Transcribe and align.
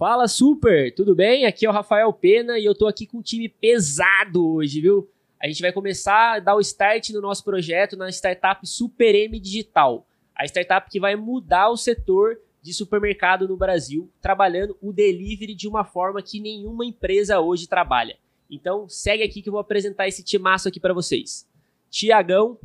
Fala 0.00 0.26
super, 0.26 0.94
tudo 0.94 1.14
bem? 1.14 1.44
Aqui 1.44 1.66
é 1.66 1.68
o 1.68 1.72
Rafael 1.74 2.10
Pena 2.10 2.58
e 2.58 2.64
eu 2.64 2.74
tô 2.74 2.86
aqui 2.86 3.06
com 3.06 3.18
um 3.18 3.22
time 3.22 3.50
pesado 3.50 4.48
hoje, 4.48 4.80
viu? 4.80 5.06
A 5.38 5.46
gente 5.46 5.60
vai 5.60 5.70
começar 5.74 6.36
a 6.36 6.38
dar 6.38 6.56
o 6.56 6.60
start 6.60 7.10
no 7.10 7.20
nosso 7.20 7.44
projeto 7.44 7.98
na 7.98 8.08
startup 8.08 8.66
Super 8.66 9.14
M 9.14 9.38
Digital, 9.38 10.06
a 10.34 10.46
startup 10.46 10.90
que 10.90 10.98
vai 10.98 11.16
mudar 11.16 11.68
o 11.68 11.76
setor 11.76 12.40
de 12.62 12.72
supermercado 12.72 13.46
no 13.46 13.58
Brasil, 13.58 14.10
trabalhando 14.22 14.74
o 14.80 14.90
delivery 14.90 15.54
de 15.54 15.68
uma 15.68 15.84
forma 15.84 16.22
que 16.22 16.40
nenhuma 16.40 16.86
empresa 16.86 17.38
hoje 17.38 17.68
trabalha. 17.68 18.16
Então, 18.50 18.88
segue 18.88 19.22
aqui 19.22 19.42
que 19.42 19.50
eu 19.50 19.52
vou 19.52 19.60
apresentar 19.60 20.08
esse 20.08 20.24
timaço 20.24 20.66
aqui 20.66 20.80
para 20.80 20.94
vocês. 20.94 21.46
Tiagão. 21.90 22.58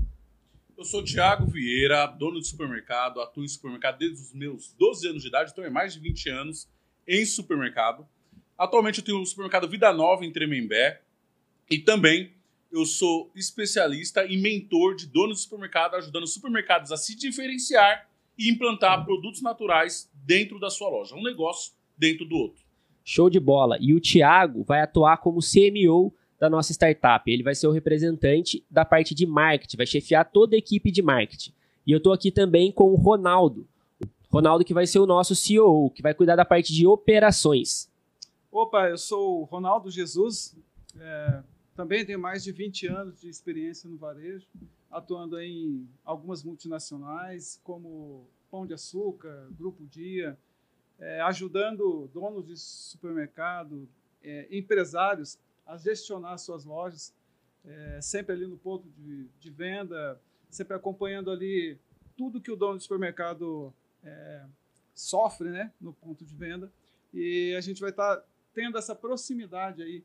Eu 0.78 0.86
sou 0.86 1.04
Tiago 1.04 1.48
Vieira, 1.48 2.06
dono 2.06 2.40
de 2.40 2.48
supermercado, 2.48 3.20
atuo 3.20 3.44
em 3.44 3.48
supermercado 3.50 3.98
desde 3.98 4.22
os 4.22 4.34
meus 4.34 4.74
12 4.80 5.10
anos 5.10 5.22
de 5.22 5.28
idade, 5.28 5.50
estou 5.50 5.66
há 5.66 5.70
mais 5.70 5.94
de 5.94 6.00
20 6.00 6.30
anos 6.30 6.74
em 7.08 7.26
supermercado. 7.26 8.08
Atualmente 8.58 9.00
eu 9.00 9.06
tenho 9.06 9.22
o 9.22 9.26
supermercado 9.26 9.68
Vida 9.68 9.92
Nova 9.94 10.26
em 10.26 10.32
Tremembé 10.32 11.02
e 11.70 11.80
também 11.80 12.32
eu 12.72 12.86
sou 12.86 13.32
especialista 13.36 14.26
e 14.26 14.38
mentor 14.38 14.96
de 14.96 15.08
donos 15.08 15.38
de 15.38 15.44
supermercado, 15.44 15.96
ajudando 15.96 16.28
supermercados 16.28 16.92
a 16.92 16.98
se 16.98 17.16
diferenciar 17.16 18.10
e 18.38 18.50
implantar 18.50 19.06
produtos 19.06 19.42
naturais 19.42 20.12
dentro 20.14 20.60
da 20.60 20.70
sua 20.70 20.90
loja, 20.90 21.16
um 21.16 21.24
negócio 21.24 21.74
dentro 21.98 22.26
do 22.26 22.36
outro. 22.36 22.64
Show 23.04 23.30
de 23.30 23.40
bola. 23.40 23.78
E 23.80 23.94
o 23.94 24.02
Thiago 24.02 24.64
vai 24.64 24.82
atuar 24.82 25.18
como 25.18 25.40
CMO 25.40 26.14
da 26.40 26.50
nossa 26.50 26.74
startup. 26.74 27.32
Ele 27.32 27.44
vai 27.44 27.56
ser 27.56 27.68
o 27.68 27.72
representante 27.72 28.64
da 28.70 28.84
parte 28.84 29.14
de 29.16 29.26
marketing, 29.26 29.78
vai 29.78 29.86
chefiar 29.86 30.26
toda 30.26 30.56
a 30.56 30.60
equipe 30.60 30.92
de 30.92 31.02
marketing. 31.02 31.54
E 31.86 31.92
eu 31.92 31.98
estou 31.98 32.12
aqui 32.12 32.32
também 32.32 32.72
com 32.72 32.92
o 32.92 32.96
Ronaldo, 32.96 33.68
Ronaldo, 34.32 34.66
que 34.66 34.74
vai 34.74 34.88
ser 34.88 35.00
o 35.00 35.06
nosso 35.06 35.36
CEO, 35.36 35.90
que 35.92 36.02
vai 36.02 36.14
cuidar 36.14 36.36
da 36.36 36.46
parte 36.46 36.74
de 36.74 36.86
operações. 36.86 37.90
Opa, 38.52 38.90
eu 38.90 38.98
sou 38.98 39.42
o 39.42 39.44
Ronaldo 39.44 39.92
Jesus, 39.92 40.56
é, 40.98 41.44
também 41.76 42.06
tenho 42.06 42.20
mais 42.20 42.44
de 42.44 42.52
20 42.52 42.88
anos 42.88 43.20
de 43.20 43.30
experiência 43.30 43.90
no 43.90 43.98
varejo, 43.98 44.48
atuando 44.90 45.40
em 45.40 45.88
algumas 46.06 46.44
multinacionais, 46.44 47.60
como 47.64 48.26
Pão 48.50 48.66
de 48.66 48.74
Açúcar, 48.74 49.50
Grupo 49.52 49.86
Dia, 49.86 50.38
é, 50.98 51.20
ajudando 51.22 52.10
donos 52.14 52.46
de 52.48 52.58
supermercado, 52.58 53.88
é, 54.24 54.48
empresários 54.50 55.38
a 55.66 55.76
gestionar 55.78 56.38
suas 56.40 56.64
lojas, 56.64 57.14
é, 57.66 58.00
sempre 58.02 58.34
ali 58.34 58.48
no 58.48 58.58
ponto 58.58 58.88
de, 58.98 59.28
de 59.40 59.50
venda, 59.50 60.20
sempre 60.50 60.76
acompanhando 60.76 61.30
ali 61.32 61.78
tudo 62.16 62.40
que 62.40 62.52
o 62.52 62.56
dono 62.56 62.78
de 62.78 62.84
supermercado 62.84 63.74
é, 64.06 64.44
sofre 64.94 65.50
né, 65.50 65.72
no 65.82 65.92
ponto 65.94 66.24
de 66.24 66.34
venda. 66.36 66.72
E 67.14 67.54
a 67.58 67.62
gente 67.62 67.82
vai 67.82 67.90
estar 67.90 68.18
tá 68.18 68.26
tendo 68.54 68.78
essa 68.78 68.96
proximidade 68.96 69.82
aí, 69.82 70.04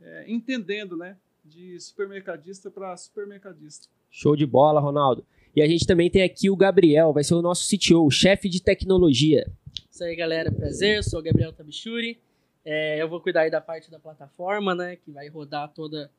é, 0.00 0.24
entendendo 0.28 0.96
né, 0.96 1.16
de 1.44 1.78
supermercadista 1.80 2.70
para 2.70 2.96
supermercadista. 2.96 3.88
Show 4.10 4.36
de 4.36 4.46
bola, 4.46 4.80
Ronaldo. 4.80 5.24
E 5.54 5.60
a 5.60 5.66
gente 5.66 5.86
também 5.86 6.10
tem 6.10 6.22
aqui 6.22 6.48
o 6.48 6.56
Gabriel, 6.56 7.12
vai 7.12 7.24
ser 7.24 7.34
o 7.34 7.42
nosso 7.42 7.68
CTO, 7.68 8.10
chefe 8.10 8.48
de 8.48 8.62
tecnologia. 8.62 9.50
Isso 9.90 10.04
aí, 10.04 10.14
galera. 10.14 10.50
Prazer, 10.50 10.98
eu 10.98 11.02
sou 11.02 11.20
o 11.20 11.22
Gabriel 11.22 11.52
Tabichuri. 11.52 12.18
É, 12.64 13.02
eu 13.02 13.08
vou 13.08 13.20
cuidar 13.20 13.42
aí 13.42 13.50
da 13.50 13.60
parte 13.60 13.90
da 13.90 13.98
plataforma, 13.98 14.74
né, 14.74 14.96
que 14.96 15.10
vai 15.10 15.28
rodar 15.28 15.72
toda 15.72 16.10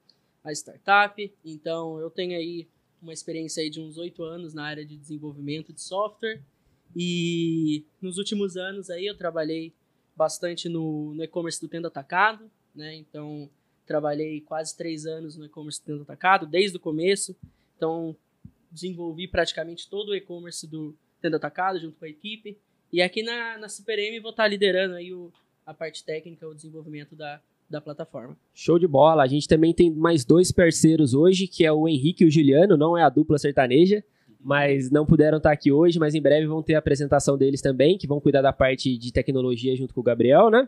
a 0.43 0.51
startup. 0.51 1.33
Então, 1.45 1.99
eu 1.99 2.09
tenho 2.09 2.35
aí 2.35 2.67
uma 3.01 3.13
experiência 3.13 3.63
aí 3.63 3.69
de 3.69 3.81
uns 3.81 3.97
oito 3.97 4.23
anos 4.23 4.53
na 4.53 4.65
área 4.65 4.85
de 4.85 4.97
desenvolvimento 4.97 5.73
de 5.73 5.81
software. 5.81 6.41
E 6.95 7.85
nos 8.01 8.17
últimos 8.17 8.57
anos 8.57 8.89
aí 8.89 9.05
eu 9.05 9.17
trabalhei 9.17 9.73
bastante 10.15 10.69
no, 10.69 11.13
no 11.13 11.23
e-commerce 11.23 11.59
do 11.59 11.67
Tenda 11.67 11.87
Atacado, 11.87 12.49
né? 12.75 12.95
Então, 12.95 13.49
trabalhei 13.85 14.41
quase 14.41 14.75
três 14.77 15.05
anos 15.05 15.35
no 15.35 15.45
e-commerce 15.45 15.81
do 15.81 15.85
Tenda 15.85 16.03
Atacado, 16.03 16.45
desde 16.45 16.77
o 16.77 16.79
começo. 16.79 17.35
Então, 17.75 18.15
desenvolvi 18.69 19.27
praticamente 19.27 19.89
todo 19.89 20.09
o 20.09 20.15
e-commerce 20.15 20.67
do 20.67 20.95
Tenda 21.21 21.37
Atacado 21.37 21.79
junto 21.79 21.97
com 21.97 22.05
a 22.05 22.09
equipe. 22.09 22.57
E 22.91 23.01
aqui 23.01 23.23
na, 23.23 23.57
na 23.57 23.69
Super 23.69 23.99
M 23.99 24.19
vou 24.19 24.31
estar 24.31 24.47
liderando 24.47 24.95
aí 24.95 25.13
o, 25.13 25.31
a 25.65 25.73
parte 25.73 26.03
técnica, 26.03 26.47
o 26.47 26.53
desenvolvimento 26.53 27.15
da, 27.15 27.41
da 27.69 27.81
plataforma. 27.81 28.37
Show 28.53 28.77
de 28.77 28.87
bola. 28.87 29.23
A 29.23 29.27
gente 29.27 29.47
também 29.47 29.73
tem 29.73 29.89
mais 29.89 30.25
dois 30.25 30.51
parceiros 30.51 31.13
hoje, 31.13 31.47
que 31.47 31.65
é 31.65 31.71
o 31.71 31.87
Henrique 31.87 32.23
e 32.23 32.27
o 32.27 32.31
Juliano, 32.31 32.77
não 32.77 32.97
é 32.97 33.03
a 33.03 33.09
dupla 33.09 33.37
sertaneja 33.37 34.03
mas 34.43 34.89
não 34.89 35.05
puderam 35.05 35.37
estar 35.37 35.51
aqui 35.51 35.71
hoje, 35.71 35.99
mas 35.99 36.15
em 36.15 36.21
breve 36.21 36.47
vão 36.47 36.63
ter 36.63 36.75
a 36.75 36.79
apresentação 36.79 37.37
deles 37.37 37.61
também, 37.61 37.97
que 37.97 38.07
vão 38.07 38.19
cuidar 38.19 38.41
da 38.41 38.51
parte 38.51 38.97
de 38.97 39.11
tecnologia 39.11 39.75
junto 39.75 39.93
com 39.93 40.01
o 40.01 40.03
Gabriel, 40.03 40.49
né? 40.49 40.67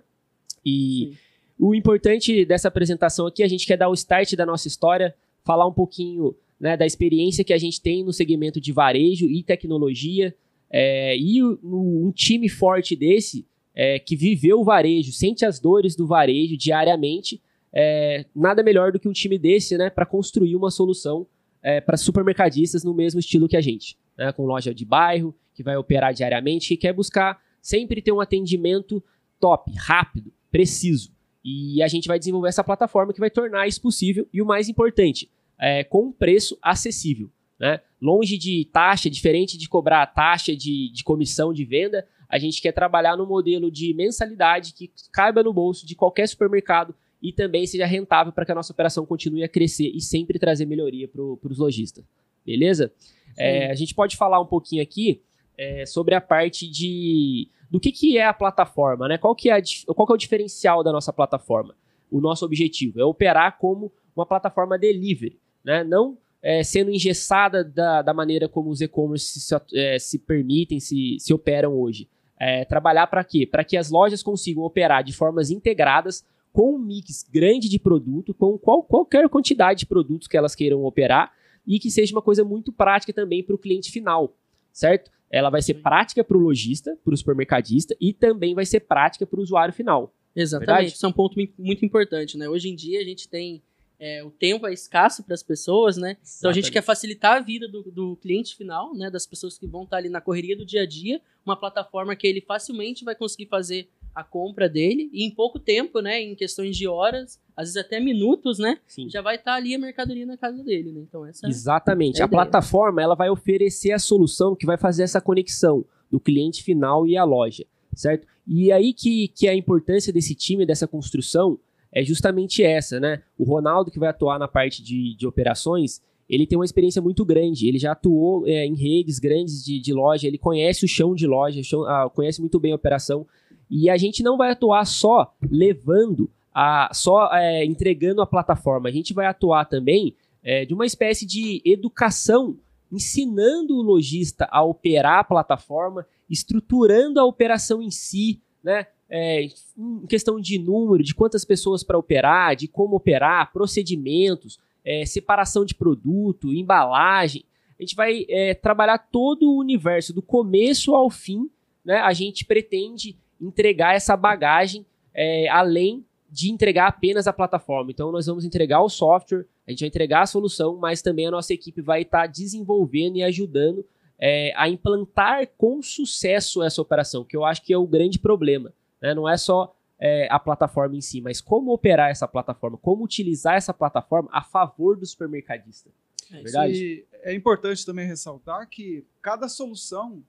E 0.66 1.10
Sim. 1.12 1.18
o 1.60 1.76
importante 1.76 2.46
dessa 2.46 2.68
apresentação 2.68 3.28
aqui, 3.28 3.44
a 3.44 3.48
gente 3.48 3.66
quer 3.66 3.78
dar 3.78 3.90
o 3.90 3.94
start 3.94 4.36
da 4.36 4.46
nossa 4.46 4.68
história, 4.68 5.16
falar 5.44 5.68
um 5.68 5.74
pouquinho 5.74 6.36
né, 6.60 6.78
da 6.78 6.86
experiência 6.86 7.44
que 7.44 7.54
a 7.54 7.58
gente 7.58 7.82
tem 7.82 8.04
no 8.04 8.14
segmento 8.14 8.62
de 8.62 8.72
varejo 8.72 9.26
e 9.26 9.44
tecnologia, 9.44 10.34
é, 10.70 11.18
e 11.18 11.44
o, 11.44 11.60
um 11.64 12.12
time 12.12 12.48
forte 12.48 12.96
desse, 12.96 13.46
é, 13.76 14.00
que 14.00 14.16
viveu 14.16 14.60
o 14.60 14.64
varejo, 14.64 15.12
sente 15.12 15.46
as 15.46 15.60
dores 15.60 15.96
do 15.96 16.06
varejo 16.06 16.56
diariamente, 16.56 17.42
é, 17.74 18.26
nada 18.36 18.62
melhor 18.62 18.92
do 18.92 19.00
que 19.00 19.10
um 19.10 19.14
time 19.14 19.38
desse, 19.38 19.78
né, 19.78 19.90
para 19.90 20.06
construir 20.06 20.56
uma 20.56 20.70
solução 20.70 21.26
é, 21.64 21.80
para 21.80 21.96
supermercadistas 21.96 22.84
no 22.84 22.94
mesmo 22.94 23.20
estilo 23.20 23.48
que 23.48 23.56
a 23.56 23.62
gente, 23.62 23.98
né, 24.18 24.32
com 24.34 24.46
loja 24.46 24.74
de 24.74 24.84
bairro, 24.84 25.34
que 25.54 25.64
vai 25.64 25.78
operar 25.78 26.14
diariamente, 26.14 26.68
que 26.68 26.78
quer 26.78 26.94
buscar 26.94 27.42
sempre 27.62 28.02
ter 28.02 28.12
um 28.12 28.20
atendimento 28.20 29.02
top, 29.40 29.72
rápido, 29.78 30.34
preciso. 30.52 31.12
E 31.44 31.82
a 31.82 31.88
gente 31.88 32.08
vai 32.08 32.20
desenvolver 32.20 32.50
essa 32.50 32.64
plataforma 32.64 33.14
que 33.14 33.20
vai 33.20 33.30
tornar 33.30 33.68
isso 33.68 33.82
possível 33.82 34.28
e 34.34 34.42
o 34.42 34.46
mais 34.46 34.68
importante, 34.68 35.30
é, 35.58 35.84
com 35.84 36.08
um 36.08 36.12
preço 36.12 36.58
acessível. 36.62 37.30
Né? 37.60 37.80
Longe 38.02 38.38
de 38.38 38.66
taxa, 38.72 39.10
diferente 39.10 39.58
de 39.58 39.70
cobrar 39.70 40.06
taxa 40.08 40.56
de, 40.56 40.92
de 40.92 41.04
comissão 41.04 41.54
de 41.54 41.64
venda, 41.64 42.06
a 42.28 42.38
gente 42.40 42.62
quer 42.62 42.72
trabalhar 42.72 43.16
no 43.16 43.28
modelo 43.28 43.70
de 43.70 43.94
mensalidade 43.94 44.74
que 44.74 44.92
caiba 45.12 45.44
no 45.44 45.54
bolso 45.54 45.86
de 45.86 45.96
qualquer 45.96 46.28
supermercado 46.28 46.96
e 47.24 47.32
também 47.32 47.66
seja 47.66 47.86
rentável 47.86 48.34
para 48.34 48.46
que 48.46 48.52
a 48.52 48.56
nossa 48.56 48.74
operação 48.74 49.06
continue 49.06 49.44
a 49.44 49.48
crescer 49.48 49.90
e 49.96 50.02
sempre 50.02 50.38
trazer 50.38 50.66
melhoria 50.66 51.08
para 51.08 51.22
os 51.22 51.58
lojistas. 51.58 52.04
Beleza? 52.46 52.92
É, 53.38 53.72
a 53.72 53.76
gente 53.76 53.96
pode 53.96 54.18
falar 54.18 54.42
um 54.42 54.46
pouquinho 54.46 54.84
aqui 54.84 55.22
é, 55.58 55.86
sobre 55.86 56.14
a 56.14 56.20
parte 56.20 56.70
de 56.70 57.48
do 57.72 57.80
que, 57.80 57.92
que 57.92 58.18
é 58.18 58.26
a 58.26 58.34
plataforma, 58.34 59.08
né? 59.08 59.18
Qual 59.18 59.34
que 59.34 59.50
é, 59.50 59.54
a, 59.54 59.62
qual 59.96 60.06
que 60.06 60.14
é 60.14 60.16
o 60.16 60.18
diferencial 60.18 60.84
da 60.84 60.92
nossa 60.92 61.12
plataforma? 61.12 61.76
O 62.12 62.20
nosso 62.22 62.46
objetivo 62.46 63.00
é 63.00 63.06
operar 63.06 63.58
como 63.58 63.92
uma 64.16 64.26
plataforma 64.26 64.78
delivery, 64.78 65.40
né? 65.64 65.84
Não 65.84 66.18
é, 66.44 66.62
sendo 66.62 66.92
engessada 66.92 67.64
da, 67.64 68.02
da 68.02 68.14
maneira 68.14 68.50
como 68.50 68.70
os 68.70 68.82
e-commerce 68.82 69.40
se, 69.40 69.56
é, 69.74 69.98
se, 69.98 70.20
permitem, 70.20 70.80
se, 70.80 71.16
se 71.18 71.34
operam 71.34 71.74
hoje. 71.74 72.10
É, 72.38 72.66
trabalhar 72.66 73.08
para 73.08 73.24
quê? 73.24 73.48
Para 73.48 73.64
que 73.64 73.78
as 73.78 73.90
lojas 73.90 74.22
consigam 74.22 74.64
operar 74.64 75.02
de 75.04 75.14
formas 75.14 75.50
integradas 75.50 76.26
com 76.54 76.76
um 76.76 76.80
mix 76.80 77.24
grande 77.24 77.68
de 77.68 77.80
produto, 77.80 78.34
com 78.34 78.58
qual, 78.60 78.84
qualquer 78.84 79.28
quantidade 79.28 79.80
de 79.80 79.86
produtos 79.88 80.28
que 80.28 80.38
elas 80.38 80.54
queiram 80.54 80.86
operar 80.86 81.34
e 81.66 81.80
que 81.80 81.90
seja 81.90 82.14
uma 82.14 82.22
coisa 82.22 82.44
muito 82.44 82.72
prática 82.72 83.12
também 83.12 83.44
para 83.44 83.56
o 83.56 83.58
cliente 83.58 83.92
final, 83.92 84.38
certo? 84.72 85.12
Ela 85.32 85.50
vai 85.50 85.64
ser 85.64 85.76
prática 85.76 86.24
para 86.24 86.38
o 86.38 86.40
lojista, 86.40 86.96
para 87.04 87.14
o 87.14 87.18
supermercadista 87.18 87.98
e 88.00 88.14
também 88.14 88.54
vai 88.54 88.66
ser 88.66 88.82
prática 88.82 89.26
para 89.26 89.40
o 89.40 89.42
usuário 89.42 89.74
final. 89.74 90.14
Exatamente, 90.36 90.68
verdade? 90.68 90.94
isso 90.94 91.06
é 91.06 91.10
um 91.10 91.14
ponto 91.14 91.36
muito 91.58 91.84
importante, 91.84 92.38
né? 92.38 92.48
Hoje 92.48 92.70
em 92.70 92.76
dia 92.76 93.00
a 93.00 93.04
gente 93.04 93.28
tem 93.28 93.64
é, 94.00 94.24
o 94.24 94.30
tempo 94.30 94.68
é 94.68 94.74
escasso 94.74 95.24
para 95.24 95.34
as 95.34 95.42
pessoas, 95.42 95.98
né? 95.98 96.18
Exatamente. 96.22 96.38
Então 96.38 96.52
a 96.52 96.54
gente 96.54 96.72
quer 96.72 96.82
facilitar 96.84 97.38
a 97.38 97.40
vida 97.40 97.68
do, 97.68 97.84
do, 97.84 98.16
cliente 98.18 98.56
final, 98.56 98.94
né? 98.94 99.10
Das 99.10 99.26
pessoas 99.26 99.58
que 99.58 99.66
vão 99.66 99.84
estar 99.84 99.98
ali 99.98 100.10
na 100.10 100.22
correria 100.22 100.56
do 100.56 100.66
dia 100.66 100.82
a 100.84 100.86
dia, 100.86 101.20
uma 101.46 101.56
plataforma 101.56 102.16
que 102.16 102.28
ele 102.28 102.42
facilmente 102.42 103.04
vai 103.04 103.16
conseguir 103.16 103.48
fazer 103.48 103.88
a 104.14 104.24
compra 104.24 104.70
dele 104.70 105.10
e 105.12 105.26
em 105.26 105.32
pouco 105.32 105.60
tempo, 105.60 106.00
né, 106.00 106.22
em 106.22 106.36
questões 106.36 106.78
de 106.78 106.88
horas, 106.88 107.40
às 107.56 107.70
vezes 107.70 107.78
até 107.78 108.00
minutos, 108.00 108.60
né, 108.60 108.78
Sim. 108.86 109.10
já 109.10 109.22
vai 109.22 109.36
estar 109.36 109.52
tá 109.52 109.58
ali 109.58 109.74
a 109.74 109.80
mercadoria 109.80 110.26
na 110.26 110.38
casa 110.38 110.64
dele, 110.64 110.92
né? 110.92 111.02
Então 111.02 111.26
essa 111.26 111.48
Exatamente. 111.48 112.20
É 112.20 112.24
a, 112.24 112.26
a 112.26 112.30
plataforma, 112.30 113.02
ela 113.02 113.16
vai 113.16 113.30
oferecer 113.30 113.92
a 113.92 114.00
solução 114.00 114.56
que 114.56 114.66
vai 114.66 114.78
fazer 114.78 115.04
essa 115.04 115.20
conexão 115.20 115.86
do 116.12 116.20
cliente 116.20 116.64
final 116.64 117.08
e 117.08 117.18
a 117.18 117.24
loja, 117.24 117.66
certo? 117.96 118.28
E 118.46 118.72
aí 118.72 118.94
que, 118.94 119.30
que 119.30 119.48
é 119.48 119.52
a 119.52 119.56
importância 119.56 120.14
desse 120.14 120.36
time, 120.36 120.66
dessa 120.66 120.88
construção, 120.88 121.58
é 121.92 122.04
justamente 122.04 122.64
essa, 122.64 123.00
né? 123.00 123.22
O 123.38 123.44
Ronaldo, 123.44 123.92
que 123.92 124.00
vai 124.00 124.10
atuar 124.10 124.40
na 124.40 124.48
parte 124.48 124.84
de, 124.84 125.16
de 125.16 125.28
operações, 125.28 126.02
ele 126.28 126.48
tem 126.48 126.58
uma 126.58 126.66
experiência 126.66 127.02
muito 127.02 127.24
grande. 127.24 127.68
Ele 127.68 127.78
já 127.78 127.92
atuou 127.92 128.48
é, 128.48 128.66
em 128.66 128.76
redes 128.76 129.20
grandes 129.20 129.64
de, 129.64 129.80
de 129.80 129.94
loja, 129.94 130.28
ele 130.28 130.38
conhece 130.38 130.86
o 130.86 130.88
chão 130.88 131.14
de 131.14 131.28
loja, 131.28 131.62
chão, 131.64 131.84
ah, 131.84 132.10
conhece 132.10 132.40
muito 132.42 132.60
bem 132.60 132.72
a 132.72 132.76
operação. 132.76 133.28
E 133.76 133.90
a 133.90 133.98
gente 133.98 134.22
não 134.22 134.38
vai 134.38 134.52
atuar 134.52 134.86
só 134.86 135.34
levando, 135.50 136.30
a, 136.54 136.92
só 136.94 137.34
é, 137.34 137.66
entregando 137.66 138.22
a 138.22 138.28
plataforma. 138.28 138.88
A 138.88 138.92
gente 138.92 139.16
vai 139.16 139.26
atuar 139.26 139.66
também 139.66 140.16
é, 140.44 140.64
de 140.64 140.76
uma 140.76 140.86
espécie 140.86 141.26
de 141.26 141.60
educação, 141.66 142.56
ensinando 142.92 143.76
o 143.76 143.82
lojista 143.82 144.48
a 144.52 144.62
operar 144.62 145.20
a 145.20 145.24
plataforma, 145.24 146.06
estruturando 146.30 147.20
a 147.20 147.26
operação 147.26 147.82
em 147.82 147.90
si, 147.90 148.40
né? 148.64 148.86
é, 149.10 149.48
em 149.76 150.06
questão 150.08 150.40
de 150.40 150.60
número, 150.60 151.04
de 151.04 151.16
quantas 151.16 151.44
pessoas 151.44 151.84
para 151.84 151.98
operar, 151.98 152.56
de 152.56 152.68
como 152.68 152.96
operar, 152.96 153.52
procedimentos, 153.52 154.60
é, 154.86 155.04
separação 155.04 155.66
de 155.66 155.74
produto, 155.74 156.54
embalagem. 156.54 157.44
A 157.80 157.82
gente 157.82 157.96
vai 157.96 158.24
é, 158.30 158.54
trabalhar 158.54 159.00
todo 159.00 159.50
o 159.50 159.58
universo, 159.58 160.14
do 160.14 160.22
começo 160.22 160.94
ao 160.94 161.10
fim. 161.10 161.50
Né? 161.84 161.98
A 161.98 162.14
gente 162.14 162.46
pretende 162.46 163.18
entregar 163.46 163.96
essa 163.96 164.16
bagagem 164.16 164.86
é, 165.14 165.48
além 165.50 166.06
de 166.30 166.52
entregar 166.52 166.88
apenas 166.88 167.28
a 167.28 167.34
plataforma. 167.34 167.92
Então, 167.92 168.12
nós 168.12 168.26
vamos 168.26 168.44
entregar 168.44 168.82
o 168.82 168.90
software, 168.90 169.46
a 169.68 169.72
gente 169.72 169.82
vai 169.82 169.88
entregar 169.88 170.22
a 170.22 170.26
solução, 170.26 170.76
mas 170.78 171.02
também 171.02 171.28
a 171.28 171.32
nossa 171.32 171.54
equipe 171.54 171.82
vai 171.82 172.02
estar 172.02 172.22
tá 172.22 172.28
desenvolvendo 172.28 173.18
e 173.18 173.24
ajudando 173.24 173.86
é, 174.20 174.52
a 174.56 174.68
implantar 174.68 175.48
com 175.58 175.82
sucesso 175.82 176.64
essa 176.64 176.82
operação, 176.82 177.24
que 177.24 177.38
eu 177.38 177.46
acho 177.46 177.62
que 177.62 177.74
é 177.74 177.78
o 177.78 177.86
grande 177.86 178.18
problema. 178.18 178.74
Né? 179.02 179.14
Não 179.14 179.30
é 179.30 179.38
só 179.38 179.76
é, 180.00 180.28
a 180.32 180.40
plataforma 180.40 180.96
em 180.96 181.02
si, 181.02 181.22
mas 181.22 181.40
como 181.40 181.72
operar 181.72 182.10
essa 182.10 182.28
plataforma, 182.28 182.78
como 182.78 183.04
utilizar 183.04 183.56
essa 183.56 183.74
plataforma 183.74 184.30
a 184.32 184.42
favor 184.42 184.98
do 184.98 185.06
supermercadista. 185.06 185.90
É 186.32 186.42
verdade? 186.42 186.74
E 186.74 187.06
é 187.22 187.34
importante 187.34 187.86
também 187.86 188.08
ressaltar 188.08 188.68
que 188.68 189.06
cada 189.22 189.48
solução 189.48 190.24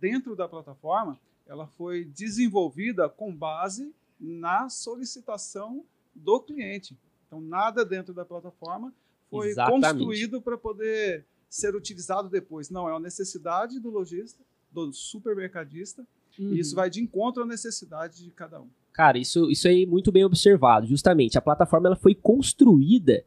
dentro 0.00 0.34
da 0.34 0.48
plataforma 0.48 1.18
ela 1.50 1.66
foi 1.66 2.04
desenvolvida 2.04 3.08
com 3.08 3.34
base 3.34 3.92
na 4.20 4.68
solicitação 4.68 5.84
do 6.14 6.38
cliente. 6.40 6.96
Então, 7.26 7.40
nada 7.40 7.84
dentro 7.84 8.14
da 8.14 8.24
plataforma 8.24 8.94
foi 9.28 9.48
Exatamente. 9.48 9.82
construído 9.82 10.40
para 10.40 10.56
poder 10.56 11.26
ser 11.48 11.74
utilizado 11.74 12.28
depois. 12.28 12.70
Não, 12.70 12.88
é 12.88 12.92
uma 12.92 13.00
necessidade 13.00 13.80
do 13.80 13.90
lojista, 13.90 14.38
do 14.70 14.92
supermercadista, 14.92 16.06
uhum. 16.38 16.54
e 16.54 16.60
isso 16.60 16.76
vai 16.76 16.88
de 16.88 17.02
encontro 17.02 17.42
à 17.42 17.46
necessidade 17.46 18.22
de 18.22 18.30
cada 18.30 18.60
um. 18.60 18.68
Cara, 18.92 19.18
isso, 19.18 19.50
isso 19.50 19.66
é 19.66 19.84
muito 19.84 20.12
bem 20.12 20.24
observado. 20.24 20.86
Justamente, 20.86 21.36
a 21.36 21.42
plataforma 21.42 21.88
ela 21.88 21.96
foi 21.96 22.14
construída 22.14 23.24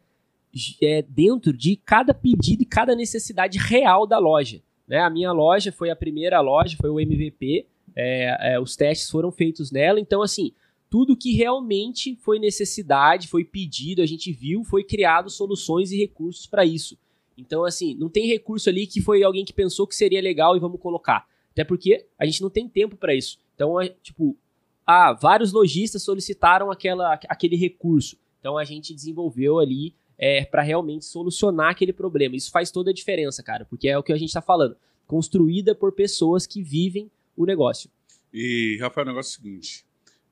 é, 0.82 1.02
dentro 1.02 1.52
de 1.52 1.76
cada 1.76 2.14
pedido 2.14 2.64
e 2.64 2.66
cada 2.66 2.96
necessidade 2.96 3.58
real 3.58 4.08
da 4.08 4.18
loja. 4.18 4.62
Né? 4.88 5.00
A 5.00 5.10
minha 5.10 5.34
loja 5.34 5.74
foi 5.74 5.90
a 5.90 5.96
primeira 5.96 6.40
loja, 6.40 6.78
foi 6.80 6.90
o 6.90 7.02
MVP, 7.02 7.68
é, 7.96 8.54
é, 8.54 8.60
os 8.60 8.76
testes 8.76 9.10
foram 9.10 9.32
feitos 9.32 9.72
nela, 9.72 10.00
então 10.00 10.22
assim, 10.22 10.52
tudo 10.90 11.18
que 11.18 11.34
realmente 11.34 12.16
foi 12.18 12.38
necessidade, 12.38 13.28
foi 13.28 13.44
pedido, 13.44 14.02
a 14.02 14.06
gente 14.06 14.32
viu, 14.32 14.64
foi 14.64 14.84
criado 14.84 15.30
soluções 15.30 15.92
e 15.92 15.98
recursos 15.98 16.46
para 16.46 16.64
isso. 16.64 16.98
Então, 17.38 17.64
assim, 17.64 17.96
não 17.96 18.10
tem 18.10 18.28
recurso 18.28 18.70
ali 18.70 18.86
que 18.86 19.02
foi 19.02 19.24
alguém 19.24 19.44
que 19.44 19.54
pensou 19.54 19.88
que 19.88 19.96
seria 19.96 20.22
legal 20.22 20.56
e 20.56 20.60
vamos 20.60 20.80
colocar. 20.80 21.28
Até 21.52 21.64
porque 21.64 22.06
a 22.18 22.26
gente 22.26 22.42
não 22.44 22.50
tem 22.50 22.68
tempo 22.68 22.96
para 22.96 23.16
isso. 23.16 23.40
Então, 23.56 23.82
é, 23.82 23.90
tipo, 24.04 24.38
ah, 24.86 25.14
vários 25.14 25.52
lojistas 25.52 26.04
solicitaram 26.04 26.70
aquela, 26.70 27.14
aquele 27.28 27.56
recurso. 27.56 28.18
Então, 28.40 28.58
a 28.58 28.64
gente 28.64 28.94
desenvolveu 28.94 29.58
ali 29.58 29.96
é, 30.18 30.46
para 30.46 30.62
realmente 30.62 31.06
solucionar 31.06 31.72
aquele 31.72 31.94
problema. 31.94 32.36
Isso 32.36 32.52
faz 32.52 32.70
toda 32.70 32.92
a 32.92 32.94
diferença, 32.94 33.42
cara, 33.42 33.66
porque 33.66 33.88
é 33.88 33.98
o 33.98 34.04
que 34.04 34.14
a 34.14 34.18
gente 34.18 34.30
está 34.30 34.42
falando. 34.42 34.76
Construída 35.08 35.74
por 35.74 35.92
pessoas 35.92 36.46
que 36.46 36.62
vivem 36.62 37.10
o 37.36 37.46
negócio. 37.46 37.90
E, 38.34 38.78
Rafael, 38.82 39.06
o 39.06 39.10
negócio 39.10 39.30
é 39.30 39.40
o 39.40 39.44
seguinte: 39.44 39.86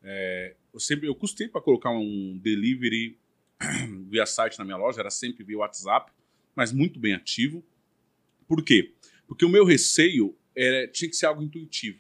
é, 0.04 0.56
eu 0.74 0.80
sempre 0.80 1.08
eu 1.08 1.16
custei 1.16 1.48
para 1.48 1.62
colocar 1.62 1.92
um 1.92 2.40
delivery 2.42 3.18
via 4.10 4.26
site 4.26 4.58
na 4.58 4.66
minha 4.66 4.78
loja, 4.78 5.00
era 5.00 5.10
sempre 5.10 5.44
via 5.44 5.58
WhatsApp, 5.58 6.12
mas 6.56 6.72
muito 6.72 7.00
bem 7.00 7.14
ativo. 7.14 7.64
Por 8.48 8.64
quê? 8.64 8.94
Porque 9.28 9.46
o 9.46 9.50
meu 9.50 9.64
receio 9.64 10.36
era, 10.56 10.88
tinha 10.88 11.10
que 11.10 11.16
ser 11.16 11.28
algo 11.28 11.42
intuitivo. 11.42 12.00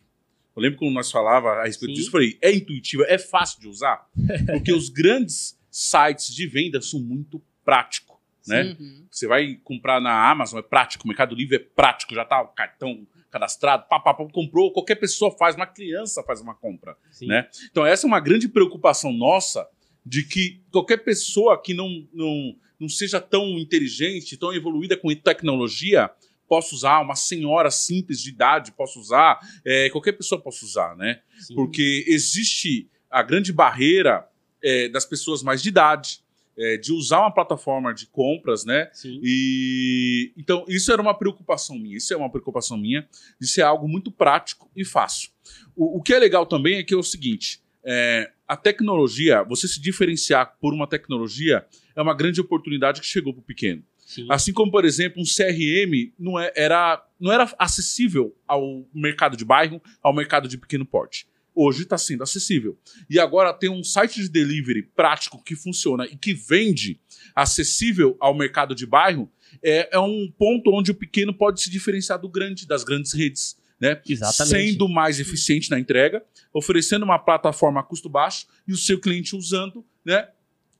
Eu 0.55 0.61
lembro 0.61 0.79
quando 0.79 0.93
nós 0.93 1.09
falava 1.09 1.61
a 1.61 1.65
respeito 1.65 1.91
Sim. 1.91 1.95
disso, 1.95 2.07
eu 2.09 2.11
falei, 2.11 2.37
é 2.41 2.53
intuitivo, 2.53 3.03
é 3.03 3.17
fácil 3.17 3.61
de 3.61 3.67
usar? 3.67 4.09
Porque 4.51 4.73
os 4.73 4.89
grandes 4.89 5.57
sites 5.69 6.33
de 6.33 6.45
venda 6.45 6.81
são 6.81 6.99
muito 6.99 7.41
práticos. 7.63 8.17
Né? 8.45 8.75
Uhum. 8.77 9.05
Você 9.09 9.27
vai 9.27 9.55
comprar 9.63 10.01
na 10.01 10.29
Amazon, 10.29 10.59
é 10.59 10.63
prático, 10.63 11.05
o 11.05 11.07
Mercado 11.07 11.35
Livre 11.35 11.55
é 11.55 11.59
prático, 11.59 12.13
já 12.13 12.25
tá 12.25 12.41
o 12.41 12.47
cartão 12.47 13.07
cadastrado, 13.31 13.87
pá, 13.87 13.99
pá, 13.99 14.13
pá, 14.13 14.27
comprou, 14.31 14.71
qualquer 14.73 14.95
pessoa 14.95 15.31
faz, 15.31 15.55
uma 15.55 15.65
criança 15.65 16.21
faz 16.23 16.41
uma 16.41 16.53
compra. 16.53 16.95
Né? 17.21 17.47
Então, 17.71 17.85
essa 17.85 18.05
é 18.05 18.07
uma 18.07 18.19
grande 18.19 18.49
preocupação 18.49 19.11
nossa 19.13 19.67
de 20.05 20.23
que 20.23 20.61
qualquer 20.71 20.97
pessoa 20.97 21.61
que 21.61 21.73
não, 21.73 22.07
não, 22.13 22.55
não 22.79 22.89
seja 22.89 23.21
tão 23.21 23.57
inteligente, 23.57 24.37
tão 24.37 24.53
evoluída 24.53 24.97
com 24.97 25.13
tecnologia, 25.15 26.11
possa 26.51 26.75
usar, 26.75 26.99
uma 26.99 27.15
senhora 27.15 27.71
simples 27.71 28.19
de 28.19 28.29
idade 28.29 28.73
possa 28.73 28.99
usar, 28.99 29.39
é, 29.63 29.89
qualquer 29.89 30.11
pessoa 30.11 30.41
possa 30.41 30.65
usar, 30.65 30.97
né? 30.97 31.21
Sim. 31.39 31.55
Porque 31.55 32.03
existe 32.05 32.89
a 33.09 33.23
grande 33.23 33.53
barreira 33.53 34.27
é, 34.61 34.89
das 34.89 35.05
pessoas 35.05 35.41
mais 35.41 35.61
de 35.61 35.69
idade, 35.69 36.19
é, 36.57 36.77
de 36.77 36.91
usar 36.91 37.19
uma 37.21 37.33
plataforma 37.33 37.93
de 37.93 38.07
compras, 38.07 38.65
né? 38.65 38.89
Sim. 38.93 39.19
E 39.23 40.33
então 40.37 40.65
isso 40.67 40.91
era 40.91 41.01
uma 41.01 41.13
preocupação 41.13 41.77
minha. 41.77 41.97
Isso 41.97 42.13
é 42.13 42.17
uma 42.17 42.29
preocupação 42.29 42.77
minha 42.77 43.07
de 43.39 43.47
ser 43.47 43.61
algo 43.61 43.87
muito 43.87 44.11
prático 44.11 44.69
e 44.75 44.83
fácil. 44.83 45.29
O, 45.75 45.97
o 45.99 46.01
que 46.01 46.13
é 46.13 46.19
legal 46.19 46.45
também 46.45 46.77
é 46.77 46.83
que 46.83 46.93
é 46.93 46.97
o 46.97 47.03
seguinte: 47.03 47.61
é, 47.83 48.31
a 48.47 48.55
tecnologia, 48.55 49.43
você 49.43 49.67
se 49.67 49.81
diferenciar 49.81 50.57
por 50.59 50.73
uma 50.73 50.87
tecnologia 50.87 51.65
é 51.95 52.01
uma 52.01 52.13
grande 52.13 52.41
oportunidade 52.41 53.01
que 53.01 53.07
chegou 53.07 53.33
para 53.33 53.41
o 53.41 53.45
pequeno. 53.45 53.83
Sim. 53.97 54.27
Assim 54.29 54.51
como, 54.51 54.69
por 54.69 54.83
exemplo, 54.83 55.21
um 55.21 55.25
CRM 55.25 56.11
não, 56.19 56.37
é, 56.37 56.51
era, 56.53 57.01
não 57.17 57.31
era 57.31 57.49
acessível 57.57 58.35
ao 58.45 58.85
mercado 58.93 59.37
de 59.37 59.45
bairro, 59.45 59.81
ao 60.03 60.13
mercado 60.13 60.49
de 60.49 60.57
pequeno 60.57 60.85
porte 60.85 61.30
hoje 61.55 61.83
está 61.83 61.97
sendo 61.97 62.23
acessível. 62.23 62.77
E 63.09 63.19
agora 63.19 63.53
tem 63.53 63.69
um 63.69 63.83
site 63.83 64.21
de 64.21 64.29
delivery 64.29 64.83
prático 64.83 65.43
que 65.43 65.55
funciona 65.55 66.05
e 66.05 66.15
que 66.15 66.33
vende 66.33 66.99
acessível 67.35 68.15
ao 68.19 68.35
mercado 68.35 68.73
de 68.73 68.85
bairro, 68.85 69.31
é, 69.63 69.89
é 69.95 69.99
um 69.99 70.31
ponto 70.37 70.71
onde 70.71 70.91
o 70.91 70.95
pequeno 70.95 71.33
pode 71.33 71.61
se 71.61 71.69
diferenciar 71.69 72.19
do 72.19 72.29
grande, 72.29 72.67
das 72.67 72.83
grandes 72.83 73.13
redes. 73.13 73.57
Né? 73.79 73.99
Exatamente. 74.07 74.71
Sendo 74.71 74.87
mais 74.87 75.19
eficiente 75.19 75.69
na 75.71 75.79
entrega, 75.79 76.23
oferecendo 76.53 77.03
uma 77.03 77.17
plataforma 77.17 77.79
a 77.79 77.83
custo 77.83 78.07
baixo 78.07 78.45
e 78.67 78.71
o 78.71 78.77
seu 78.77 78.99
cliente 78.99 79.35
usando, 79.35 79.83
né? 80.05 80.27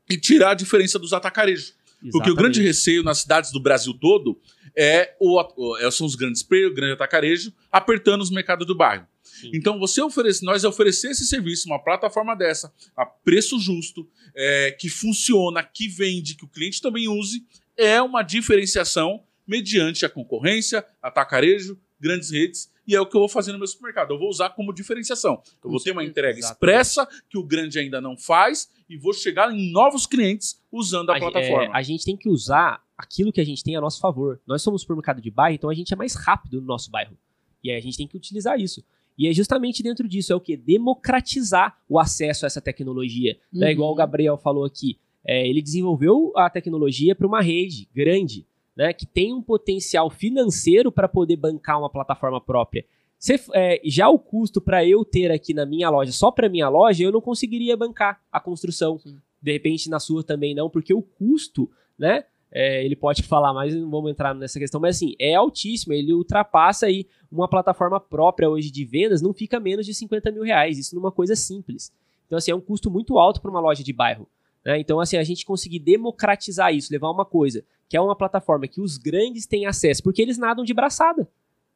E 0.08 0.18
tirar 0.18 0.52
a 0.52 0.54
diferença 0.54 1.00
dos 1.00 1.12
atacarejos. 1.12 1.74
Exatamente. 1.84 2.12
Porque 2.12 2.30
o 2.30 2.36
grande 2.36 2.62
receio 2.62 3.02
nas 3.02 3.20
cidades 3.20 3.52
do 3.52 3.60
Brasil 3.60 3.94
todo 3.94 4.40
é 4.76 5.16
o, 5.20 5.78
é, 5.80 5.90
são 5.90 6.06
os 6.06 6.16
grandes 6.16 6.44
players, 6.44 6.72
o 6.72 6.76
grande 6.76 6.94
atacarejo, 6.94 7.52
apertando 7.72 8.22
os 8.22 8.30
mercados 8.30 8.68
do 8.68 8.76
bairro. 8.76 9.08
Então, 9.54 9.80
você 9.80 10.02
oferece, 10.02 10.44
nós 10.44 10.64
oferecer 10.64 11.12
esse 11.12 11.26
serviço, 11.26 11.68
uma 11.68 11.80
plataforma 11.80 12.36
dessa, 12.36 12.74
a 12.96 13.06
preço 13.06 13.60
justo, 13.60 14.08
é, 14.36 14.72
que 14.72 14.90
funciona, 14.90 15.64
que 15.64 15.88
vende, 15.88 16.36
que 16.36 16.46
o 16.46 16.48
cliente 16.48 16.82
também 16.82 17.08
use, 17.08 17.46
é 17.78 18.02
uma 18.02 18.22
diferenciação 18.24 19.24
mediante 19.48 20.06
a 20.06 20.10
concorrência, 20.10 20.86
atacarejo, 21.02 21.80
grandes 22.00 22.32
redes, 22.32 22.72
e 22.88 22.96
é 22.96 23.00
o 23.00 23.06
que 23.06 23.16
eu 23.16 23.20
vou 23.20 23.30
fazer 23.30 23.52
no 23.52 23.58
meu 23.58 23.68
supermercado. 23.68 24.12
Eu 24.12 24.20
vou 24.20 24.30
usar 24.30 24.50
como 24.50 24.74
diferenciação. 24.74 25.42
Eu 25.64 25.70
vou 25.70 25.80
ter 25.80 25.92
uma 25.92 26.04
entrega 26.04 26.40
expressa 26.40 27.08
que 27.30 27.38
o 27.38 27.44
grande 27.44 27.80
ainda 27.80 28.02
não 28.02 28.18
faz 28.18 28.70
e 28.90 28.98
vou 28.98 29.14
chegar 29.14 29.52
em 29.54 29.72
novos 29.72 30.06
clientes 30.06 30.60
usando 30.72 31.12
a, 31.12 31.16
a 31.16 31.20
plataforma. 31.20 31.66
É, 31.66 31.78
a 31.78 31.82
gente 31.82 32.04
tem 32.04 32.18
que 32.18 32.28
usar 32.28 32.84
aquilo 32.98 33.32
que 33.32 33.40
a 33.40 33.46
gente 33.46 33.64
tem 33.64 33.76
a 33.76 33.82
nosso 33.82 34.00
favor. 34.00 34.42
Nós 34.46 34.62
somos 34.62 34.82
supermercado 34.82 35.22
de 35.22 35.30
bairro, 35.30 35.56
então 35.56 35.70
a 35.70 35.74
gente 35.74 35.94
é 35.94 35.96
mais 35.96 36.16
rápido 36.16 36.60
no 36.60 36.68
nosso 36.68 36.90
bairro. 36.90 37.18
E 37.64 37.70
aí 37.70 37.78
a 37.78 37.82
gente 37.82 37.98
tem 37.98 38.08
que 38.08 38.18
utilizar 38.18 38.60
isso. 38.60 38.84
E 39.18 39.28
é 39.28 39.34
justamente 39.34 39.84
dentro 39.84 40.08
disso, 40.08 40.34
é 40.34 40.36
o 40.36 40.40
que? 40.40 40.58
Democratizar 40.58 41.78
o 41.88 42.00
acesso 42.00 42.46
a 42.46 42.48
essa 42.48 42.62
tecnologia. 42.62 43.38
Uhum. 43.54 43.60
Né? 43.60 43.72
Igual 43.72 43.92
o 43.92 43.96
Gabriel 43.96 44.38
falou 44.38 44.66
aqui. 44.66 44.98
É, 45.24 45.48
ele 45.48 45.62
desenvolveu 45.62 46.34
a 46.36 46.50
tecnologia 46.50 47.16
para 47.16 47.28
uma 47.28 47.42
rede 47.42 47.88
grande, 47.94 48.46
né? 48.76 48.92
Que 48.92 49.06
tem 49.06 49.34
um 49.34 49.42
potencial 49.42 50.10
financeiro 50.10 50.92
para 50.92 51.08
poder 51.08 51.36
bancar 51.36 51.78
uma 51.78 51.90
plataforma 51.90 52.42
própria. 52.42 52.84
Se, 53.20 53.40
é, 53.54 53.80
já 53.86 54.10
o 54.10 54.18
custo 54.18 54.60
para 54.60 54.84
eu 54.84 55.06
ter 55.06 55.32
aqui 55.32 55.54
na 55.54 55.64
minha 55.64 55.90
loja, 55.92 56.12
só 56.12 56.32
para 56.32 56.50
minha 56.50 56.68
loja, 56.68 57.04
eu 57.04 57.12
não 57.12 57.22
conseguiria 57.22 57.78
bancar 57.78 58.20
a 58.32 58.40
construção. 58.40 58.98
Sim. 58.98 59.18
De 59.40 59.52
repente 59.52 59.90
na 59.90 60.00
sua 60.00 60.24
também 60.24 60.56
não, 60.56 60.70
porque 60.70 60.94
o 60.94 61.04
custo, 61.04 61.70
né? 61.98 62.24
É, 62.54 62.84
ele 62.84 62.96
pode 62.96 63.24
falar 63.24 63.54
mais, 63.54 63.74
não 63.74 63.90
vamos 63.90 64.12
entrar 64.12 64.36
nessa 64.36 64.60
questão, 64.60 64.82
mas 64.82 64.98
assim, 64.98 65.16
é 65.18 65.36
altíssimo, 65.36 65.94
ele 65.94 66.14
ultrapassa 66.14 66.86
aí 66.86 67.08
uma 67.32 67.48
plataforma 67.48 68.00
própria 68.00 68.50
hoje 68.50 68.70
de 68.70 68.84
vendas, 68.84 69.22
não 69.22 69.34
fica 69.34 69.60
menos 69.60 69.86
de 69.86 69.94
50 69.94 70.32
mil 70.32 70.44
reais, 70.44 70.78
isso 70.78 70.94
numa 70.94 71.12
coisa 71.12 71.36
simples. 71.36 71.94
Então, 72.28 72.38
assim, 72.38 72.52
é 72.52 72.56
um 72.56 72.62
custo 72.62 72.92
muito 72.92 73.18
alto 73.18 73.42
para 73.42 73.50
uma 73.50 73.60
loja 73.60 73.84
de 73.84 73.94
bairro. 73.94 74.28
Né? 74.66 74.80
Então, 74.80 75.00
assim, 75.00 75.18
a 75.18 75.24
gente 75.24 75.46
conseguir 75.46 75.80
democratizar 75.80 76.74
isso, 76.74 76.92
levar 76.92 77.10
uma 77.10 77.26
coisa, 77.26 77.64
que 77.90 77.98
é 77.98 78.02
uma 78.02 78.16
plataforma 78.16 78.68
que 78.68 78.82
os 78.82 78.98
grandes 78.98 79.46
têm 79.46 79.66
acesso, 79.66 80.04
porque 80.04 80.22
eles 80.22 80.38
nadam 80.38 80.64
de 80.64 80.74
braçada. 80.74 81.30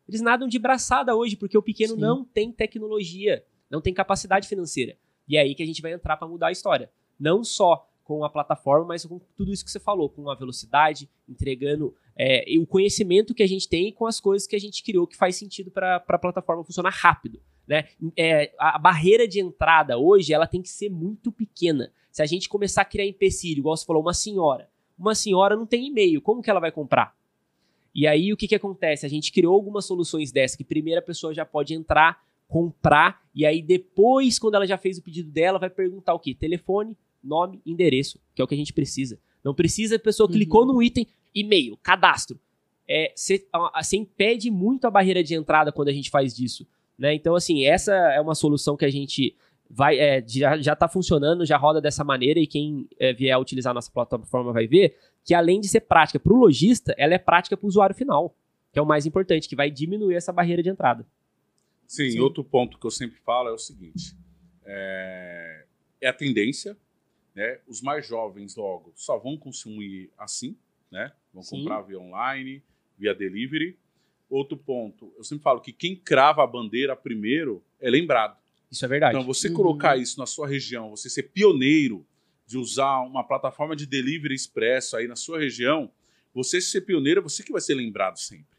Eles 0.08 0.22
nadam 0.22 0.48
de 0.48 0.60
braçada 0.60 1.16
hoje, 1.16 1.36
porque 1.36 1.58
o 1.58 1.64
pequeno 1.64 1.96
Sim. 1.96 2.00
não 2.00 2.24
tem 2.24 2.52
tecnologia, 2.52 3.44
não 3.70 3.82
tem 3.82 3.94
capacidade 3.94 4.48
financeira. 4.48 4.96
E 5.28 5.36
é 5.36 5.42
aí 5.42 5.56
que 5.56 5.64
a 5.64 5.66
gente 5.66 5.82
vai 5.82 5.94
entrar 5.94 6.16
para 6.18 6.28
mudar 6.28 6.48
a 6.48 6.52
história. 6.52 6.90
Não 7.20 7.44
só 7.44 7.88
com 8.06 8.24
a 8.24 8.30
plataforma, 8.30 8.86
mas 8.86 9.04
com 9.04 9.20
tudo 9.36 9.52
isso 9.52 9.66
que 9.66 9.72
você 9.72 9.80
falou, 9.80 10.08
com 10.08 10.30
a 10.30 10.36
velocidade, 10.36 11.10
entregando 11.28 11.94
é, 12.16 12.46
o 12.60 12.66
conhecimento 12.66 13.34
que 13.34 13.42
a 13.42 13.48
gente 13.48 13.68
tem 13.68 13.92
com 13.92 14.06
as 14.06 14.20
coisas 14.22 14.48
que 14.48 14.56
a 14.56 14.60
gente 14.60 14.84
criou 14.84 15.08
que 15.08 15.18
faz 15.18 15.36
sentido 15.36 15.72
para 15.72 15.96
a 15.96 16.20
plataforma 16.20 16.64
funcionar 16.64 16.92
rápido. 16.92 17.42
Né? 17.68 17.86
É, 18.16 18.54
a 18.60 18.78
barreira 18.78 19.28
de 19.28 19.42
entrada 19.42 19.98
hoje 19.98 20.34
ela 20.34 20.46
tem 20.46 20.62
que 20.62 20.70
ser 20.70 20.88
muito 20.88 21.32
pequena. 21.32 21.92
Se 22.12 22.22
a 22.22 22.28
gente 22.28 22.48
começar 22.48 22.84
a 22.84 22.86
criar 22.86 23.08
empecilho, 23.08 23.60
igual 23.60 23.76
você 23.76 23.86
falou, 23.86 24.04
uma 24.04 24.14
senhora. 24.14 24.70
Uma 24.98 25.16
senhora 25.16 25.56
não 25.56 25.66
tem 25.66 25.88
e-mail, 25.88 26.22
como 26.22 26.44
que 26.44 26.50
ela 26.50 26.60
vai 26.60 26.72
comprar? 26.72 27.14
E 27.94 28.06
aí 28.06 28.32
o 28.32 28.38
que, 28.38 28.48
que 28.48 28.56
acontece? 28.56 29.06
A 29.06 29.10
gente 29.10 29.32
criou 29.32 29.56
algumas 29.56 29.86
soluções 29.86 30.32
dessas 30.32 30.56
que 30.56 30.64
primeiro 30.64 31.00
a 31.00 31.04
pessoa 31.04 31.34
já 31.34 31.44
pode 31.44 31.74
entrar, 31.74 32.24
comprar, 32.48 33.24
e 33.34 33.46
aí 33.48 33.64
depois, 33.64 34.38
quando 34.38 34.54
ela 34.54 34.68
já 34.68 34.78
fez 34.78 35.00
o 35.00 35.02
pedido 35.02 35.32
dela, 35.32 35.58
vai 35.58 35.72
perguntar 35.72 36.14
o 36.14 36.20
quê? 36.20 36.36
Telefone, 36.36 36.96
nome, 37.26 37.62
endereço, 37.66 38.20
que 38.34 38.42
é 38.42 38.46
o 38.46 38.48
que 38.48 38.56
a 38.56 38.58
gente 38.58 38.74
precisa. 38.74 39.20
Não 39.44 39.54
precisa 39.54 39.96
a 39.96 40.00
pessoa 40.00 40.28
uhum. 40.28 40.34
clicou 40.34 40.66
no 40.66 40.82
item, 40.82 41.08
e-mail, 41.34 41.78
cadastro. 41.78 42.40
Você 43.16 43.46
é, 43.54 43.98
impede 43.98 44.52
muito 44.52 44.86
a 44.86 44.92
barreira 44.92 45.24
de 45.24 45.36
entrada 45.36 45.72
quando 45.72 45.90
a 45.90 45.94
gente 45.94 46.10
faz 46.10 46.36
disso. 46.36 46.68
Né? 46.98 47.14
Então, 47.14 47.36
assim, 47.36 47.66
essa 47.66 47.94
é 47.94 48.22
uma 48.22 48.36
solução 48.36 48.78
que 48.78 48.86
a 48.86 48.90
gente 48.90 49.36
vai 49.70 50.00
é, 50.00 50.24
já, 50.28 50.58
já 50.58 50.76
tá 50.76 50.88
funcionando, 50.88 51.46
já 51.46 51.58
roda 51.58 51.82
dessa 51.82 52.04
maneira, 52.04 52.40
e 52.40 52.48
quem 52.48 52.88
é, 53.00 53.14
vier 53.14 53.38
utilizar 53.40 53.72
a 53.72 53.74
nossa 53.74 53.92
plataforma 53.92 54.54
vai 54.54 54.68
ver 54.68 54.96
que 55.24 55.34
além 55.34 55.60
de 55.60 55.68
ser 55.68 55.82
prática 55.82 56.20
para 56.20 56.32
o 56.32 56.38
lojista, 56.38 56.94
ela 56.98 57.16
é 57.16 57.18
prática 57.18 57.58
para 57.58 57.66
o 57.66 57.68
usuário 57.68 57.96
final, 57.96 58.36
que 58.72 58.78
é 58.78 58.82
o 58.82 58.86
mais 58.86 59.08
importante, 59.08 59.50
que 59.50 59.56
vai 59.56 59.72
diminuir 59.72 60.14
essa 60.14 60.32
barreira 60.32 60.62
de 60.62 60.70
entrada. 60.70 61.06
Sim, 61.88 62.12
Sim. 62.12 62.20
outro 62.20 62.44
ponto 62.44 62.78
que 62.80 62.86
eu 62.86 62.92
sempre 62.92 63.18
falo 63.20 63.50
é 63.50 63.52
o 63.52 63.58
seguinte: 63.58 64.16
é, 64.64 65.66
é 66.02 66.08
a 66.08 66.14
tendência, 66.14 66.78
né? 67.36 67.60
Os 67.68 67.82
mais 67.82 68.08
jovens 68.08 68.56
logo 68.56 68.94
só 68.96 69.18
vão 69.18 69.38
consumir 69.38 70.10
assim, 70.18 70.58
né? 70.90 71.12
Vão 71.34 71.44
Sim. 71.44 71.58
comprar 71.58 71.82
via 71.82 72.00
online, 72.00 72.64
via 72.98 73.14
delivery. 73.14 73.78
Outro 74.30 74.58
ponto, 74.58 75.14
eu 75.18 75.24
sempre 75.24 75.44
falo 75.44 75.60
que 75.60 75.74
quem 75.74 75.96
crava 75.96 76.44
a 76.44 76.48
bandeira 76.48 76.96
primeiro 76.96 77.64
é 77.80 77.90
lembrado. 77.90 78.38
Isso 78.72 78.84
é 78.84 78.88
verdade. 78.88 79.16
Então, 79.16 79.26
você 79.26 79.50
uhum. 79.50 79.54
colocar 79.54 79.98
isso 79.98 80.18
na 80.18 80.26
sua 80.26 80.48
região, 80.48 80.90
você 80.90 81.10
ser 81.10 81.24
pioneiro 81.24 82.06
de 82.48 82.58
usar 82.58 83.02
uma 83.02 83.24
plataforma 83.24 83.76
de 83.76 83.86
delivery 83.86 84.34
expresso 84.34 84.96
aí 84.96 85.08
na 85.08 85.16
sua 85.16 85.40
região, 85.40 85.92
você 86.34 86.60
ser 86.60 86.82
pioneiro, 86.82 87.22
você 87.22 87.44
que 87.44 87.52
vai 87.52 87.62
ser 87.62 87.76
lembrado 87.76 88.18
sempre. 88.18 88.56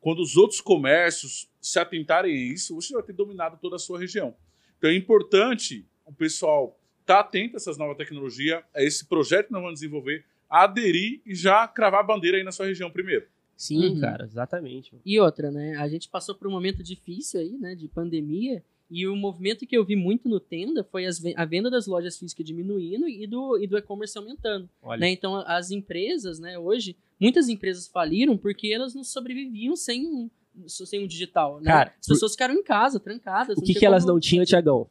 Quando 0.00 0.20
os 0.20 0.36
outros 0.36 0.60
comércios 0.60 1.48
se 1.60 1.78
atentarem 1.78 2.32
a 2.32 2.52
isso, 2.52 2.74
você 2.74 2.92
vai 2.92 3.02
ter 3.02 3.14
dominado 3.14 3.56
toda 3.60 3.76
a 3.76 3.78
sua 3.78 3.98
região. 3.98 4.36
Então 4.76 4.90
é 4.90 4.94
importante 4.94 5.86
o 6.04 6.12
pessoal 6.12 6.78
estar 7.04 7.14
tá 7.14 7.20
atento 7.20 7.56
a 7.56 7.58
essas 7.58 7.78
novas 7.78 7.96
tecnologias, 7.96 8.62
a 8.74 8.82
esse 8.82 9.04
projeto 9.06 9.46
que 9.46 9.52
nós 9.52 9.62
vamos 9.62 9.80
desenvolver, 9.80 10.24
aderir 10.48 11.20
e 11.24 11.34
já 11.34 11.68
cravar 11.68 12.00
a 12.00 12.04
bandeira 12.04 12.38
aí 12.38 12.42
na 12.42 12.52
sua 12.52 12.66
região 12.66 12.90
primeiro. 12.90 13.26
Sim, 13.56 13.94
uhum. 13.94 14.00
cara, 14.00 14.24
exatamente. 14.24 14.92
E 15.04 15.20
outra, 15.20 15.50
né? 15.50 15.76
A 15.76 15.86
gente 15.86 16.08
passou 16.08 16.34
por 16.34 16.48
um 16.48 16.50
momento 16.50 16.82
difícil 16.82 17.40
aí, 17.40 17.56
né? 17.56 17.74
De 17.74 17.86
pandemia. 17.86 18.62
E 18.90 19.06
o 19.06 19.16
movimento 19.16 19.66
que 19.66 19.76
eu 19.76 19.84
vi 19.84 19.96
muito 19.96 20.28
no 20.28 20.38
Tenda 20.38 20.84
foi 20.84 21.06
as, 21.06 21.22
a 21.36 21.44
venda 21.44 21.70
das 21.70 21.86
lojas 21.86 22.18
físicas 22.18 22.44
diminuindo 22.44 23.08
e 23.08 23.26
do, 23.26 23.58
e 23.58 23.66
do 23.66 23.78
e-commerce 23.78 24.16
aumentando. 24.16 24.68
Né? 24.98 25.10
Então, 25.10 25.36
as 25.46 25.70
empresas, 25.70 26.38
né, 26.38 26.58
hoje, 26.58 26.96
muitas 27.18 27.48
empresas 27.48 27.88
faliram 27.88 28.36
porque 28.36 28.68
elas 28.68 28.94
não 28.94 29.02
sobreviviam 29.02 29.74
sem 29.74 30.06
um, 30.06 30.30
sem 30.68 31.02
um 31.02 31.06
digital. 31.06 31.60
Né? 31.60 31.64
Cara, 31.64 31.94
as 31.98 32.06
pessoas 32.06 32.32
por... 32.32 32.36
ficaram 32.36 32.54
em 32.54 32.62
casa, 32.62 33.00
trancadas. 33.00 33.56
O 33.56 33.62
que, 33.62 33.74
que 33.74 33.86
elas 33.86 34.04
não 34.04 34.20
tinham, 34.20 34.44
Tiagão? 34.44 34.88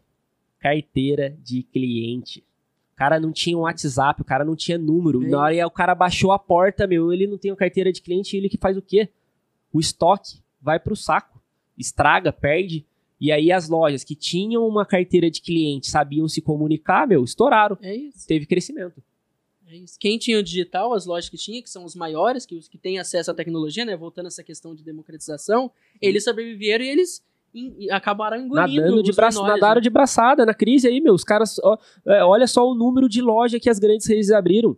Carteira 0.63 1.37
de 1.43 1.61
cliente. 1.61 2.39
O 2.93 2.95
cara 2.95 3.19
não 3.19 3.33
tinha 3.33 3.57
um 3.57 3.61
WhatsApp, 3.61 4.21
o 4.21 4.25
cara 4.25 4.45
não 4.45 4.55
tinha 4.55 4.77
número. 4.77 5.21
É. 5.21 5.27
Na 5.27 5.39
hora 5.41 5.67
o 5.67 5.71
cara 5.71 5.93
baixou 5.93 6.31
a 6.31 6.39
porta, 6.39 6.87
meu, 6.87 7.11
ele 7.11 7.27
não 7.27 7.37
tem 7.37 7.51
uma 7.51 7.57
carteira 7.57 7.91
de 7.91 8.01
cliente, 8.01 8.37
ele 8.37 8.47
que 8.47 8.57
faz 8.57 8.77
o 8.77 8.81
quê? 8.81 9.09
O 9.73 9.79
estoque 9.81 10.39
vai 10.61 10.79
pro 10.79 10.95
saco. 10.95 11.41
Estraga, 11.77 12.31
perde. 12.31 12.85
E 13.19 13.29
aí 13.29 13.51
as 13.51 13.67
lojas 13.67 14.05
que 14.05 14.15
tinham 14.15 14.65
uma 14.65 14.85
carteira 14.85 15.29
de 15.29 15.41
cliente, 15.41 15.89
sabiam 15.89 16.29
se 16.29 16.41
comunicar, 16.41 17.05
meu, 17.05 17.25
estouraram. 17.25 17.77
É 17.81 17.93
isso. 17.93 18.25
Teve 18.25 18.45
crescimento. 18.45 19.03
É 19.67 19.75
isso. 19.75 19.97
Quem 19.99 20.17
tinha 20.17 20.39
o 20.39 20.43
digital, 20.43 20.93
as 20.93 21.05
lojas 21.05 21.29
que 21.29 21.37
tinha, 21.37 21.61
que 21.61 21.69
são 21.69 21.83
os 21.83 21.95
maiores, 21.95 22.45
que 22.45 22.55
os 22.55 22.69
que 22.69 22.77
têm 22.77 22.99
acesso 22.99 23.31
à 23.31 23.33
tecnologia, 23.33 23.83
né, 23.83 23.97
voltando 23.97 24.25
a 24.25 24.27
essa 24.27 24.43
questão 24.43 24.73
de 24.73 24.83
democratização, 24.83 25.71
eles 25.99 26.23
sobreviveram 26.23 26.85
e 26.85 26.89
eles 26.89 27.23
e 27.53 27.91
acabaram 27.91 28.37
engolindo 28.37 28.81
Nadando 28.81 29.03
de 29.03 29.11
braço, 29.11 29.39
menores, 29.39 29.61
Nadaram 29.61 29.79
né? 29.79 29.83
de 29.83 29.89
braçada 29.89 30.45
na 30.45 30.53
crise 30.53 30.87
aí, 30.87 30.99
meu. 30.99 31.13
Os 31.13 31.23
caras, 31.23 31.59
ó, 31.63 31.77
é, 32.07 32.23
olha 32.23 32.47
só 32.47 32.67
o 32.67 32.73
número 32.73 33.07
de 33.07 33.21
loja 33.21 33.59
que 33.59 33.69
as 33.69 33.77
grandes 33.77 34.07
redes 34.07 34.31
abriram. 34.31 34.75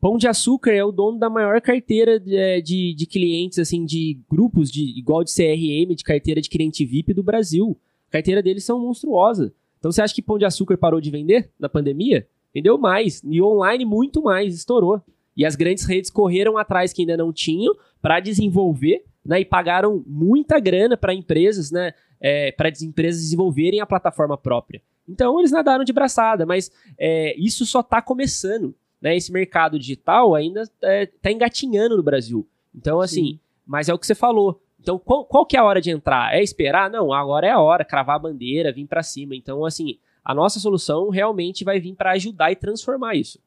Pão 0.00 0.16
de 0.16 0.28
Açúcar 0.28 0.70
é 0.70 0.84
o 0.84 0.92
dono 0.92 1.18
da 1.18 1.28
maior 1.28 1.60
carteira 1.60 2.20
de, 2.20 2.36
é, 2.36 2.60
de, 2.60 2.94
de, 2.94 3.04
clientes, 3.04 3.58
assim, 3.58 3.84
de 3.84 4.20
grupos 4.30 4.70
de 4.70 4.96
igual 4.96 5.24
de 5.24 5.34
CRM, 5.34 5.94
de 5.94 6.04
carteira 6.04 6.40
de 6.40 6.48
cliente 6.48 6.84
VIP 6.84 7.12
do 7.12 7.22
Brasil. 7.22 7.76
A 8.08 8.12
carteira 8.12 8.40
deles 8.40 8.64
são 8.64 8.78
monstruosa. 8.78 9.52
Então 9.78 9.90
você 9.90 10.00
acha 10.00 10.14
que 10.14 10.22
Pão 10.22 10.38
de 10.38 10.44
Açúcar 10.44 10.78
parou 10.78 11.00
de 11.00 11.10
vender 11.10 11.50
na 11.58 11.68
pandemia? 11.68 12.26
Vendeu 12.54 12.78
mais. 12.78 13.22
E 13.24 13.42
online 13.42 13.84
muito 13.84 14.22
mais, 14.22 14.54
estourou. 14.54 15.02
E 15.36 15.44
as 15.44 15.56
grandes 15.56 15.84
redes 15.84 16.10
correram 16.10 16.56
atrás 16.56 16.92
que 16.92 17.02
ainda 17.02 17.16
não 17.16 17.32
tinham 17.32 17.74
para 18.00 18.18
desenvolver, 18.20 19.04
né? 19.28 19.40
E 19.40 19.44
pagaram 19.44 20.02
muita 20.06 20.58
grana 20.58 20.96
para 20.96 21.12
empresas, 21.12 21.70
né? 21.70 21.92
É, 22.18 22.50
para 22.50 22.70
as 22.70 22.82
empresas 22.82 23.20
desenvolverem 23.20 23.80
a 23.80 23.86
plataforma 23.86 24.36
própria. 24.36 24.82
Então 25.06 25.38
eles 25.38 25.52
nadaram 25.52 25.84
de 25.84 25.92
braçada, 25.92 26.44
mas 26.44 26.70
é, 26.98 27.38
isso 27.38 27.64
só 27.64 27.80
está 27.80 28.02
começando 28.02 28.74
né, 29.00 29.16
esse 29.16 29.30
mercado 29.32 29.78
digital 29.78 30.34
ainda 30.34 30.62
está 30.62 30.92
é, 30.92 31.06
tá 31.06 31.30
engatinhando 31.30 31.96
no 31.96 32.02
Brasil. 32.02 32.48
Então, 32.74 33.00
assim, 33.00 33.24
Sim. 33.24 33.40
mas 33.66 33.88
é 33.88 33.94
o 33.94 33.98
que 33.98 34.06
você 34.06 34.14
falou. 34.14 34.60
Então, 34.80 34.98
qual, 34.98 35.24
qual, 35.24 35.46
que 35.46 35.56
é 35.56 35.60
a 35.60 35.64
hora 35.64 35.80
de 35.80 35.90
entrar? 35.90 36.34
É 36.34 36.42
esperar? 36.42 36.90
Não, 36.90 37.12
agora 37.12 37.46
é 37.46 37.50
a 37.50 37.60
hora, 37.60 37.84
cravar 37.84 38.16
a 38.16 38.20
bandeira, 38.20 38.72
vir 38.72 38.86
para 38.86 39.02
cima. 39.02 39.34
Então, 39.34 39.64
assim, 39.64 39.98
a 40.24 40.34
nossa 40.34 40.60
solução 40.60 41.10
realmente 41.10 41.64
vai 41.64 41.80
vir 41.80 41.94
para 41.94 42.12
ajudar 42.12 42.50
e 42.52 42.56
transformar 42.56 43.14
isso. 43.14 43.40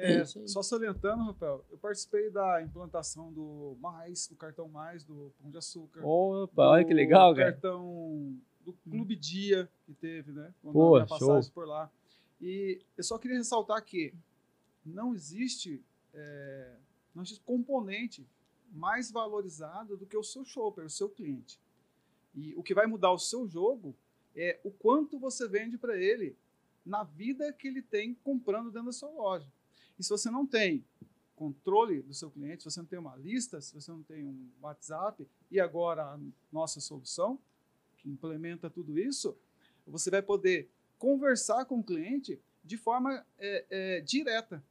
É, 0.00 0.24
só 0.24 0.62
salientando, 0.62 1.24
Rafael, 1.24 1.64
eu 1.70 1.76
participei 1.76 2.30
da 2.30 2.62
implantação 2.62 3.32
do 3.32 3.76
Mais, 3.80 4.28
do 4.28 4.36
cartão 4.36 4.68
Mais, 4.68 5.02
do 5.02 5.32
Pão 5.40 5.50
de 5.50 5.58
Açúcar. 5.58 6.04
Opa, 6.04 6.68
olha 6.68 6.84
que 6.84 6.94
legal, 6.94 7.34
cara. 7.34 7.52
cartão 7.52 8.38
do 8.60 8.72
Clube 8.72 9.16
Dia 9.16 9.68
que 9.84 9.92
teve, 9.92 10.30
né? 10.30 10.54
Quando 10.62 10.74
Pô, 10.74 11.18
show. 11.18 11.40
por 11.52 11.66
lá. 11.66 11.90
E 12.40 12.80
eu 12.96 13.02
só 13.02 13.18
queria 13.18 13.36
ressaltar 13.36 13.84
que 13.84 14.14
não 14.84 15.14
existe, 15.14 15.82
é, 16.14 16.76
não 17.12 17.24
existe 17.24 17.42
componente 17.44 18.24
mais 18.70 19.10
valorizado 19.10 19.96
do 19.96 20.06
que 20.06 20.16
o 20.16 20.22
seu 20.22 20.44
shopper, 20.44 20.84
o 20.84 20.90
seu 20.90 21.08
cliente. 21.08 21.58
E 22.34 22.54
o 22.54 22.62
que 22.62 22.74
vai 22.74 22.86
mudar 22.86 23.10
o 23.10 23.18
seu 23.18 23.48
jogo 23.48 23.96
é 24.36 24.60
o 24.62 24.70
quanto 24.70 25.18
você 25.18 25.48
vende 25.48 25.76
para 25.76 25.96
ele 25.96 26.36
na 26.84 27.02
vida 27.02 27.52
que 27.52 27.66
ele 27.66 27.82
tem 27.82 28.14
comprando 28.14 28.70
dentro 28.70 28.86
da 28.86 28.92
sua 28.92 29.10
loja. 29.10 29.50
E 29.98 30.04
se 30.04 30.10
você 30.10 30.30
não 30.30 30.46
tem 30.46 30.84
controle 31.34 32.02
do 32.02 32.14
seu 32.14 32.30
cliente, 32.30 32.62
se 32.62 32.70
você 32.70 32.80
não 32.80 32.86
tem 32.86 32.98
uma 32.98 33.16
lista, 33.16 33.60
se 33.60 33.74
você 33.74 33.90
não 33.90 34.02
tem 34.02 34.24
um 34.24 34.50
WhatsApp, 34.60 35.26
e 35.50 35.60
agora 35.60 36.02
a 36.02 36.18
nossa 36.52 36.80
solução, 36.80 37.38
que 37.96 38.08
implementa 38.08 38.68
tudo 38.68 38.98
isso, 38.98 39.36
você 39.86 40.10
vai 40.10 40.22
poder 40.22 40.68
conversar 40.98 41.64
com 41.64 41.78
o 41.78 41.84
cliente 41.84 42.40
de 42.64 42.76
forma 42.76 43.24
é, 43.38 43.64
é, 43.70 44.00
direta 44.00 44.62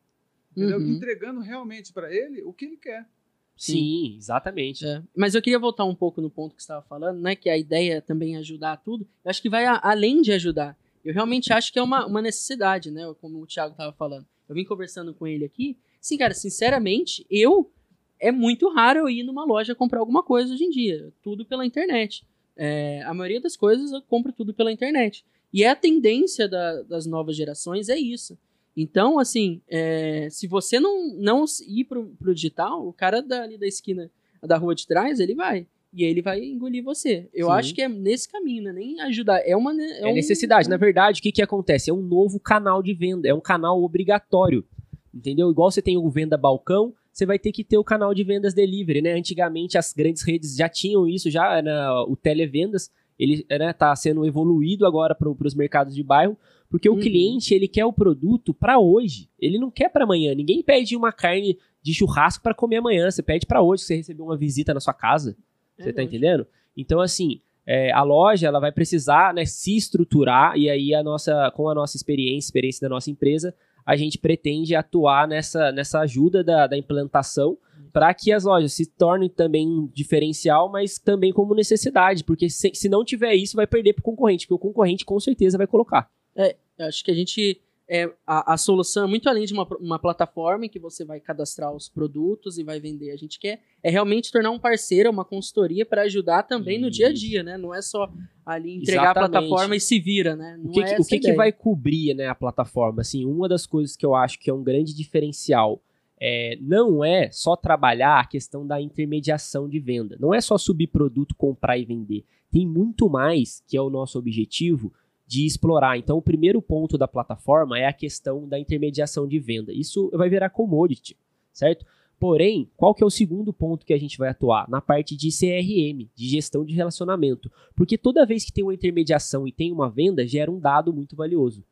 uhum. 0.56 0.96
entregando 0.96 1.40
realmente 1.40 1.94
para 1.94 2.14
ele 2.14 2.42
o 2.44 2.54
que 2.54 2.66
ele 2.66 2.78
quer. 2.78 3.08
Sim, 3.56 3.74
Sim 3.74 4.16
exatamente. 4.18 4.86
É. 4.86 5.02
Mas 5.16 5.36
eu 5.36 5.42
queria 5.42 5.60
voltar 5.60 5.86
um 5.86 5.96
pouco 5.96 6.22
no 6.22 6.30
ponto 6.30 6.56
que 6.56 6.62
você 6.62 6.66
estava 6.66 6.86
falando, 6.86 7.20
né? 7.20 7.36
Que 7.36 7.50
a 7.50 7.58
ideia 7.58 7.96
é 7.96 8.02
também 8.02 8.38
ajudar 8.38 8.78
tudo. 8.78 9.08
Eu 9.24 9.30
acho 9.30 9.42
que 9.42 9.50
vai 9.50 9.66
a, 9.66 9.80
além 9.84 10.22
de 10.22 10.32
ajudar. 10.32 10.78
Eu 11.04 11.14
realmente 11.14 11.52
acho 11.52 11.72
que 11.72 11.80
é 11.80 11.82
uma, 11.82 12.06
uma 12.06 12.22
necessidade, 12.22 12.92
né? 12.92 13.02
Como 13.20 13.42
o 13.42 13.48
Thiago 13.48 13.72
estava 13.72 13.94
falando. 13.94 14.28
Eu 14.48 14.56
vim 14.56 14.64
conversando 14.64 15.14
com 15.14 15.28
ele 15.28 15.46
aqui. 15.46 15.78
Sim, 16.00 16.18
cara, 16.18 16.34
sinceramente, 16.34 17.26
eu. 17.30 17.72
É 18.20 18.32
muito 18.32 18.68
raro 18.70 19.02
eu 19.02 19.10
ir 19.10 19.22
numa 19.22 19.46
loja 19.46 19.76
comprar 19.76 20.00
alguma 20.00 20.24
coisa 20.24 20.52
hoje 20.54 20.64
em 20.64 20.70
dia. 20.72 21.14
Tudo 21.22 21.46
pela 21.46 21.66
internet. 21.66 22.26
É, 22.56 23.04
a 23.04 23.14
maioria 23.14 23.40
das 23.40 23.56
coisas 23.56 23.92
eu 23.92 24.02
compro 24.02 24.34
tudo 24.34 24.54
pela 24.54 24.72
internet. 24.72 25.24
E 25.54 25.64
é 25.64 25.70
a 25.70 25.76
tendência 25.76 26.48
da, 26.48 26.82
das 26.82 27.06
novas 27.06 27.36
gerações 27.36 27.90
é 27.90 27.98
isso. 27.98 28.38
Então, 28.76 29.20
assim, 29.20 29.62
é, 29.68 30.30
se 30.30 30.48
você 30.48 30.80
não, 30.80 31.16
não 31.16 31.46
ir 31.68 31.86
pro, 31.86 32.08
pro 32.18 32.34
digital, 32.34 32.88
o 32.88 32.94
cara 32.94 33.22
dali 33.22 33.58
da 33.58 33.68
esquina 33.68 34.10
da 34.42 34.58
rua 34.58 34.76
de 34.76 34.86
trás, 34.86 35.20
ele 35.20 35.34
vai. 35.34 35.68
E 35.94 36.04
ele 36.04 36.22
vai 36.22 36.44
engolir 36.44 36.84
você. 36.84 37.30
Eu 37.34 37.48
Sim. 37.48 37.54
acho 37.54 37.74
que 37.74 37.82
é 37.82 37.88
nesse 37.88 38.30
caminho, 38.30 38.64
né? 38.64 38.74
Nem 38.74 39.02
ajudar. 39.02 39.40
É 39.46 39.56
uma. 39.56 39.72
É, 39.74 40.02
é 40.02 40.08
um... 40.08 40.14
necessidade. 40.14 40.70
Na 40.70 40.78
verdade, 40.78 41.20
o 41.20 41.24
que, 41.24 41.32
que 41.32 41.42
acontece? 41.42 41.90
É 41.90 41.94
um 41.94 42.02
novo 42.02 42.40
canal 42.40 42.84
de 42.84 42.94
venda. 42.94 43.28
É 43.28 43.34
um 43.34 43.42
canal 43.42 43.82
obrigatório. 43.82 44.66
Entendeu? 45.14 45.50
Igual 45.50 45.72
você 45.72 45.82
tem 45.82 45.98
o 45.98 46.10
venda 46.10 46.38
balcão, 46.38 46.94
você 47.12 47.26
vai 47.26 47.40
ter 47.40 47.52
que 47.52 47.64
ter 47.64 47.78
o 47.78 47.84
canal 47.84 48.14
de 48.14 48.24
vendas 48.24 48.54
delivery, 48.54 49.02
né? 49.02 49.14
Antigamente 49.14 49.78
as 49.78 49.92
grandes 49.92 50.22
redes 50.22 50.56
já 50.56 50.70
tinham 50.70 51.08
isso, 51.08 51.32
já 51.32 51.60
né? 51.62 51.90
o 52.08 52.16
televendas, 52.16 52.92
ele 53.18 53.34
está 53.42 53.58
né, 53.58 53.74
tá 53.74 53.96
sendo 53.96 54.26
evoluído 54.26 54.86
agora 54.86 55.16
para 55.16 55.30
os 55.30 55.56
mercados 55.56 55.96
de 55.96 56.04
bairro, 56.04 56.38
porque 56.70 56.88
uhum. 56.88 56.98
o 56.98 57.00
cliente, 57.00 57.54
ele 57.54 57.68
quer 57.68 57.86
o 57.86 57.94
produto 57.94 58.54
para 58.54 58.78
hoje. 58.78 59.30
Ele 59.40 59.58
não 59.58 59.72
quer 59.72 59.90
para 59.90 60.04
amanhã. 60.04 60.36
Ninguém 60.36 60.62
pede 60.62 60.96
uma 60.96 61.12
carne 61.12 61.58
de 61.82 61.94
churrasco 61.94 62.44
para 62.44 62.54
comer 62.54 62.78
amanhã. 62.78 63.10
Você 63.10 63.24
pede 63.24 63.46
para 63.46 63.62
hoje, 63.62 63.84
você 63.84 63.96
recebeu 63.96 64.26
uma 64.26 64.38
visita 64.38 64.74
na 64.74 64.80
sua 64.80 64.94
casa. 64.94 65.36
Você 65.78 65.94
tá 65.94 66.04
entendendo? 66.04 66.48
Então, 66.76 67.00
assim, 67.00 67.42
é, 67.66 67.92
a 67.92 68.02
loja 68.02 68.48
ela 68.48 68.60
vai 68.60 68.72
precisar 68.72 69.34
né, 69.34 69.46
se 69.46 69.76
estruturar 69.76 70.58
e 70.58 70.70
aí 70.70 70.94
a 70.94 71.04
nossa, 71.04 71.52
com 71.52 71.70
a 71.70 71.76
nossa 71.76 71.98
experiência, 71.98 72.48
experiência 72.48 72.82
da 72.82 72.90
nossa 72.90 73.12
empresa, 73.12 73.54
a 73.86 73.96
gente 73.96 74.18
pretende 74.18 74.76
atuar 74.76 75.28
nessa, 75.28 75.72
nessa 75.72 76.00
ajuda 76.00 76.44
da, 76.44 76.68
da 76.68 76.78
implantação 76.78 77.58
para 77.92 78.14
que 78.14 78.32
as 78.32 78.44
lojas 78.44 78.74
se 78.74 78.86
tornem 78.86 79.30
também 79.30 79.68
um 79.68 79.88
diferencial, 79.88 80.70
mas 80.70 81.00
também 81.00 81.34
como 81.34 81.56
necessidade, 81.56 82.24
porque 82.24 82.50
se, 82.50 82.72
se 82.74 82.88
não 82.88 83.04
tiver 83.04 83.34
isso, 83.34 83.56
vai 83.56 83.66
perder 83.66 83.94
para 83.94 84.02
o 84.02 84.04
concorrente, 84.04 84.46
porque 84.46 84.56
o 84.56 84.70
concorrente 84.70 85.06
com 85.06 85.20
certeza 85.20 85.58
vai 85.58 85.68
colocar. 85.68 86.10
É, 86.36 86.56
acho 86.80 87.04
que 87.04 87.12
a 87.12 87.16
gente 87.16 87.62
é, 87.90 88.12
a, 88.26 88.54
a, 88.54 88.58
solução 88.58 89.06
é 89.06 89.08
muito 89.08 89.30
além 89.30 89.46
de 89.46 89.54
uma, 89.54 89.66
uma 89.80 89.98
plataforma 89.98 90.66
em 90.66 90.70
que 90.70 90.80
você 90.80 91.06
vai 91.06 91.22
cadastrar 91.22 91.74
os 91.74 91.88
produtos 91.88 92.58
e 92.58 92.64
vai 92.64 92.80
vender. 92.80 93.12
A 93.12 93.16
gente 93.16 93.40
quer 93.40 93.62
é 93.82 93.90
realmente 93.90 94.32
tornar 94.32 94.52
um 94.52 94.60
parceiro, 94.60 95.10
uma 95.10 95.24
consultoria 95.24 95.86
para 95.86 96.02
ajudar 96.02 96.44
também 96.44 96.76
Isso. 96.76 96.86
no 96.86 96.92
dia 96.92 97.08
a 97.08 97.14
dia, 97.14 97.44
né? 97.44 97.58
Não 97.58 97.74
é 97.74 97.82
só 97.82 98.12
ali 98.46 98.76
entregar 98.76 99.04
Exatamente. 99.04 99.36
a 99.36 99.40
plataforma 99.40 99.76
e 99.76 99.80
se 99.80 100.00
vira, 100.00 100.36
né? 100.36 100.58
Não 100.58 100.70
o 100.70 100.74
que, 100.74 100.82
é 100.82 101.00
o 101.00 101.06
que, 101.06 101.20
que, 101.20 101.34
vai 101.34 101.52
cobrir 101.52 102.14
né, 102.14 102.28
a 102.28 102.36
plataforma? 102.36 103.02
Assim, 103.02 103.26
uma 103.26 103.48
das 103.48 103.66
coisas 103.66 103.96
que 103.96 104.06
eu 104.06 104.14
acho 104.14 104.38
que 104.38 104.50
é 104.50 104.54
um 104.54 104.64
grande 104.64 104.94
diferencial 104.94 105.82
é, 106.20 106.58
não 106.60 107.06
é 107.06 107.32
só 107.32 107.56
trabalhar 107.56 108.20
a 108.20 108.26
questão 108.26 108.68
da 108.68 108.82
intermediação 108.82 109.70
de 109.70 109.80
venda. 109.80 110.18
Não 110.20 110.34
é 110.34 110.42
só 110.42 110.58
subir 110.58 110.88
produto, 110.88 111.36
comprar 111.36 111.78
e 111.78 111.86
vender. 111.86 112.26
Tem 112.52 112.66
muito 112.68 113.10
mais 113.10 113.64
que 113.66 113.78
é 113.78 113.82
o 113.82 113.90
nosso 113.90 114.18
objetivo 114.18 114.92
de 115.28 115.46
explorar. 115.46 115.98
Então, 115.98 116.18
o 116.18 116.22
primeiro 116.22 116.62
ponto 116.62 116.98
da 116.98 117.08
plataforma 117.08 117.78
é 117.78 117.86
a 117.86 117.94
questão 117.94 118.48
da 118.48 118.58
intermediação 118.58 119.28
de 119.28 119.38
venda. 119.38 119.74
Isso 119.74 120.10
vai 120.14 120.30
virar 120.30 120.50
commodity, 120.50 121.18
certo? 121.52 121.86
Porém, 122.20 122.68
qual 122.76 122.96
que 122.96 123.04
é 123.04 123.06
o 123.06 123.12
segundo 123.12 123.54
ponto 123.54 123.86
que 123.86 123.94
a 123.94 124.00
gente 124.00 124.18
vai 124.18 124.30
atuar? 124.30 124.68
Na 124.70 124.82
parte 124.82 125.16
de 125.16 125.30
CRM, 125.30 126.10
de 126.16 126.28
gestão 126.28 126.66
de 126.66 126.74
relacionamento. 126.74 127.52
Porque 127.76 127.98
toda 127.98 128.26
vez 128.26 128.44
que 128.44 128.52
tem 128.52 128.64
uma 128.64 128.74
intermediação 128.74 129.48
e 129.48 129.52
tem 129.52 129.72
uma 129.72 129.90
venda, 129.90 130.26
gera 130.26 130.50
um 130.50 130.60
dado 130.60 130.92
muito 130.92 131.16
valioso, 131.16 131.64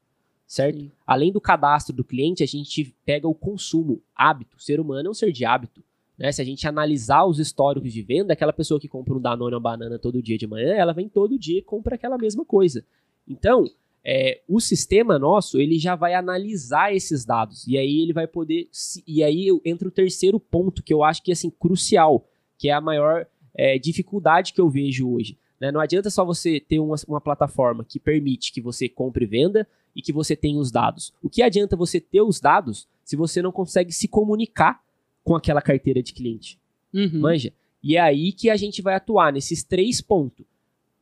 certo? 0.45 0.81
Sim. 0.81 0.91
Além 1.07 1.31
do 1.31 1.41
cadastro 1.41 1.95
do 1.95 2.03
cliente, 2.03 2.43
a 2.43 2.47
gente 2.47 2.93
pega 3.03 3.27
o 3.27 3.33
consumo, 3.33 4.01
hábito. 4.15 4.57
O 4.57 4.61
ser 4.61 4.79
humano 4.79 5.07
é 5.07 5.11
um 5.11 5.15
ser 5.15 5.31
de 5.31 5.45
hábito. 5.45 5.81
Né? 6.17 6.31
Se 6.31 6.41
a 6.41 6.45
gente 6.45 6.67
analisar 6.67 7.25
os 7.25 7.39
históricos 7.39 7.91
de 7.91 8.01
venda, 8.03 8.33
aquela 8.33 8.53
pessoa 8.53 8.79
que 8.79 8.87
compra 8.87 9.15
um 9.15 9.21
Danone 9.21 9.53
ou 9.53 9.59
uma 9.59 9.59
banana 9.59 9.97
todo 9.97 10.21
dia 10.21 10.37
de 10.37 10.45
manhã, 10.45 10.73
ela 10.73 10.93
vem 10.93 11.09
todo 11.09 11.39
dia 11.39 11.59
e 11.59 11.63
compra 11.63 11.95
aquela 11.95 12.17
mesma 12.17 12.45
coisa. 12.45 12.85
Então, 13.27 13.65
é, 14.03 14.41
o 14.47 14.59
sistema 14.59 15.17
nosso 15.17 15.59
ele 15.59 15.79
já 15.79 15.95
vai 15.95 16.13
analisar 16.13 16.93
esses 16.93 17.25
dados 17.25 17.65
e 17.67 17.75
aí 17.75 18.01
ele 18.01 18.13
vai 18.13 18.27
poder 18.27 18.69
e 19.07 19.23
aí 19.23 19.47
entra 19.65 19.87
o 19.87 19.91
terceiro 19.91 20.39
ponto 20.39 20.83
que 20.83 20.93
eu 20.93 21.03
acho 21.03 21.23
que 21.23 21.31
é 21.31 21.33
assim 21.33 21.49
crucial, 21.49 22.27
que 22.55 22.69
é 22.69 22.73
a 22.73 22.79
maior 22.79 23.25
é, 23.55 23.79
dificuldade 23.79 24.53
que 24.53 24.61
eu 24.61 24.69
vejo 24.69 25.09
hoje. 25.09 25.37
Né? 25.59 25.71
Não 25.71 25.79
adianta 25.79 26.09
só 26.09 26.23
você 26.23 26.59
ter 26.59 26.79
uma, 26.79 26.95
uma 27.07 27.21
plataforma 27.21 27.83
que 27.83 27.99
permite 27.99 28.51
que 28.51 28.61
você 28.61 28.87
compre 28.87 29.25
e 29.25 29.27
venda 29.27 29.67
e 29.95 30.01
que 30.01 30.13
você 30.13 30.35
tenha 30.35 30.59
os 30.59 30.71
dados. 30.71 31.13
O 31.23 31.29
que 31.29 31.41
adianta 31.41 31.75
você 31.75 31.99
ter 31.99 32.21
os 32.21 32.39
dados 32.39 32.87
se 33.03 33.15
você 33.15 33.41
não 33.41 33.51
consegue 33.51 33.91
se 33.91 34.07
comunicar 34.07 34.83
com 35.23 35.35
aquela 35.35 35.61
carteira 35.61 36.03
de 36.03 36.13
cliente? 36.13 36.59
Uhum. 36.93 37.21
Manja? 37.21 37.51
E 37.81 37.95
é 37.95 37.99
aí 37.99 38.31
que 38.31 38.49
a 38.49 38.55
gente 38.55 38.81
vai 38.81 38.95
atuar 38.95 39.31
nesses 39.31 39.63
três 39.63 40.01
pontos: 40.01 40.45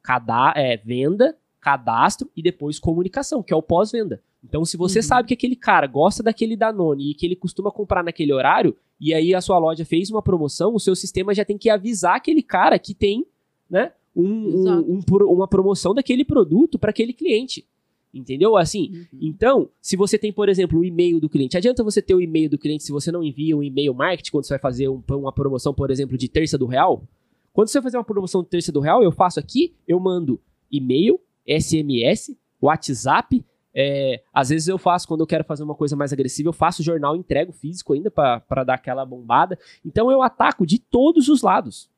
cada 0.02 0.54
é, 0.56 0.78
venda, 0.78 1.36
cadastro 1.64 2.30
e 2.36 2.44
depois 2.44 2.78
comunicação, 2.78 3.42
que 3.42 3.54
é 3.54 3.56
o 3.56 3.62
pós-venda. 3.62 4.22
Então, 4.44 4.66
se 4.66 4.76
você 4.76 5.00
uhum. 5.00 5.04
sabe 5.04 5.28
que 5.30 5.34
aquele 5.34 5.56
cara 5.56 5.88
gosta 5.88 6.22
daquele 6.22 6.58
Danone 6.58 7.12
e 7.12 7.14
que 7.14 7.26
ele 7.26 7.38
costuma 7.38 7.72
comprar 7.72 8.04
naquele 8.04 8.34
horário, 8.34 8.76
e 9.00 9.14
aí 9.14 9.34
a 9.34 9.40
sua 9.40 9.58
loja 9.58 9.86
fez 9.86 10.12
uma 10.12 10.22
promoção, 10.22 10.76
o 10.76 10.80
seu 10.80 10.94
sistema 10.94 11.34
já 11.34 11.46
tem 11.46 11.58
que 11.58 11.70
avisar 11.70 12.18
aquele 12.18 12.44
cara 12.44 12.78
que 12.78 12.94
tem 12.94 13.26
né, 13.70 13.94
um, 14.14 14.26
um, 14.26 15.00
um, 15.00 15.32
uma 15.32 15.48
promoção 15.48 15.94
daquele 15.94 16.26
produto 16.26 16.78
para 16.78 16.90
aquele 16.90 17.14
cliente. 17.14 17.66
Entendeu? 18.14 18.58
Assim, 18.58 18.92
uhum. 18.94 19.20
então, 19.22 19.70
se 19.82 19.96
você 19.96 20.20
tem, 20.20 20.34
por 20.34 20.50
exemplo, 20.50 20.80
o 20.80 20.84
e-mail 20.84 21.22
do 21.22 21.30
cliente, 21.30 21.56
adianta 21.56 21.82
você 21.82 22.02
ter 22.02 22.14
o 22.14 22.22
e-mail 22.22 22.50
do 22.50 22.58
cliente 22.58 22.84
se 22.84 22.92
você 22.92 23.10
não 23.10 23.24
envia 23.24 23.56
um 23.56 23.64
e-mail 23.64 23.94
marketing 23.94 24.32
quando 24.32 24.44
você 24.44 24.54
vai 24.54 24.60
fazer 24.60 24.90
um, 24.90 25.02
uma 25.10 25.32
promoção, 25.32 25.74
por 25.74 25.90
exemplo, 25.90 26.18
de 26.18 26.28
terça 26.28 26.58
do 26.58 26.66
real? 26.66 27.08
Quando 27.54 27.70
você 27.70 27.80
vai 27.80 27.84
fazer 27.84 27.98
uma 27.98 28.04
promoção 28.04 28.44
de 28.44 28.50
terça 28.50 28.72
do 28.72 28.82
real, 28.82 29.02
eu 29.02 29.14
faço 29.14 29.40
aqui, 29.40 29.74
eu 29.88 29.98
mando 29.98 30.40
e-mail, 30.70 31.20
SMS, 31.48 32.36
WhatsApp. 32.62 33.46
É, 33.76 34.22
às 34.32 34.50
vezes 34.50 34.68
eu 34.68 34.78
faço, 34.78 35.08
quando 35.08 35.22
eu 35.22 35.28
quero 35.28 35.44
fazer 35.44 35.64
uma 35.64 35.76
coisa 35.76 35.96
mais 35.96 36.14
agressiva, 36.14 36.50
eu 36.50 36.54
faço 36.54 36.84
jornal, 36.84 37.16
entrego 37.16 37.52
físico 37.52 37.94
ainda 37.94 38.12
para 38.12 38.64
dar 38.64 38.76
aquela 38.76 39.06
bombada. 39.06 39.58
Então 39.84 40.12
eu 40.12 40.22
ataco 40.22 40.66
de 40.66 40.80
todos 40.80 41.28
os 41.28 41.42
lados. 41.42 41.90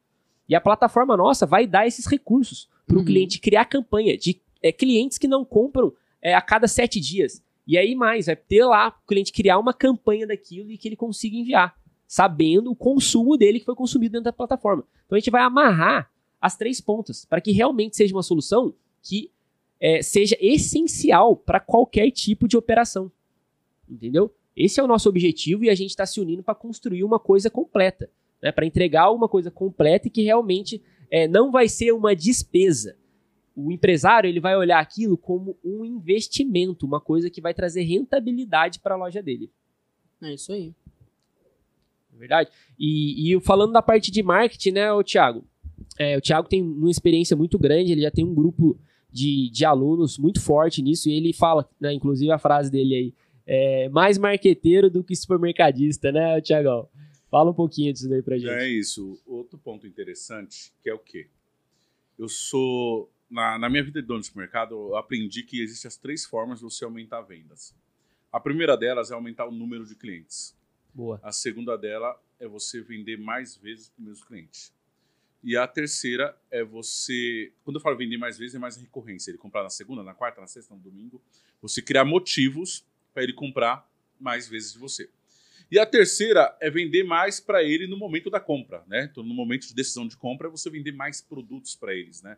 E 0.47 0.55
a 0.55 0.61
plataforma 0.61 1.17
nossa 1.17 1.45
vai 1.45 1.67
dar 1.67 1.87
esses 1.87 2.05
recursos 2.05 2.69
para 2.87 2.95
o 2.95 2.99
uhum. 2.99 3.05
cliente 3.05 3.39
criar 3.39 3.65
campanha 3.65 4.17
de 4.17 4.39
é, 4.61 4.71
clientes 4.71 5.17
que 5.17 5.27
não 5.27 5.43
compram 5.43 5.93
é, 6.21 6.33
a 6.33 6.41
cada 6.41 6.67
sete 6.67 6.99
dias. 6.99 7.43
E 7.67 7.77
aí 7.77 7.95
mais, 7.95 8.27
vai 8.27 8.35
ter 8.35 8.63
lá 8.63 8.89
o 8.89 9.07
cliente 9.07 9.33
criar 9.33 9.57
uma 9.57 9.73
campanha 9.73 10.27
daquilo 10.27 10.71
e 10.71 10.77
que 10.77 10.87
ele 10.87 10.95
consiga 10.95 11.35
enviar, 11.35 11.75
sabendo 12.07 12.71
o 12.71 12.75
consumo 12.75 13.37
dele 13.37 13.59
que 13.59 13.65
foi 13.65 13.75
consumido 13.75 14.13
dentro 14.13 14.25
da 14.25 14.33
plataforma. 14.33 14.83
Então 15.05 15.15
a 15.15 15.19
gente 15.19 15.31
vai 15.31 15.41
amarrar 15.41 16.11
as 16.39 16.55
três 16.55 16.79
pontas 16.79 17.25
para 17.25 17.41
que 17.41 17.51
realmente 17.51 17.95
seja 17.95 18.13
uma 18.13 18.21
solução 18.21 18.73
que 19.01 19.31
é, 19.79 20.01
seja 20.01 20.37
essencial 20.39 21.35
para 21.35 21.59
qualquer 21.59 22.11
tipo 22.11 22.47
de 22.47 22.57
operação. 22.57 23.11
Entendeu? 23.89 24.33
Esse 24.55 24.79
é 24.79 24.83
o 24.83 24.87
nosso 24.87 25.09
objetivo 25.09 25.65
e 25.65 25.69
a 25.69 25.75
gente 25.75 25.89
está 25.89 26.05
se 26.05 26.19
unindo 26.19 26.41
para 26.41 26.55
construir 26.55 27.03
uma 27.03 27.19
coisa 27.19 27.49
completa, 27.49 28.09
né? 28.41 28.51
para 28.51 28.65
entregar 28.65 29.11
uma 29.11 29.27
coisa 29.27 29.51
completa 29.51 30.07
e 30.07 30.11
que 30.11 30.23
realmente 30.23 30.81
é, 31.11 31.27
não 31.27 31.51
vai 31.51 31.67
ser 31.67 31.91
uma 31.91 32.15
despesa. 32.15 32.97
O 33.55 33.71
empresário 33.71 34.27
ele 34.27 34.39
vai 34.39 34.55
olhar 34.55 34.79
aquilo 34.79 35.17
como 35.17 35.57
um 35.63 35.85
investimento, 35.85 36.85
uma 36.85 36.99
coisa 36.99 37.29
que 37.29 37.41
vai 37.41 37.53
trazer 37.53 37.83
rentabilidade 37.83 38.79
para 38.79 38.95
a 38.95 38.97
loja 38.97 39.21
dele. 39.21 39.51
É 40.21 40.33
isso 40.33 40.51
aí. 40.51 40.73
É 42.13 42.17
verdade. 42.17 42.49
E, 42.79 43.33
e 43.33 43.39
falando 43.41 43.73
da 43.73 43.81
parte 43.81 44.09
de 44.09 44.23
marketing, 44.23 44.71
né, 44.71 44.91
o 44.91 45.03
Thiago? 45.03 45.45
É, 45.97 46.17
o 46.17 46.21
Thiago 46.21 46.47
tem 46.47 46.61
uma 46.61 46.89
experiência 46.89 47.35
muito 47.35 47.59
grande, 47.59 47.91
ele 47.91 48.01
já 48.01 48.11
tem 48.11 48.25
um 48.25 48.33
grupo 48.33 48.79
de, 49.15 49.49
de 49.49 49.63
alunos 49.63 50.17
muito 50.17 50.41
forte 50.41 50.81
nisso, 50.81 51.07
e 51.07 51.13
ele 51.13 51.31
fala, 51.31 51.65
né, 51.79 51.93
inclusive 51.93 52.29
a 52.31 52.37
frase 52.37 52.69
dele 52.69 52.93
aí, 52.95 53.13
é, 53.47 53.87
mais 53.89 54.17
marqueteiro 54.17 54.89
do 54.89 55.01
que 55.01 55.15
supermercadista, 55.15 56.11
né, 56.11 56.41
Tiagão? 56.41 56.89
Fala 57.31 57.51
um 57.51 57.53
pouquinho 57.53 57.93
disso 57.93 58.13
aí 58.13 58.21
pra 58.21 58.37
gente. 58.37 58.49
É 58.49 58.67
isso. 58.67 59.17
Outro 59.25 59.57
ponto 59.57 59.87
interessante, 59.87 60.73
que 60.83 60.89
é 60.89 60.93
o 60.93 60.99
quê? 60.99 61.27
Eu 62.19 62.27
sou... 62.27 63.09
Na, 63.29 63.57
na 63.57 63.69
minha 63.69 63.83
vida 63.83 64.01
de 64.01 64.07
dono 64.07 64.19
de 64.19 64.27
supermercado, 64.27 64.75
eu 64.75 64.95
aprendi 64.95 65.43
que 65.43 65.61
existem 65.61 65.87
as 65.87 65.97
três 65.97 66.25
formas 66.25 66.59
de 66.59 66.65
você 66.65 66.85
aumentar 66.85 67.21
vendas. 67.21 67.73
A 68.31 68.39
primeira 68.39 68.75
delas 68.75 69.11
é 69.11 69.13
aumentar 69.13 69.47
o 69.47 69.51
número 69.51 69.85
de 69.85 69.95
clientes. 69.95 70.55
Boa. 70.93 71.19
A 71.23 71.31
segunda 71.31 71.77
dela 71.77 72.15
é 72.39 72.47
você 72.47 72.81
vender 72.81 73.17
mais 73.17 73.55
vezes 73.55 73.89
para 73.89 74.03
o 74.03 74.05
mesmo 74.05 74.25
cliente. 74.25 74.71
E 75.45 75.55
a 75.55 75.67
terceira 75.67 76.35
é 76.49 76.63
você. 76.63 77.53
Quando 77.63 77.75
eu 77.75 77.81
falo 77.81 77.95
vender 77.95 78.17
mais 78.17 78.35
vezes, 78.35 78.55
é 78.55 78.59
mais 78.59 78.77
recorrência. 78.77 79.29
Ele 79.29 79.37
comprar 79.37 79.61
na 79.61 79.69
segunda, 79.69 80.01
na 80.01 80.11
quarta, 80.11 80.41
na 80.41 80.47
sexta, 80.47 80.73
no 80.73 80.81
domingo. 80.81 81.21
Você 81.61 81.83
criar 81.83 82.03
motivos 82.03 82.83
para 83.13 83.21
ele 83.21 83.31
comprar 83.31 83.87
mais 84.19 84.47
vezes 84.47 84.73
de 84.73 84.79
você. 84.79 85.07
E 85.69 85.77
a 85.77 85.85
terceira 85.85 86.57
é 86.59 86.67
vender 86.71 87.03
mais 87.03 87.39
para 87.39 87.61
ele 87.63 87.85
no 87.85 87.95
momento 87.95 88.27
da 88.31 88.39
compra, 88.39 88.83
né? 88.87 89.07
Então, 89.11 89.23
no 89.23 89.35
momento 89.35 89.67
de 89.67 89.75
decisão 89.75 90.07
de 90.07 90.17
compra, 90.17 90.47
é 90.47 90.49
você 90.49 90.67
vender 90.67 90.93
mais 90.93 91.21
produtos 91.21 91.75
para 91.75 91.93
eles, 91.93 92.23
né? 92.23 92.37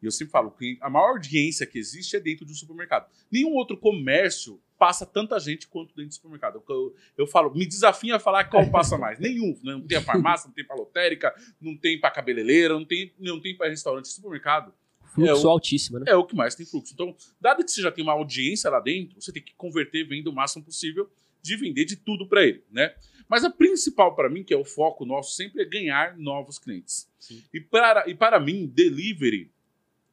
E 0.00 0.06
eu 0.06 0.12
sempre 0.12 0.30
falo 0.30 0.52
que 0.52 0.78
a 0.80 0.88
maior 0.88 1.08
audiência 1.08 1.66
que 1.66 1.76
existe 1.76 2.14
é 2.14 2.20
dentro 2.20 2.46
de 2.46 2.52
um 2.52 2.54
supermercado. 2.54 3.10
Nenhum 3.32 3.54
outro 3.54 3.76
comércio 3.76 4.60
passa 4.84 5.06
tanta 5.06 5.40
gente 5.40 5.66
quanto 5.66 5.94
dentro 5.94 6.10
do 6.10 6.14
supermercado. 6.14 6.62
Eu, 6.68 6.94
eu 7.16 7.26
falo, 7.26 7.54
me 7.54 7.64
desafio 7.64 8.14
a 8.14 8.18
falar 8.18 8.44
qual 8.44 8.70
passa 8.70 8.98
mais. 8.98 9.18
Nenhum. 9.18 9.58
Né? 9.64 9.72
Não 9.72 9.80
tem 9.80 9.96
a 9.96 10.02
farmácia, 10.02 10.46
não 10.46 10.54
tem 10.54 10.62
para 10.62 10.76
lotérica, 10.76 11.34
não 11.58 11.74
tem 11.74 11.98
para 11.98 12.10
cabeleireira, 12.10 12.74
não 12.74 12.84
tem, 12.84 13.10
não 13.18 13.40
tem 13.40 13.56
para 13.56 13.70
restaurante. 13.70 14.08
Supermercado. 14.08 14.74
Fluxo 15.14 15.30
é 15.30 15.34
o, 15.34 15.48
altíssimo, 15.48 15.98
né? 16.00 16.04
É 16.08 16.16
o 16.16 16.26
que 16.26 16.36
mais 16.36 16.54
tem 16.54 16.66
fluxo. 16.66 16.92
Então, 16.92 17.16
dado 17.40 17.64
que 17.64 17.70
você 17.70 17.80
já 17.80 17.90
tem 17.90 18.04
uma 18.04 18.12
audiência 18.12 18.68
lá 18.68 18.78
dentro, 18.78 19.18
você 19.18 19.32
tem 19.32 19.42
que 19.42 19.54
converter 19.54 20.06
vendo 20.06 20.26
o 20.26 20.34
máximo 20.34 20.62
possível 20.62 21.10
de 21.40 21.56
vender 21.56 21.86
de 21.86 21.96
tudo 21.96 22.28
para 22.28 22.44
ele, 22.44 22.62
né? 22.70 22.94
Mas 23.26 23.42
a 23.42 23.48
principal 23.48 24.14
para 24.14 24.28
mim, 24.28 24.44
que 24.44 24.52
é 24.52 24.56
o 24.56 24.66
foco 24.66 25.06
nosso, 25.06 25.34
sempre 25.34 25.62
é 25.62 25.64
ganhar 25.64 26.18
novos 26.18 26.58
clientes. 26.58 27.08
Sim. 27.18 27.42
E 27.54 27.58
para, 27.58 28.06
e 28.06 28.14
para 28.14 28.38
mim, 28.38 28.66
delivery, 28.66 29.50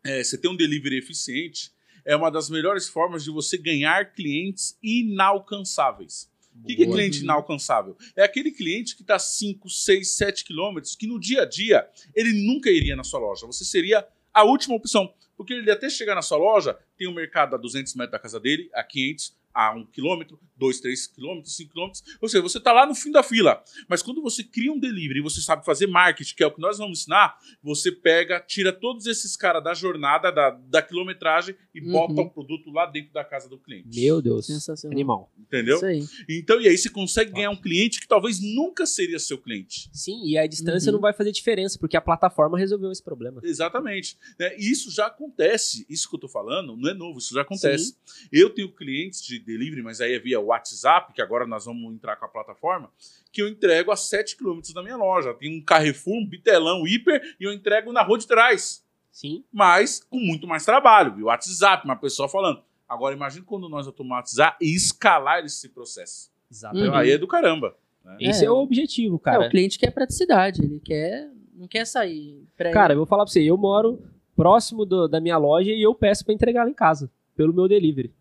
é, 0.02 0.24
você 0.24 0.38
ter 0.38 0.48
um 0.48 0.56
delivery 0.56 0.98
eficiente, 0.98 1.74
é 2.06 2.16
uma 2.16 2.32
das 2.32 2.50
melhores 2.50 2.88
formas 2.88 3.24
de 3.24 3.32
você 3.32 3.58
ganhar 3.58 4.14
clientes 4.14 4.78
inalcançáveis. 4.82 6.30
O 6.64 6.68
que, 6.68 6.76
que, 6.76 6.84
é 6.84 6.86
cliente 6.86 7.22
inalcançável? 7.22 7.98
É 8.16 8.24
aquele 8.24 8.52
cliente 8.52 8.96
que 8.96 9.02
está 9.02 9.18
5, 9.18 9.70
6, 9.70 10.18
7 10.18 10.44
quilômetros, 10.46 10.96
que 10.96 11.08
no 11.08 11.20
dia 11.20 11.44
a 11.44 11.46
dia 11.46 11.88
ele 12.14 12.46
nunca 12.46 12.70
iria 12.70 12.96
na 12.96 13.04
sua 13.04 13.20
loja. 13.20 13.48
Você 13.48 13.64
seria 13.64 14.06
a 14.34 14.44
última 14.44 14.76
opção. 14.76 15.14
Porque 15.38 15.54
ele 15.54 15.72
até 15.72 15.90
chegar 15.90 16.14
na 16.14 16.22
sua 16.22 16.38
loja, 16.38 16.78
tem 16.98 17.08
um 17.08 17.14
mercado 17.14 17.56
a 17.56 17.58
200 17.58 17.96
metros 17.96 18.12
da 18.12 18.20
casa 18.20 18.40
dele, 18.40 18.70
a 18.74 18.84
500, 18.84 19.36
a 19.54 19.74
um 19.74 19.86
quilômetro, 19.86 20.40
dois, 20.62 20.80
três 20.80 21.08
quilômetros, 21.08 21.56
cinco 21.56 21.72
quilômetros. 21.74 22.04
Ou 22.22 22.30
seja, 22.30 22.42
você 22.44 22.60
está 22.60 22.72
lá 22.72 22.86
no 22.86 22.94
fim 22.94 23.12
da 23.12 23.24
fila. 23.24 23.62
Mas 23.90 24.04
quando 24.04 24.22
você 24.22 24.44
cria 24.44 24.72
um 24.72 24.80
delivery 24.80 25.20
e 25.20 25.24
você 25.24 25.42
sabe 25.42 25.66
fazer 25.66 25.88
marketing, 25.88 26.36
que 26.36 26.44
é 26.44 26.48
o 26.48 26.52
que 26.54 26.62
nós 26.62 26.78
vamos 26.78 27.00
ensinar, 27.00 27.36
você 27.64 27.92
pega, 27.92 28.40
tira 28.40 28.72
todos 28.72 29.08
esses 29.08 29.36
caras 29.36 29.64
da 29.64 29.74
jornada, 29.74 30.32
da, 30.32 30.52
da 30.52 30.82
quilometragem 30.82 31.56
e 31.74 31.82
Uhum. 31.82 31.92
bota 31.92 32.22
o 32.22 32.30
produto 32.30 32.70
lá 32.70 32.86
dentro 32.86 33.12
da 33.12 33.24
casa 33.26 33.50
do 33.50 33.58
cliente. 33.58 34.00
Meu 34.00 34.22
Deus. 34.22 34.46
Sensacional. 34.46 34.94
Animal. 34.96 35.32
Entendeu? 35.40 35.78
Isso 35.78 35.86
aí. 35.86 36.06
Então, 36.30 36.62
e 36.62 36.68
aí 36.68 36.78
você 36.78 36.90
consegue 36.90 37.32
ganhar 37.32 37.50
um 37.50 37.56
cliente 37.60 38.00
que 38.00 38.08
talvez 38.08 38.40
nunca 38.40 38.86
seria 38.86 39.18
seu 39.18 39.38
cliente. 39.40 39.90
Sim, 39.92 40.24
e 40.28 40.38
a 40.38 40.46
distância 40.46 40.90
Uhum. 40.90 40.94
não 40.98 41.02
vai 41.02 41.12
fazer 41.14 41.32
diferença, 41.32 41.80
porque 41.80 41.98
a 41.98 42.02
plataforma 42.02 42.58
resolveu 42.58 42.92
esse 42.92 43.02
problema. 43.04 43.42
Exatamente. 43.44 44.16
né? 44.40 44.56
E 44.60 44.70
isso 44.72 44.92
já 44.92 45.08
acontece. 45.08 45.86
Isso 45.90 46.08
que 46.10 46.16
eu 46.16 46.20
tô 46.20 46.28
falando 46.28 46.76
não 46.78 46.90
é 46.90 46.94
novo, 46.94 47.18
isso 47.18 47.34
já 47.34 47.42
acontece. 47.42 47.96
Eu 48.32 48.50
tenho 48.50 48.72
clientes 48.72 49.22
de 49.24 49.40
delivery, 49.40 49.82
mas 49.82 50.00
aí 50.02 50.14
é 50.14 50.20
via 50.20 50.40
WhatsApp, 50.52 51.14
que 51.14 51.22
agora 51.22 51.46
nós 51.48 51.66
vamos 51.66 51.94
entrar 51.94 52.16
com 52.16 52.26
a 52.26 52.30
plataforma, 52.30 52.90
que 53.32 53.42
eu 53.42 53.48
entrego 53.48 53.92
a 53.92 53.96
7 53.96 54.38
km 54.38 54.60
da 54.74 54.82
minha 54.84 54.96
loja. 54.98 55.34
Tem 55.34 55.58
um 55.58 55.64
Carrefour, 55.64 56.16
um 56.16 56.26
Bitelão, 56.28 56.86
Hiper, 56.88 57.22
e 57.40 57.44
eu 57.44 57.52
entrego 57.54 57.92
na 57.92 58.02
rua 58.04 58.18
de 58.18 58.28
trás. 58.28 58.84
Sim. 59.12 59.44
Mas 59.52 60.02
com 60.10 60.20
muito 60.20 60.48
mais 60.48 60.64
trabalho. 60.66 61.14
Via 61.16 61.26
WhatsApp, 61.26 61.84
uma 61.86 61.96
pessoa 61.98 62.30
falando. 62.30 62.62
Agora, 62.88 63.16
imagine 63.16 63.46
quando 63.46 63.68
nós 63.70 63.88
automatizar 63.88 64.58
e 64.62 64.76
escalar 64.76 65.44
esse 65.46 65.70
processo. 65.70 66.30
Exatamente. 66.50 66.88
Então, 66.88 67.00
aí 67.00 67.12
é 67.12 67.18
do 67.18 67.28
caramba. 67.28 67.76
Esse 68.20 68.44
é, 68.44 68.48
É. 68.48 68.52
o 68.52 68.56
objetivo, 68.58 69.16
É, 69.18 69.20
cara. 69.20 69.48
o 69.48 69.50
cliente 69.50 69.78
quer 69.78 69.92
praticidade, 69.92 70.64
ele 70.64 70.80
quer. 70.80 71.30
Não 71.54 71.68
quer 71.68 71.86
sair. 71.86 72.44
Pra 72.58 72.72
Cara, 72.72 72.94
eu 72.94 72.98
vou 72.98 73.06
falar 73.06 73.24
pra 73.24 73.32
você, 73.32 73.42
eu 73.44 73.56
moro 73.58 74.02
próximo 74.36 74.86
do- 74.86 75.08
da 75.08 75.22
minha 75.22 75.38
loja 75.38 75.72
e 75.72 75.82
eu 75.82 75.94
peço 75.94 76.26
pra 76.26 76.34
entregar 76.34 76.64
lá 76.64 76.70
em 76.70 76.74
casa, 76.74 77.12
pelo 77.36 77.54
meu 77.54 77.68
delivery. 77.68 78.12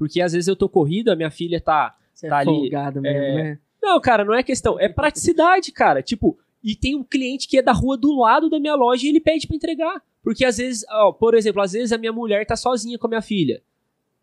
Porque 0.00 0.22
às 0.22 0.32
vezes 0.32 0.48
eu 0.48 0.56
tô 0.56 0.66
corrido, 0.66 1.10
a 1.10 1.14
minha 1.14 1.30
filha 1.30 1.60
tá. 1.60 1.94
você 2.14 2.26
tá 2.26 2.38
é 2.38 2.40
ali, 2.40 2.70
mesmo, 2.70 3.06
é, 3.06 3.34
né? 3.34 3.58
Não, 3.82 4.00
cara, 4.00 4.24
não 4.24 4.32
é 4.32 4.42
questão, 4.42 4.80
é 4.80 4.88
praticidade, 4.88 5.70
cara. 5.72 6.02
Tipo, 6.02 6.38
e 6.64 6.74
tem 6.74 6.96
um 6.96 7.04
cliente 7.04 7.46
que 7.46 7.58
é 7.58 7.62
da 7.62 7.72
rua 7.72 7.98
do 7.98 8.18
lado 8.18 8.48
da 8.48 8.58
minha 8.58 8.74
loja 8.74 9.04
e 9.04 9.10
ele 9.10 9.20
pede 9.20 9.46
pra 9.46 9.54
entregar. 9.54 10.02
Porque 10.22 10.42
às 10.42 10.56
vezes, 10.56 10.86
ó, 10.88 11.12
por 11.12 11.34
exemplo, 11.34 11.60
às 11.60 11.72
vezes 11.72 11.92
a 11.92 11.98
minha 11.98 12.14
mulher 12.14 12.46
tá 12.46 12.56
sozinha 12.56 12.98
com 12.98 13.08
a 13.08 13.10
minha 13.10 13.20
filha. 13.20 13.62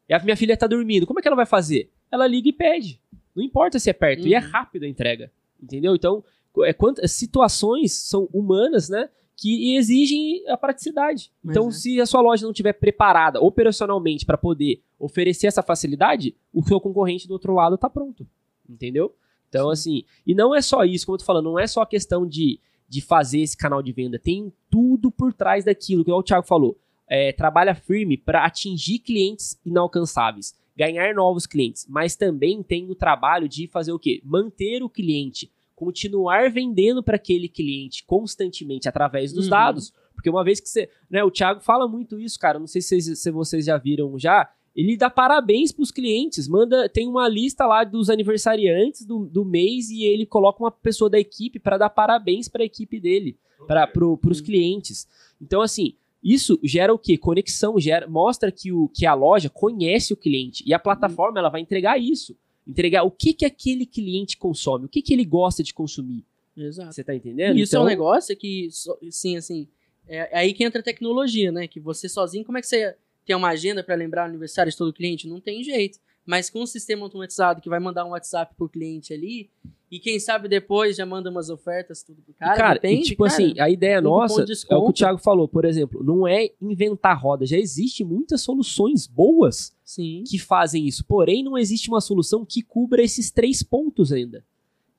E 0.09 0.15
a 0.15 0.19
minha 0.23 0.35
filha 0.35 0.57
tá 0.57 0.65
dormindo. 0.65 1.05
Como 1.05 1.19
é 1.19 1.21
que 1.21 1.27
ela 1.27 1.35
vai 1.37 1.45
fazer? 1.45 1.91
Ela 2.11 2.25
liga 2.25 2.49
e 2.49 2.53
pede. 2.53 2.99
Não 3.35 3.43
importa 3.43 3.77
se 3.77 3.87
é 3.87 3.93
perto. 3.93 4.27
E 4.27 4.33
é 4.33 4.39
Uhum. 4.39 4.49
rápido 4.49 4.83
a 4.83 4.87
entrega. 4.87 5.31
Entendeu? 5.61 5.93
Então, 5.93 6.23
é, 6.63 6.73
quantas 6.73 7.11
situações 7.11 7.93
são 7.93 8.27
humanas, 8.33 8.89
né? 8.89 9.09
Que 9.39 9.75
exigem 9.75 10.43
a 10.49 10.57
praticidade. 10.57 11.31
Mas 11.43 11.55
então, 11.55 11.69
é. 11.69 11.71
se 11.71 12.01
a 12.01 12.05
sua 12.05 12.21
loja 12.21 12.43
não 12.43 12.51
estiver 12.51 12.73
preparada 12.73 13.39
operacionalmente 13.39 14.25
para 14.25 14.37
poder 14.37 14.81
oferecer 14.99 15.47
essa 15.47 15.61
facilidade, 15.61 16.35
o 16.51 16.63
seu 16.63 16.81
concorrente 16.81 17.27
do 17.27 17.33
outro 17.33 17.53
lado 17.53 17.77
tá 17.77 17.89
pronto. 17.89 18.27
Entendeu? 18.67 19.13
Então, 19.49 19.69
assim, 19.69 20.03
e 20.25 20.35
não 20.35 20.53
é 20.53 20.61
só 20.61 20.83
isso, 20.83 21.05
como 21.05 21.15
eu 21.15 21.19
tô 21.19 21.25
falando, 21.25 21.45
não 21.45 21.59
é 21.59 21.67
só 21.67 21.81
a 21.81 21.87
questão 21.87 22.27
de, 22.27 22.59
de 22.87 23.01
fazer 23.01 23.39
esse 23.39 23.55
canal 23.55 23.81
de 23.81 23.91
venda, 23.91 24.19
tem 24.19 24.51
tudo 24.69 25.11
por 25.11 25.33
trás 25.33 25.63
daquilo, 25.63 26.03
que 26.03 26.11
o 26.11 26.23
Thiago 26.23 26.45
falou. 26.45 26.77
É, 27.07 27.31
trabalha 27.31 27.73
firme 27.73 28.17
para 28.17 28.45
atingir 28.45 28.99
clientes 28.99 29.57
inalcançáveis, 29.65 30.53
ganhar 30.75 31.15
novos 31.15 31.45
clientes, 31.45 31.85
mas 31.87 32.17
também 32.17 32.61
tem 32.61 32.89
o 32.89 32.95
trabalho 32.95 33.47
de 33.47 33.65
fazer 33.67 33.93
o 33.93 33.99
quê? 33.99 34.21
Manter 34.25 34.83
o 34.83 34.89
cliente, 34.89 35.49
continuar 35.77 36.49
vendendo 36.51 37.03
para 37.03 37.17
aquele 37.17 37.47
cliente 37.47 38.03
constantemente 38.03 38.89
através 38.89 39.31
dos 39.31 39.45
Uhum. 39.45 39.51
dados. 39.51 39.93
Porque 40.15 40.27
uma 40.29 40.43
vez 40.43 40.59
que 40.59 40.67
você. 40.67 40.89
Né, 41.09 41.23
o 41.23 41.29
Thiago 41.29 41.61
fala 41.61 41.87
muito 41.87 42.19
isso, 42.19 42.39
cara. 42.39 42.57
Não 42.57 42.65
sei 42.65 42.81
se, 42.81 42.99
vocês- 42.99 43.19
se 43.19 43.29
vocês 43.31 43.65
já 43.65 43.77
viram 43.77 44.17
já. 44.17 44.49
Ele 44.75 44.97
dá 44.97 45.07
parabéns 45.09 45.71
pros 45.71 45.91
clientes, 45.91 46.47
manda, 46.47 46.87
tem 46.89 47.07
uma 47.07 47.27
lista 47.27 47.65
lá 47.65 47.83
dos 47.83 48.09
aniversariantes 48.09 49.05
do, 49.05 49.25
do 49.25 49.43
mês 49.45 49.89
e 49.91 50.03
ele 50.03 50.25
coloca 50.25 50.63
uma 50.63 50.71
pessoa 50.71 51.09
da 51.09 51.19
equipe 51.19 51.59
para 51.59 51.77
dar 51.77 51.89
parabéns 51.89 52.47
para 52.47 52.61
a 52.63 52.65
equipe 52.65 52.99
dele, 52.99 53.37
para 53.67 53.85
pro, 53.87 54.19
os 54.29 54.39
Uhum. 54.39 54.45
clientes. 54.45 55.07
Então 55.41 55.61
assim, 55.61 55.93
isso 56.23 56.59
gera 56.63 56.93
o 56.93 56.99
quê? 56.99 57.17
Conexão, 57.17 57.79
gera, 57.79 58.07
mostra 58.07 58.51
que, 58.51 58.71
o, 58.71 58.87
que 58.89 59.05
a 59.07 59.15
loja 59.15 59.49
conhece 59.49 60.13
o 60.13 60.17
cliente 60.17 60.63
e 60.65 60.73
a 60.75 60.79
plataforma 60.79 61.39
ela 61.39 61.49
vai 61.49 61.61
entregar 61.61 61.99
isso, 61.99 62.35
entregar 62.67 63.03
o 63.03 63.11
que 63.11 63.33
que 63.33 63.45
aquele 63.45 63.85
cliente 63.85 64.37
consome, 64.37 64.85
o 64.85 64.89
que 64.89 65.01
que 65.01 65.13
ele 65.13 65.25
gosta 65.25 65.63
de 65.63 65.73
consumir. 65.73 66.25
Exato. 66.55 66.93
Você 66.93 67.03
tá 67.03 67.15
entendendo? 67.15 67.57
E 67.57 67.61
isso 67.61 67.75
é 67.75 67.79
um 67.79 67.83
Então, 67.83 67.89
negócio 67.89 68.35
que, 68.35 68.67
sim, 69.11 69.37
assim, 69.37 69.67
é, 70.07 70.17
é 70.17 70.39
aí 70.39 70.53
que 70.53 70.63
entra 70.63 70.81
a 70.81 70.83
tecnologia, 70.83 71.51
né? 71.51 71.67
Que 71.67 71.79
você 71.79 72.09
sozinho, 72.09 72.43
como 72.43 72.57
é 72.57 72.61
que 72.61 72.67
você 72.67 72.95
tem 73.25 73.35
uma 73.35 73.49
agenda 73.49 73.83
para 73.83 73.95
lembrar 73.95 74.23
o 74.23 74.29
aniversário 74.29 74.71
de 74.71 74.77
todo 74.77 74.91
cliente? 74.93 75.27
Não 75.27 75.39
tem 75.39 75.63
jeito. 75.63 75.99
Mas 76.25 76.49
com 76.49 76.61
um 76.61 76.65
sistema 76.65 77.03
automatizado 77.03 77.61
que 77.61 77.69
vai 77.69 77.79
mandar 77.79 78.05
um 78.05 78.09
WhatsApp 78.09 78.53
pro 78.55 78.67
cliente 78.67 79.13
ali, 79.13 79.49
e 79.89 79.99
quem 79.99 80.19
sabe 80.19 80.49
depois 80.49 80.97
já 80.97 81.05
manda 81.05 81.29
umas 81.29 81.49
ofertas, 81.49 82.03
tudo 82.03 82.21
pro 82.21 82.33
cara, 82.33 82.57
Cara, 82.57 82.73
depende, 82.73 83.01
e 83.01 83.05
tipo 83.05 83.23
cara. 83.23 83.33
assim, 83.33 83.59
a 83.59 83.69
ideia 83.69 84.01
nossa 84.01 84.41
é 84.41 84.75
o 84.75 84.83
que 84.83 84.89
o. 84.89 84.93
Thiago 84.93 85.17
falou, 85.17 85.47
por 85.47 85.63
exemplo, 85.63 86.03
não 86.03 86.27
é 86.27 86.51
inventar 86.61 87.17
roda, 87.17 87.45
já 87.45 87.57
existe 87.57 88.03
muitas 88.03 88.41
soluções 88.41 89.07
boas 89.07 89.73
Sim. 89.85 90.23
que 90.27 90.37
fazem 90.37 90.85
isso. 90.85 91.05
Porém, 91.05 91.41
não 91.41 91.57
existe 91.57 91.87
uma 91.87 92.01
solução 92.01 92.45
que 92.45 92.61
cubra 92.61 93.01
esses 93.01 93.31
três 93.31 93.63
pontos 93.63 94.11
ainda. 94.11 94.43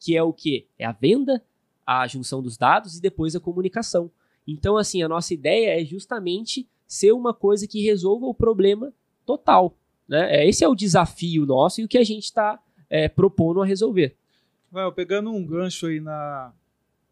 Que 0.01 0.17
é 0.17 0.23
o 0.23 0.33
quê? 0.33 0.67
É 0.79 0.87
a 0.87 0.93
venda, 0.93 1.43
a 1.87 2.07
junção 2.07 2.41
dos 2.43 2.57
dados 2.57 2.97
e 2.97 3.03
depois 3.03 3.37
a 3.37 3.41
comunicação. 3.41 4.11
Então, 4.47 4.79
assim, 4.79 5.03
a 5.03 5.09
nossa 5.09 5.35
ideia 5.35 5.79
é 5.79 5.85
justamente 5.85 6.67
ser 6.87 7.13
uma 7.13 7.35
coisa 7.35 7.67
que 7.67 7.83
resolva 7.83 8.25
o 8.25 8.33
problema 8.33 8.91
total. 9.27 9.77
Né? 10.09 10.37
É, 10.37 10.49
Esse 10.49 10.65
é 10.65 10.69
o 10.69 10.75
desafio 10.75 11.45
nosso 11.45 11.83
e 11.83 11.85
o 11.85 11.89
que 11.89 11.99
a 11.99 12.05
gente 12.05 12.25
está 12.25 12.59
propondo 13.15 13.61
a 13.61 13.67
resolver. 13.67 14.17
Well, 14.73 14.93
pegando 14.93 15.31
um 15.31 15.47
gancho 15.47 15.87
aí 15.87 16.01
na, 16.01 16.53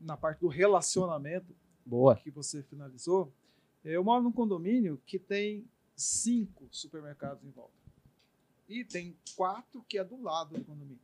na 0.00 0.16
parte 0.16 0.40
do 0.40 0.48
relacionamento 0.48 1.54
Boa. 1.84 2.16
que 2.16 2.30
você 2.30 2.62
finalizou, 2.62 3.32
eu 3.84 4.04
moro 4.04 4.22
num 4.22 4.32
condomínio 4.32 5.00
que 5.06 5.18
tem 5.18 5.66
cinco 5.94 6.68
supermercados 6.70 7.42
em 7.44 7.50
volta. 7.50 7.74
E 8.68 8.84
tem 8.84 9.16
quatro 9.36 9.82
que 9.88 9.98
é 9.98 10.04
do 10.04 10.20
lado 10.20 10.58
do 10.58 10.64
condomínio. 10.64 10.98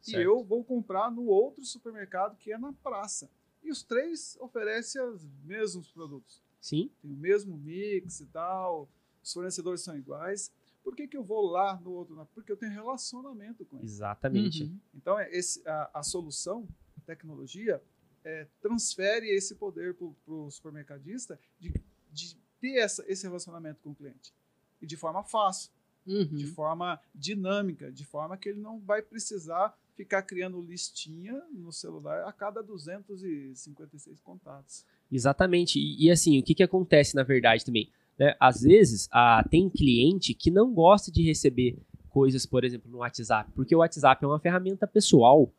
Certo. 0.00 0.20
E 0.20 0.24
eu 0.24 0.42
vou 0.44 0.64
comprar 0.64 1.10
no 1.10 1.26
outro 1.26 1.64
supermercado 1.64 2.36
que 2.36 2.52
é 2.52 2.58
na 2.58 2.72
praça. 2.72 3.28
E 3.62 3.70
os 3.70 3.82
três 3.82 4.36
oferecem 4.40 5.02
os 5.02 5.26
mesmos 5.44 5.90
produtos. 5.90 6.40
Sim, 6.60 6.90
Tem 7.02 7.10
o 7.10 7.16
mesmo 7.16 7.56
mix 7.56 8.20
e 8.20 8.26
tal, 8.26 8.88
os 9.22 9.32
fornecedores 9.32 9.82
são 9.82 9.96
iguais. 9.96 10.52
Por 10.88 10.96
que, 10.96 11.06
que 11.06 11.18
eu 11.18 11.22
vou 11.22 11.50
lá 11.50 11.78
no 11.84 11.90
outro? 11.90 12.26
Porque 12.34 12.50
eu 12.50 12.56
tenho 12.56 12.72
relacionamento 12.72 13.62
com 13.66 13.76
eles. 13.76 13.92
exatamente. 13.92 14.62
Uhum. 14.62 14.78
Então, 14.94 15.20
é 15.20 15.30
esse, 15.30 15.62
a, 15.68 15.90
a 15.92 16.02
solução, 16.02 16.66
a 16.96 17.00
tecnologia, 17.02 17.82
é, 18.24 18.46
transfere 18.62 19.28
esse 19.28 19.54
poder 19.56 19.92
para 19.94 20.32
o 20.32 20.50
supermercadista 20.50 21.38
de, 21.60 21.74
de 22.10 22.38
ter 22.58 22.78
essa, 22.78 23.04
esse 23.06 23.26
relacionamento 23.26 23.80
com 23.82 23.90
o 23.90 23.94
cliente. 23.94 24.32
E 24.80 24.86
de 24.86 24.96
forma 24.96 25.22
fácil, 25.22 25.70
Uhum. 26.06 26.24
de 26.24 26.46
forma 26.46 26.98
dinâmica, 27.14 27.92
de 27.92 28.02
forma 28.02 28.34
que 28.38 28.48
ele 28.48 28.60
não 28.60 28.80
vai 28.80 29.02
precisar 29.02 29.76
ficar 29.94 30.22
criando 30.22 30.58
listinha 30.62 31.34
no 31.52 31.70
celular 31.70 32.26
a 32.26 32.32
cada 32.32 32.62
256 32.62 34.18
contatos. 34.22 34.86
Exatamente. 35.12 35.78
E, 35.78 36.06
e 36.06 36.10
assim, 36.10 36.38
o 36.38 36.42
que, 36.42 36.54
que 36.54 36.62
acontece 36.62 37.14
na 37.14 37.22
verdade 37.22 37.62
também? 37.62 37.92
Né? 38.18 38.34
Às 38.40 38.62
vezes, 38.62 39.08
ah, 39.12 39.44
tem 39.50 39.68
cliente 39.68 40.34
que 40.34 40.50
não 40.50 40.72
gosta 40.72 41.10
de 41.10 41.22
receber 41.22 41.76
coisas, 42.10 42.44
por 42.44 42.64
exemplo, 42.64 42.90
no 42.90 42.98
WhatsApp, 42.98 43.50
porque 43.54 43.74
o 43.74 43.78
WhatsApp 43.78 44.24
é 44.24 44.26
uma 44.28 44.40
ferramenta 44.40 44.86
pessoal, 44.86 45.52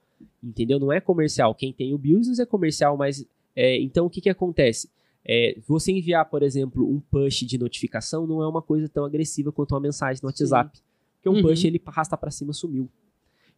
entendeu? 0.43 0.79
Não 0.79 0.91
é 0.91 0.99
comercial. 0.99 1.55
Quem 1.55 1.71
tem 1.71 1.93
o 1.93 1.97
business 1.97 2.39
é 2.39 2.45
comercial, 2.45 2.97
mas 2.97 3.25
é, 3.55 3.79
então 3.79 4.05
o 4.05 4.09
que, 4.09 4.19
que 4.21 4.29
acontece? 4.29 4.89
É, 5.25 5.57
você 5.67 5.91
enviar, 5.91 6.25
por 6.29 6.43
exemplo, 6.43 6.89
um 6.89 6.99
push 6.99 7.45
de 7.45 7.57
notificação 7.57 8.25
não 8.25 8.41
é 8.41 8.47
uma 8.47 8.61
coisa 8.61 8.89
tão 8.89 9.05
agressiva 9.05 9.51
quanto 9.51 9.73
uma 9.73 9.79
mensagem 9.79 10.19
no 10.23 10.27
WhatsApp. 10.27 10.79
Porque 11.15 11.29
um 11.29 11.33
Uhum. 11.35 11.41
push 11.41 11.65
ele 11.65 11.81
arrasta 11.85 12.17
para 12.17 12.31
cima, 12.31 12.51
sumiu. 12.53 12.89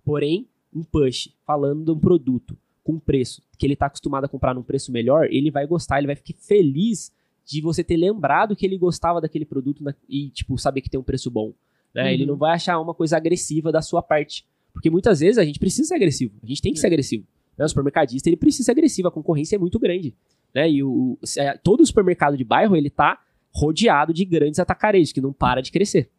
Porém, 0.03 0.47
um 0.73 0.83
push 0.83 1.29
falando 1.45 1.85
de 1.85 1.91
um 1.91 1.99
produto 1.99 2.57
com 2.83 2.99
preço 2.99 3.43
que 3.57 3.65
ele 3.65 3.73
está 3.73 3.85
acostumado 3.85 4.25
a 4.25 4.27
comprar 4.27 4.55
num 4.55 4.63
preço 4.63 4.91
melhor, 4.91 5.27
ele 5.31 5.51
vai 5.51 5.67
gostar, 5.67 5.99
ele 5.99 6.07
vai 6.07 6.15
ficar 6.15 6.33
feliz 6.39 7.11
de 7.45 7.61
você 7.61 7.83
ter 7.83 7.97
lembrado 7.97 8.55
que 8.55 8.65
ele 8.65 8.77
gostava 8.77 9.19
daquele 9.19 9.45
produto 9.45 9.83
na- 9.83 9.93
e, 10.07 10.29
tipo, 10.29 10.57
saber 10.57 10.81
que 10.81 10.89
tem 10.89 10.99
um 10.99 11.03
preço 11.03 11.29
bom. 11.31 11.53
Né? 11.93 12.03
Uhum. 12.03 12.09
Ele 12.09 12.25
não 12.25 12.35
vai 12.37 12.53
achar 12.53 12.79
uma 12.79 12.93
coisa 12.93 13.17
agressiva 13.17 13.71
da 13.71 13.81
sua 13.81 14.01
parte. 14.01 14.45
Porque 14.73 14.89
muitas 14.89 15.19
vezes 15.19 15.37
a 15.37 15.43
gente 15.43 15.59
precisa 15.59 15.89
ser 15.89 15.95
agressivo. 15.95 16.33
A 16.41 16.45
gente 16.47 16.61
tem 16.61 16.71
que 16.71 16.79
ser 16.79 16.87
agressivo. 16.87 17.25
Né? 17.57 17.65
O 17.65 17.67
supermercadista 17.69 18.29
ele 18.29 18.37
precisa 18.37 18.65
ser 18.65 18.71
agressivo, 18.71 19.07
a 19.07 19.11
concorrência 19.11 19.55
é 19.55 19.59
muito 19.59 19.77
grande. 19.79 20.13
Né? 20.53 20.69
E 20.69 20.83
o, 20.83 21.17
é, 21.37 21.57
todo 21.57 21.81
o 21.81 21.85
supermercado 21.85 22.37
de 22.37 22.43
bairro 22.43 22.75
ele 22.75 22.89
tá 22.89 23.19
rodeado 23.53 24.13
de 24.13 24.23
grandes 24.23 24.59
atacarejos 24.59 25.11
que 25.11 25.19
não 25.19 25.33
para 25.33 25.61
de 25.61 25.71
crescer. 25.71 26.09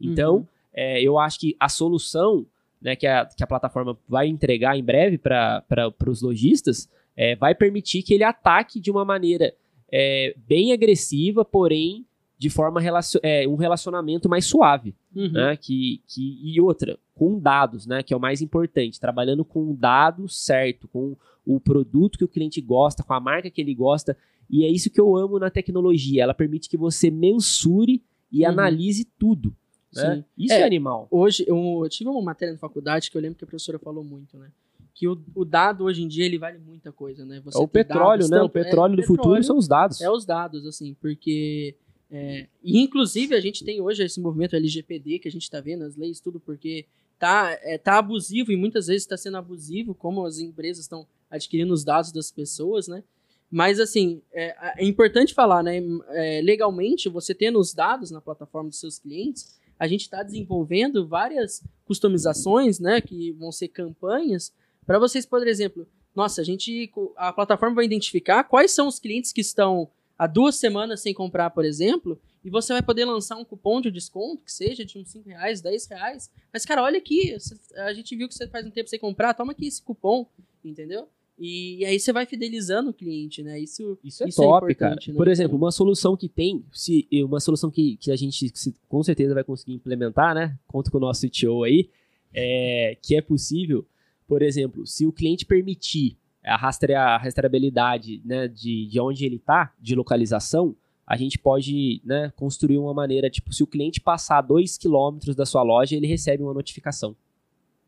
Então, 0.00 0.36
Uhum. 0.38 0.46
é, 0.72 1.00
eu 1.02 1.18
acho 1.18 1.38
que 1.38 1.56
a 1.60 1.68
solução 1.68 2.44
né, 2.82 2.96
que, 2.96 3.06
a, 3.06 3.24
que 3.24 3.42
a 3.42 3.46
plataforma 3.46 3.96
vai 4.08 4.26
entregar 4.26 4.76
em 4.76 4.82
breve 4.84 5.16
para 5.16 5.62
os 6.06 6.20
lojistas 6.20 6.88
é, 7.16 7.36
vai 7.36 7.54
permitir 7.54 8.02
que 8.02 8.12
ele 8.12 8.24
ataque 8.24 8.80
de 8.80 8.90
uma 8.90 9.04
maneira 9.04 9.54
é, 9.90 10.34
bem 10.46 10.72
agressiva, 10.72 11.44
porém 11.44 12.04
de 12.36 12.50
forma 12.50 12.80
relacion 12.80 13.20
é, 13.22 13.46
um 13.48 13.54
relacionamento 13.54 14.28
mais 14.28 14.44
suave, 14.44 14.94
Uhum. 15.14 15.30
né? 15.32 15.56
Que, 15.56 16.02
que, 16.06 16.38
e 16.42 16.60
outra, 16.60 16.98
com 17.14 17.38
dados, 17.38 17.86
né? 17.86 18.02
Que 18.02 18.12
é 18.12 18.16
o 18.16 18.20
mais 18.20 18.42
importante, 18.42 18.98
trabalhando 19.00 19.44
com 19.44 19.70
o 19.70 19.74
dado 19.76 20.28
certo, 20.28 20.88
com 20.88 21.16
o 21.46 21.60
produto 21.60 22.18
que 22.18 22.24
o 22.24 22.28
cliente 22.28 22.60
gosta, 22.60 23.02
com 23.04 23.14
a 23.14 23.20
marca 23.20 23.48
que 23.50 23.60
ele 23.60 23.74
gosta. 23.74 24.16
E 24.50 24.64
é 24.64 24.68
isso 24.68 24.90
que 24.90 25.00
eu 25.00 25.16
amo 25.16 25.38
na 25.38 25.48
tecnologia. 25.50 26.22
Ela 26.24 26.34
permite 26.34 26.68
que 26.68 26.76
você 26.76 27.10
mensure 27.10 28.02
e 28.32 28.42
Uhum. 28.42 28.48
analise 28.50 29.04
tudo. 29.18 29.54
Né? 29.94 30.16
Sim. 30.16 30.24
Isso 30.36 30.54
é, 30.54 30.60
É, 30.62 30.64
animal. 30.64 31.06
Hoje, 31.10 31.44
eu, 31.46 31.80
eu 31.84 31.88
tive 31.88 32.10
uma 32.10 32.20
matéria 32.20 32.52
na 32.52 32.58
faculdade 32.58 33.10
que 33.10 33.16
eu 33.16 33.22
lembro 33.22 33.38
que 33.38 33.44
a 33.44 33.46
professora 33.46 33.78
falou 33.78 34.02
muito, 34.02 34.36
né? 34.36 34.50
Que 34.94 35.08
o, 35.08 35.20
o 35.34 35.44
dado 35.44 35.84
hoje 35.84 36.02
em 36.02 36.08
dia 36.08 36.24
ele 36.24 36.38
vale 36.38 36.58
muita 36.58 36.92
coisa, 36.92 37.24
né? 37.24 37.40
Você 37.44 37.58
É 37.58 37.60
o 37.60 37.66
petróleo, 37.66 38.20
dados, 38.20 38.30
né? 38.30 38.40
O 38.40 38.48
tanto- 38.48 38.58
é, 38.58 38.62
petróleo 38.64 38.96
do 38.96 39.02
futuro 39.02 39.18
petróleo 39.22 39.44
são 39.44 39.58
os 39.58 39.66
dados. 39.66 40.00
É 40.00 40.08
os 40.10 40.24
dados, 40.24 40.64
assim, 40.66 40.94
porque. 41.00 41.74
é, 42.10 42.46
e 42.62 42.80
inclusive 42.80 43.34
a 43.34 43.40
gente 43.40 43.64
tem 43.64 43.80
hoje 43.80 44.04
esse 44.04 44.20
movimento 44.20 44.54
LGPD 44.54 45.18
que 45.18 45.28
a 45.28 45.30
gente 45.32 45.50
tá 45.50 45.60
vendo, 45.60 45.82
as 45.82 45.96
leis, 45.96 46.20
tudo, 46.20 46.38
porque 46.38 46.86
tá, 47.18 47.58
é, 47.62 47.76
tá 47.76 47.98
abusivo 47.98 48.52
e 48.52 48.56
muitas 48.56 48.86
vezes 48.86 49.02
está 49.02 49.16
sendo 49.16 49.36
abusivo, 49.36 49.94
como 49.94 50.24
as 50.24 50.38
empresas 50.38 50.84
estão 50.84 51.06
adquirindo 51.28 51.72
os 51.74 51.82
dados 51.82 52.12
das 52.12 52.30
pessoas, 52.30 52.86
né? 52.86 53.02
Mas, 53.50 53.78
assim, 53.78 54.20
é, 54.32 54.54
é 54.82 54.84
importante 54.84 55.34
falar, 55.34 55.62
né? 55.62 55.80
é, 56.10 56.40
legalmente, 56.42 57.08
você 57.08 57.34
tendo 57.34 57.58
os 57.58 57.72
dados 57.72 58.10
na 58.10 58.20
plataforma 58.20 58.68
dos 58.68 58.80
seus 58.80 58.98
clientes, 58.98 59.58
a 59.78 59.86
gente 59.86 60.02
está 60.02 60.22
desenvolvendo 60.22 61.06
várias 61.06 61.62
customizações, 61.84 62.78
né? 62.78 63.00
Que 63.00 63.32
vão 63.32 63.50
ser 63.52 63.68
campanhas 63.68 64.52
para 64.86 64.98
vocês, 64.98 65.24
por 65.26 65.46
exemplo, 65.46 65.86
nossa, 66.14 66.40
a 66.40 66.44
gente, 66.44 66.90
a 67.16 67.32
plataforma 67.32 67.76
vai 67.76 67.84
identificar 67.84 68.44
quais 68.44 68.70
são 68.70 68.86
os 68.86 68.98
clientes 68.98 69.32
que 69.32 69.40
estão 69.40 69.88
há 70.18 70.26
duas 70.26 70.54
semanas 70.56 71.00
sem 71.00 71.12
comprar, 71.12 71.50
por 71.50 71.64
exemplo, 71.64 72.20
e 72.44 72.50
você 72.50 72.72
vai 72.72 72.82
poder 72.82 73.04
lançar 73.04 73.36
um 73.36 73.44
cupom 73.44 73.80
de 73.80 73.90
desconto, 73.90 74.44
que 74.44 74.52
seja 74.52 74.84
de 74.84 74.98
uns 74.98 75.08
5 75.10 75.28
reais, 75.28 75.60
10 75.60 75.86
reais. 75.88 76.30
Mas, 76.52 76.64
cara, 76.64 76.82
olha 76.82 76.98
aqui, 76.98 77.34
a 77.76 77.92
gente 77.92 78.14
viu 78.14 78.28
que 78.28 78.34
você 78.34 78.46
faz 78.46 78.64
um 78.66 78.70
tempo 78.70 78.88
sem 78.88 78.98
comprar, 78.98 79.34
toma 79.34 79.52
aqui 79.52 79.66
esse 79.66 79.82
cupom, 79.82 80.26
entendeu? 80.64 81.08
E, 81.36 81.78
e 81.80 81.84
aí 81.84 81.98
você 81.98 82.12
vai 82.12 82.26
fidelizando 82.26 82.90
o 82.90 82.94
cliente, 82.94 83.42
né? 83.42 83.58
Isso, 83.58 83.98
Isso 84.04 84.22
é 84.22 84.28
Isso 84.28 84.40
é 84.40 84.46
top, 84.46 84.72
cara. 84.74 84.92
importante, 84.92 85.10
né? 85.10 85.16
Por 85.16 85.26
exemplo, 85.26 85.56
uma 85.56 85.72
solução 85.72 86.16
que 86.16 86.28
tem, 86.28 86.64
se 86.72 87.08
uma 87.24 87.40
solução 87.40 87.72
que, 87.72 87.96
que 87.96 88.12
a 88.12 88.16
gente 88.16 88.52
se- 88.56 88.74
com 88.88 89.02
certeza 89.02 89.34
vai 89.34 89.42
conseguir 89.42 89.72
implementar, 89.72 90.32
né? 90.32 90.56
Conto 90.68 90.92
com 90.92 90.98
o 90.98 91.00
nosso 91.00 91.26
CTO 91.26 91.64
aí, 91.64 91.90
é, 92.32 92.96
que 93.02 93.16
é 93.16 93.20
possível, 93.22 93.84
por 94.26 94.42
exemplo, 94.42 94.86
se 94.86 95.06
o 95.06 95.12
cliente 95.12 95.44
permitir 95.46 96.16
a, 96.44 96.56
rastrea, 96.56 97.00
a 97.00 97.16
rastreabilidade 97.16 98.20
né, 98.24 98.48
de, 98.48 98.86
de 98.86 99.00
onde 99.00 99.24
ele 99.24 99.36
está, 99.36 99.72
de 99.80 99.94
localização, 99.94 100.74
a 101.06 101.16
gente 101.16 101.38
pode 101.38 102.00
né, 102.04 102.32
construir 102.36 102.78
uma 102.78 102.94
maneira, 102.94 103.28
tipo, 103.28 103.52
se 103.52 103.62
o 103.62 103.66
cliente 103.66 104.00
passar 104.00 104.40
2 104.40 104.78
quilômetros 104.78 105.36
da 105.36 105.44
sua 105.44 105.62
loja, 105.62 105.94
ele 105.94 106.06
recebe 106.06 106.42
uma 106.42 106.54
notificação. 106.54 107.14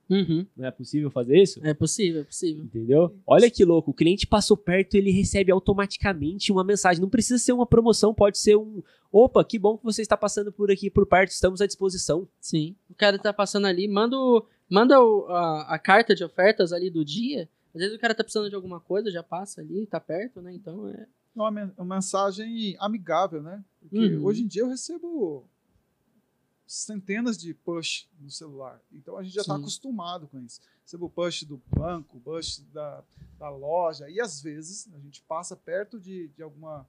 Uhum. 0.08 0.46
Não 0.56 0.66
é 0.66 0.70
possível 0.70 1.10
fazer 1.10 1.42
isso? 1.42 1.60
É 1.66 1.74
possível, 1.74 2.20
é 2.20 2.24
possível. 2.24 2.62
Entendeu? 2.64 3.12
Olha 3.26 3.50
que 3.50 3.64
louco, 3.64 3.90
o 3.90 3.94
cliente 3.94 4.24
passou 4.26 4.56
perto, 4.56 4.94
ele 4.94 5.10
recebe 5.10 5.50
automaticamente 5.50 6.52
uma 6.52 6.62
mensagem. 6.62 7.02
Não 7.02 7.08
precisa 7.08 7.38
ser 7.42 7.52
uma 7.52 7.66
promoção, 7.66 8.14
pode 8.14 8.38
ser 8.38 8.56
um. 8.56 8.82
Opa, 9.10 9.42
que 9.44 9.58
bom 9.58 9.76
que 9.76 9.82
você 9.84 10.02
está 10.02 10.16
passando 10.16 10.52
por 10.52 10.70
aqui 10.70 10.90
por 10.90 11.06
perto, 11.06 11.30
estamos 11.30 11.60
à 11.60 11.66
disposição. 11.66 12.28
Sim. 12.40 12.76
O 12.88 12.94
cara 12.94 13.18
tá 13.18 13.32
passando 13.32 13.66
ali, 13.66 13.88
manda, 13.88 14.16
o- 14.16 14.44
manda 14.70 15.00
o- 15.02 15.26
a, 15.28 15.74
a 15.74 15.78
carta 15.78 16.14
de 16.14 16.24
ofertas 16.24 16.72
ali 16.72 16.90
do 16.90 17.04
dia. 17.04 17.48
Às 17.74 17.80
vezes 17.80 17.96
o 17.96 18.00
cara 18.00 18.14
tá 18.14 18.24
precisando 18.24 18.48
de 18.48 18.54
alguma 18.54 18.80
coisa, 18.80 19.10
já 19.10 19.22
passa 19.22 19.60
ali, 19.60 19.86
tá 19.86 20.00
perto, 20.00 20.40
né? 20.40 20.52
Então 20.54 20.88
é. 20.88 21.06
uma, 21.34 21.50
men- 21.50 21.72
uma 21.76 21.96
mensagem 21.96 22.76
amigável, 22.78 23.42
né? 23.42 23.62
Porque 23.80 23.98
Uhum. 24.16 24.24
hoje 24.24 24.42
em 24.42 24.46
dia 24.46 24.62
eu 24.62 24.68
recebo 24.68 25.44
centenas 26.66 27.38
de 27.38 27.54
push 27.54 28.06
no 28.20 28.30
celular. 28.30 28.80
Então 28.92 29.16
a 29.16 29.22
gente 29.22 29.34
já 29.34 29.42
está 29.42 29.54
acostumado 29.56 30.26
com 30.26 30.38
isso. 30.40 30.60
Recebo 30.82 31.08
push 31.08 31.44
do 31.44 31.60
banco, 31.76 32.18
push 32.20 32.60
da, 32.72 33.02
da 33.38 33.48
loja, 33.50 34.08
e 34.08 34.20
às 34.20 34.40
vezes 34.40 34.88
a 34.94 34.98
gente 34.98 35.22
passa 35.28 35.54
perto 35.56 35.98
de, 36.00 36.28
de 36.28 36.42
alguma, 36.42 36.86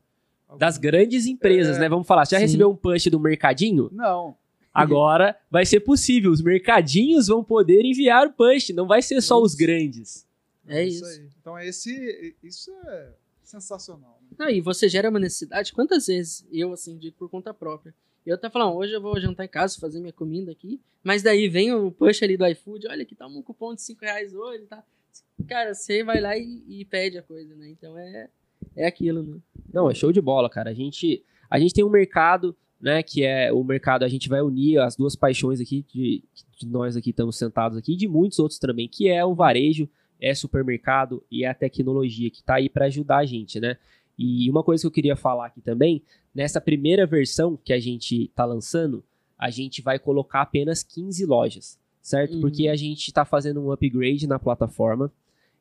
alguma- 0.48 0.60
Das 0.60 0.78
grandes 0.78 1.26
empresas, 1.28 1.78
É. 1.78 1.80
né? 1.82 1.90
Vamos 1.90 2.08
falar. 2.08 2.26
Você 2.26 2.36
já 2.36 2.40
Sim. 2.40 2.46
recebeu 2.46 2.72
um 2.72 2.76
punch 2.76 3.10
do 3.10 3.20
mercadinho? 3.20 3.90
Não, 3.92 4.36
Agora 4.82 5.38
vai 5.50 5.66
ser 5.66 5.80
possível. 5.82 6.32
Os 6.32 6.42
mercadinhos 6.42 7.28
vão 7.28 7.44
poder 7.44 7.84
enviar 7.84 8.28
o 8.28 8.34
punch, 8.34 8.74
não 8.74 8.88
vai 8.88 9.02
ser 9.02 9.22
só 9.22 9.42
os 9.42 9.52
Isso. 9.54 9.60
grandes. 9.60 10.28
É 10.68 10.84
isso. 10.86 11.06
aí. 11.06 11.30
Então 11.40 11.58
esse, 11.60 12.36
isso 12.44 12.72
é 12.86 13.10
sensacional. 13.42 14.20
né? 14.22 14.36
Não, 14.38 14.50
e 14.50 14.60
você 14.62 14.90
gera 14.90 15.10
uma 15.10 15.20
necessidade. 15.20 15.72
Quantas 15.72 16.08
vezes 16.08 16.46
eu, 16.52 16.74
assim, 16.74 16.98
digo 16.98 17.16
por 17.18 17.30
conta 17.30 17.54
própria? 17.54 17.94
Eu 18.26 18.38
tá 18.38 18.50
falando, 18.50 18.76
hoje 18.76 18.92
eu 18.92 19.02
vou 19.02 19.18
jantar 19.22 19.46
em 19.46 19.48
casa, 19.48 19.80
fazer 19.80 20.02
minha 20.02 20.12
comida 20.12 20.52
aqui, 20.52 20.82
mas 21.02 21.24
daí 21.24 21.48
vem 21.48 21.74
o 21.74 21.90
push 21.90 22.22
ali 22.22 22.36
do 22.36 22.46
iFood, 22.46 22.86
olha 22.90 23.06
que 23.06 23.16
tá 23.16 23.26
um 23.26 23.42
cupom 23.42 23.74
de 23.74 23.82
5 23.82 24.02
reais 24.02 24.36
hoje, 24.36 24.66
tá? 24.66 24.84
Cara, 25.48 25.74
você 25.74 26.04
vai 26.04 26.20
lá 26.20 26.38
e, 26.38 26.62
e 26.68 26.84
pede 26.84 27.18
a 27.18 27.24
coisa, 27.24 27.56
né? 27.56 27.70
Então 27.70 27.98
é, 27.98 28.28
é 28.76 28.86
aquilo, 28.86 29.24
né? 29.24 29.38
Não, 29.74 29.90
é 29.90 29.94
show 29.94 30.12
de 30.12 30.20
bola, 30.20 30.50
cara. 30.50 30.72
A 30.72 30.74
gente, 30.74 31.24
a 31.50 31.58
gente 31.58 31.74
tem 31.74 31.86
um 31.86 31.90
mercado, 31.90 32.54
né, 32.80 33.02
que 33.02 33.24
é 33.24 33.52
o 33.52 33.64
mercado, 33.64 34.04
a 34.04 34.08
gente 34.08 34.30
vai 34.30 34.42
unir 34.42 34.80
as 34.80 34.96
duas 34.96 35.16
paixões 35.16 35.60
aqui, 35.60 35.84
de, 35.94 36.24
de 36.58 36.68
nós 36.68 36.96
aqui 36.96 37.10
estamos 37.10 37.38
sentados 37.38 37.78
aqui, 37.78 37.94
e 37.94 37.98
de 37.98 38.08
muitos 38.08 38.40
outros 38.40 38.60
também, 38.60 38.88
que 38.88 39.08
é 39.10 39.26
o 39.26 39.34
varejo, 39.34 39.90
é 40.20 40.34
supermercado 40.34 41.24
e 41.30 41.44
é 41.44 41.50
a 41.50 41.54
tecnologia, 41.54 42.30
que 42.30 42.44
tá 42.44 42.56
aí 42.56 42.70
para 42.70 42.86
ajudar 42.86 43.18
a 43.18 43.26
gente, 43.26 43.60
né? 43.60 43.78
E 44.18 44.50
uma 44.50 44.64
coisa 44.64 44.82
que 44.82 44.88
eu 44.88 44.92
queria 44.92 45.16
falar 45.16 45.48
aqui 45.48 45.62
também, 45.62 46.02
nessa 46.34 46.60
primeira 46.60 47.06
versão 47.06 47.58
que 47.64 47.72
a 47.72 47.80
gente 47.80 48.32
tá 48.36 48.46
lançando, 48.46 49.04
a 49.38 49.52
gente 49.52 49.82
vai 49.82 50.00
colocar 50.00 50.42
apenas 50.42 50.82
15 50.82 51.26
lojas, 51.26 51.80
certo? 52.02 52.36
Uhum. 52.36 52.42
Porque 52.42 52.68
a 52.68 52.76
gente 52.76 53.12
tá 53.14 53.24
fazendo 53.24 53.62
um 53.62 53.72
upgrade 53.72 54.26
na 54.26 54.40
plataforma 54.40 55.12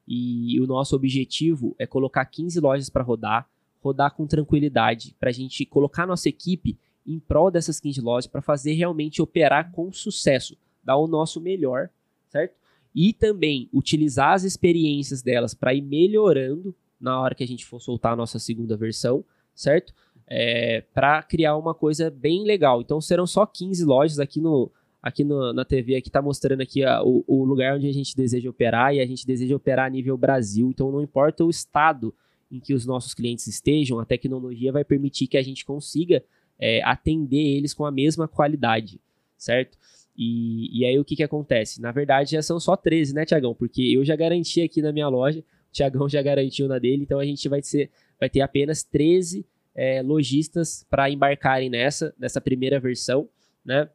e 0.09 0.59
o 0.61 0.67
nosso 0.67 0.97
objetivo 0.97 1.75
é 1.79 1.87
colocar 1.87 2.25
15 2.25 2.59
lojas 2.61 2.89
para 2.89 3.03
rodar, 3.03 3.47
rodar 3.83 4.15
com 4.15 4.27
tranquilidade, 4.27 5.15
para 5.21 5.29
a 5.29 5.33
gente 5.33 5.67
colocar 5.67 6.07
nossa 6.07 6.29
equipe 6.29 6.79
em 7.07 7.19
prol 7.19 7.51
dessas 7.51 7.79
15 7.81 8.01
lojas 8.01 8.27
para 8.27 8.43
fazer 8.43 8.73
realmente 8.75 9.23
operar 9.23 9.71
com 9.73 9.93
sucesso, 9.93 10.57
dar 10.83 10.97
o 10.97 11.07
nosso 11.07 11.41
melhor, 11.41 11.89
certo? 12.29 12.55
E 12.95 13.13
também 13.13 13.69
utilizar 13.73 14.33
as 14.33 14.43
experiências 14.45 15.23
delas 15.23 15.55
para 15.55 15.75
ir 15.75 15.83
melhorando 15.83 16.75
na 17.01 17.21
hora 17.21 17.35
que 17.35 17.45
a 17.45 17.47
gente 17.47 17.65
for 17.67 17.81
soltar 17.81 18.15
a 18.15 18.17
nossa 18.17 18.39
segunda 18.39 18.77
versão, 18.77 19.25
certo? 19.55 19.93
É, 20.27 20.81
para 20.95 21.23
criar 21.23 21.57
uma 21.57 21.75
coisa 21.75 22.11
bem 22.11 22.45
legal. 22.45 22.81
Então 22.81 23.01
serão 23.01 23.27
só 23.27 23.47
15 23.47 23.85
lojas 23.85 24.19
aqui 24.19 24.41
no 24.41 24.71
aqui 25.03 25.23
no- 25.23 25.53
na 25.53 25.65
TV 25.65 25.95
aqui 25.95 26.11
tá 26.11 26.21
mostrando 26.21 26.63
aqui 26.63 26.83
a- 26.83 27.01
o, 27.05 27.23
o 27.29 27.45
lugar 27.45 27.77
onde 27.77 27.87
a 27.87 27.93
gente 27.93 28.17
deseja 28.17 28.51
operar 28.51 28.93
e 28.93 28.99
a 29.01 29.07
gente 29.07 29.25
deseja 29.25 29.55
operar 29.55 29.87
a 29.87 29.91
nível 29.91 30.17
Brasil. 30.17 30.69
Então 30.71 30.91
não 30.91 31.01
importa 31.01 31.45
o 31.45 31.51
estado 31.51 32.13
em 32.51 32.59
que 32.59 32.75
os 32.75 32.85
nossos 32.87 33.15
clientes 33.15 33.47
estejam, 33.47 34.01
a 34.01 34.05
tecnologia 34.05 34.73
vai 34.73 34.85
permitir 34.85 35.29
que 35.29 35.37
a 35.37 35.43
gente 35.43 35.65
consiga 35.65 36.25
é, 36.59 36.83
atender 36.83 37.57
eles 37.57 37.75
com 37.75 37.85
a 37.85 37.91
mesma 37.91 38.27
qualidade, 38.27 39.01
certo? 39.37 39.77
E, 40.17 40.81
e 40.81 40.85
aí 40.85 40.99
o 40.99 41.05
que, 41.05 41.17
que 41.17 41.23
acontece? 41.23 41.81
Na 41.81 41.93
verdade 41.93 42.33
já 42.33 42.43
são 42.43 42.59
só 42.59 42.77
13, 42.77 43.15
né, 43.15 43.25
Tiagão? 43.25 43.55
Porque 43.55 43.83
eu 43.83 44.05
já 44.05 44.17
garanti 44.17 44.63
aqui 44.63 44.81
na 44.81 44.93
minha 44.93 45.09
loja, 45.09 45.41
o 45.41 45.73
Tiagão 45.73 46.09
já 46.11 46.23
garantiu 46.23 46.69
na 46.69 46.79
dele, 46.79 47.03
então 47.03 47.19
a 47.19 47.25
gente 47.25 47.49
vai, 47.49 47.63
ser, 47.63 47.91
vai 48.19 48.31
ter 48.31 48.41
apenas 48.41 48.83
13 48.83 49.47
é, 49.75 50.01
lojistas 50.03 50.87
para 50.89 51.11
embarcarem 51.11 51.69
nessa, 51.69 52.15
nessa 52.19 52.41
primeira 52.41 52.81
versão, 52.81 53.29
né? 53.65 53.89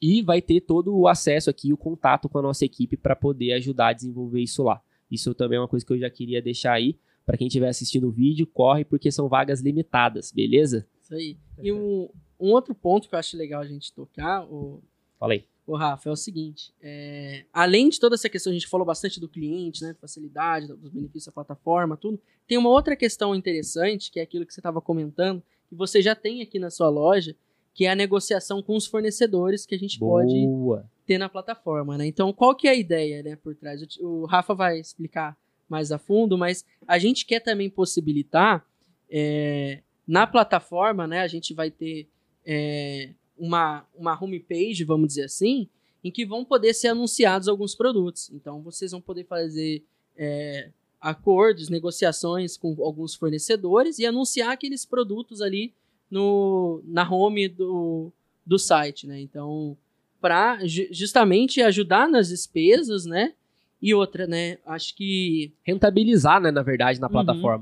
E 0.00 0.20
vai 0.20 0.42
ter 0.42 0.60
todo 0.60 0.94
o 0.94 1.06
acesso 1.06 1.48
aqui, 1.48 1.72
o 1.72 1.76
contato 1.76 2.28
com 2.28 2.38
a 2.38 2.42
nossa 2.42 2.64
equipe 2.64 2.96
para 2.96 3.14
poder 3.14 3.52
ajudar 3.52 3.88
a 3.88 3.92
desenvolver 3.92 4.40
isso 4.40 4.62
lá. 4.64 4.82
Isso 5.08 5.32
também 5.32 5.56
é 5.56 5.60
uma 5.60 5.68
coisa 5.68 5.86
que 5.86 5.92
eu 5.92 5.98
já 5.98 6.10
queria 6.10 6.42
deixar 6.42 6.72
aí. 6.72 6.98
Para 7.24 7.38
quem 7.38 7.46
estiver 7.46 7.68
assistindo 7.68 8.08
o 8.08 8.10
vídeo, 8.10 8.46
corre 8.46 8.84
porque 8.84 9.12
são 9.12 9.28
vagas 9.28 9.60
limitadas, 9.60 10.32
beleza? 10.32 10.86
Isso 11.02 11.14
aí. 11.14 11.36
E 11.62 11.72
um, 11.72 12.08
um 12.38 12.50
outro 12.52 12.74
ponto 12.74 13.08
que 13.08 13.14
eu 13.14 13.18
acho 13.18 13.36
legal 13.36 13.60
a 13.60 13.66
gente 13.66 13.92
tocar, 13.92 14.44
o, 14.44 14.82
Fala 15.18 15.32
aí. 15.34 15.44
o 15.66 15.76
Rafa, 15.76 16.08
é 16.08 16.12
o 16.12 16.16
seguinte: 16.16 16.72
é, 16.80 17.44
além 17.52 17.88
de 17.88 17.98
toda 18.00 18.14
essa 18.14 18.28
questão, 18.28 18.50
a 18.50 18.54
gente 18.54 18.66
falou 18.68 18.86
bastante 18.86 19.18
do 19.20 19.28
cliente, 19.28 19.82
né, 19.82 19.94
facilidade, 20.00 20.68
dos 20.68 20.90
benefícios 20.90 21.26
da 21.26 21.32
plataforma, 21.32 21.96
tudo. 21.96 22.20
Tem 22.46 22.56
uma 22.58 22.70
outra 22.70 22.94
questão 22.96 23.34
interessante, 23.34 24.10
que 24.10 24.20
é 24.20 24.22
aquilo 24.22 24.44
que 24.46 24.52
você 24.54 24.60
estava 24.60 24.80
comentando, 24.80 25.42
que 25.68 25.74
você 25.74 26.00
já 26.02 26.14
tem 26.14 26.42
aqui 26.42 26.58
na 26.58 26.70
sua 26.70 26.88
loja, 26.88 27.34
que 27.74 27.86
é 27.86 27.90
a 27.90 27.94
negociação 27.94 28.62
com 28.62 28.76
os 28.76 28.86
fornecedores 28.86 29.64
que 29.64 29.74
a 29.74 29.78
gente 29.78 29.98
pode 29.98 30.34
Boa. 30.46 30.84
ter 31.06 31.16
na 31.18 31.28
plataforma, 31.28 31.96
né? 31.96 32.06
Então, 32.06 32.32
qual 32.32 32.54
que 32.54 32.68
é 32.68 32.70
a 32.72 32.74
ideia, 32.74 33.22
né, 33.22 33.36
por 33.36 33.54
trás? 33.54 33.82
O- 33.98 34.22
O 34.22 34.26
Rafa 34.26 34.54
vai 34.54 34.78
explicar 34.78 35.36
mais 35.68 35.90
a 35.90 35.96
fundo, 35.98 36.36
mas 36.36 36.66
a 36.86 36.98
gente 36.98 37.24
quer 37.24 37.40
também 37.40 37.70
possibilitar 37.70 38.62
é, 39.10 39.82
na 40.06 40.26
plataforma, 40.26 41.06
né? 41.06 41.20
A 41.20 41.28
gente 41.28 41.54
vai 41.54 41.70
ter 41.70 42.08
é, 42.44 43.10
uma, 43.38 43.84
uma 43.96 44.22
homepage, 44.22 44.84
vamos 44.84 45.08
dizer 45.08 45.24
assim, 45.24 45.68
em 46.02 46.10
que 46.10 46.24
vão 46.24 46.44
poder 46.44 46.74
ser 46.74 46.88
anunciados 46.88 47.48
alguns 47.48 47.74
produtos. 47.74 48.30
Então, 48.32 48.60
vocês 48.62 48.90
vão 48.90 49.00
poder 49.00 49.24
fazer 49.24 49.84
é, 50.16 50.70
acordos, 51.00 51.68
negociações 51.68 52.56
com 52.56 52.76
alguns 52.80 53.14
fornecedores 53.14 53.98
e 53.98 54.06
anunciar 54.06 54.50
aqueles 54.50 54.84
produtos 54.84 55.40
ali 55.40 55.72
no, 56.10 56.82
na 56.84 57.08
home 57.08 57.48
do, 57.48 58.12
do 58.44 58.58
site, 58.58 59.06
né? 59.06 59.20
Então, 59.20 59.76
para 60.20 60.60
justamente 60.64 61.60
ajudar 61.60 62.08
nas 62.08 62.28
despesas, 62.28 63.04
né? 63.04 63.34
E 63.80 63.92
outra, 63.92 64.26
né? 64.26 64.58
Acho 64.64 64.94
que. 64.94 65.52
Rentabilizar, 65.64 66.40
né, 66.40 66.52
na 66.52 66.62
verdade, 66.62 67.00
na 67.00 67.08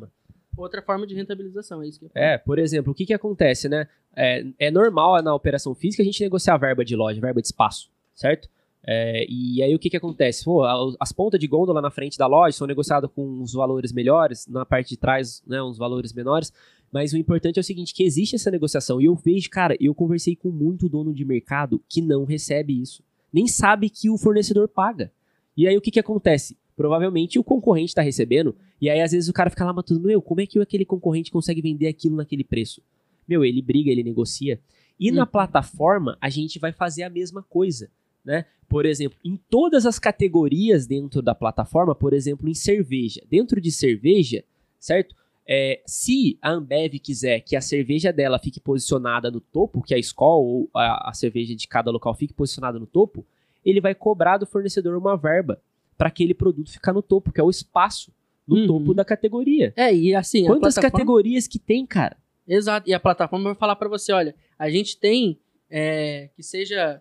Uhum. 0.04 0.10
Outra 0.56 0.82
forma 0.82 1.06
de 1.06 1.14
rentabilização, 1.14 1.82
é 1.82 1.88
isso 1.88 2.00
que 2.00 2.06
eu 2.06 2.10
É, 2.14 2.36
por 2.38 2.58
exemplo, 2.58 2.92
o 2.92 2.94
que 2.94 3.06
que 3.06 3.14
acontece, 3.14 3.68
né? 3.68 3.88
É, 4.14 4.44
é 4.58 4.70
normal 4.70 5.22
na 5.22 5.34
operação 5.34 5.74
física 5.74 6.02
a 6.02 6.06
gente 6.06 6.22
negociar 6.22 6.56
verba 6.58 6.84
de 6.84 6.96
loja, 6.96 7.20
verba 7.20 7.40
de 7.40 7.46
espaço, 7.46 7.90
certo? 8.14 8.48
É, 8.82 9.26
e 9.28 9.62
aí 9.62 9.74
o 9.74 9.78
que 9.78 9.90
que 9.90 9.96
acontece? 9.96 10.44
Pô, 10.44 10.64
as 10.98 11.12
pontas 11.12 11.38
de 11.38 11.46
gôndola 11.46 11.80
na 11.80 11.90
frente 11.90 12.16
da 12.16 12.26
loja 12.26 12.56
são 12.56 12.66
negociadas 12.66 13.10
com 13.14 13.24
uns 13.24 13.52
valores 13.52 13.92
melhores, 13.92 14.46
na 14.46 14.64
parte 14.64 14.90
de 14.90 14.96
trás, 14.96 15.42
né, 15.46 15.62
uns 15.62 15.76
valores 15.78 16.12
menores, 16.12 16.52
mas 16.90 17.12
o 17.12 17.18
importante 17.18 17.58
é 17.58 17.60
o 17.60 17.64
seguinte, 17.64 17.94
que 17.94 18.02
existe 18.02 18.34
essa 18.34 18.50
negociação, 18.50 19.00
e 19.00 19.04
eu 19.04 19.14
vejo, 19.14 19.48
cara, 19.50 19.76
eu 19.78 19.94
conversei 19.94 20.34
com 20.34 20.50
muito 20.50 20.88
dono 20.88 21.14
de 21.14 21.24
mercado 21.24 21.82
que 21.88 22.00
não 22.00 22.24
recebe 22.24 22.80
isso, 22.80 23.04
nem 23.32 23.46
sabe 23.46 23.88
que 23.90 24.10
o 24.10 24.18
fornecedor 24.18 24.66
paga. 24.66 25.12
E 25.56 25.68
aí 25.68 25.76
o 25.76 25.80
que 25.80 25.90
que 25.90 26.00
acontece? 26.00 26.56
Provavelmente 26.74 27.38
o 27.38 27.44
concorrente 27.44 27.90
está 27.90 28.02
recebendo, 28.02 28.56
e 28.80 28.88
aí 28.88 29.00
às 29.00 29.12
vezes 29.12 29.28
o 29.28 29.32
cara 29.32 29.50
fica 29.50 29.64
lá 29.64 29.72
matando, 29.72 30.00
meu, 30.00 30.20
como 30.22 30.40
é 30.40 30.46
que 30.46 30.58
aquele 30.58 30.84
concorrente 30.84 31.30
consegue 31.30 31.60
vender 31.60 31.86
aquilo 31.86 32.16
naquele 32.16 32.44
preço? 32.44 32.82
Meu, 33.28 33.44
ele 33.44 33.60
briga, 33.62 33.90
ele 33.90 34.02
negocia. 34.02 34.60
E 34.98 35.10
na 35.10 35.22
Uhum. 35.22 35.26
plataforma, 35.28 36.16
a 36.20 36.28
gente 36.28 36.58
vai 36.58 36.72
fazer 36.72 37.02
a 37.02 37.10
mesma 37.10 37.42
coisa, 37.42 37.90
né? 38.24 38.44
Por 38.68 38.86
exemplo, 38.86 39.18
em 39.24 39.36
todas 39.48 39.84
as 39.86 39.98
categorias 39.98 40.86
dentro 40.86 41.20
da 41.22 41.34
plataforma, 41.34 41.94
por 41.94 42.12
exemplo, 42.12 42.48
em 42.48 42.54
cerveja. 42.54 43.20
Dentro 43.28 43.60
de 43.60 43.70
cerveja, 43.72 44.44
certo? 44.78 45.14
É, 45.46 45.80
se 45.84 46.38
a 46.40 46.50
Ambev 46.52 46.94
quiser 47.00 47.40
que 47.40 47.56
a 47.56 47.60
cerveja 47.60 48.12
dela 48.12 48.38
fique 48.38 48.60
posicionada 48.60 49.30
no 49.30 49.40
topo, 49.40 49.82
que 49.82 49.94
a 49.94 49.98
Skol 49.98 50.46
ou 50.46 50.70
a, 50.74 51.10
a 51.10 51.12
cerveja 51.12 51.56
de 51.56 51.66
cada 51.66 51.90
local 51.90 52.14
fique 52.14 52.32
posicionada 52.32 52.78
no 52.78 52.86
topo, 52.86 53.26
ele 53.64 53.80
vai 53.80 53.94
cobrar 53.94 54.38
do 54.38 54.46
fornecedor 54.46 54.96
uma 54.96 55.16
verba 55.16 55.60
para 55.98 56.08
aquele 56.08 56.34
produto 56.34 56.70
ficar 56.70 56.92
no 56.92 57.02
topo, 57.02 57.32
que 57.32 57.40
é 57.40 57.44
o 57.44 57.50
espaço 57.50 58.12
no 58.54 58.60
Uhum. 58.62 58.66
topo 58.66 58.94
da 58.94 59.04
categoria. 59.04 59.72
É, 59.76 59.94
e 59.94 60.14
assim, 60.14 60.44
a 60.44 60.48
Quantas 60.48 60.74
plataforma- 60.74 60.90
categorias 60.90 61.46
que 61.48 61.58
tem, 61.58 61.86
cara? 61.86 62.16
Exato. 62.46 62.88
E 62.88 62.92
a 62.94 63.00
plataforma 63.00 63.44
vai 63.44 63.54
falar 63.54 63.76
para 63.76 63.88
você, 63.88 64.12
olha, 64.12 64.34
a 64.58 64.68
gente 64.70 64.98
tem 64.98 65.38
é, 65.70 66.28
que 66.34 66.42
seja 66.42 67.00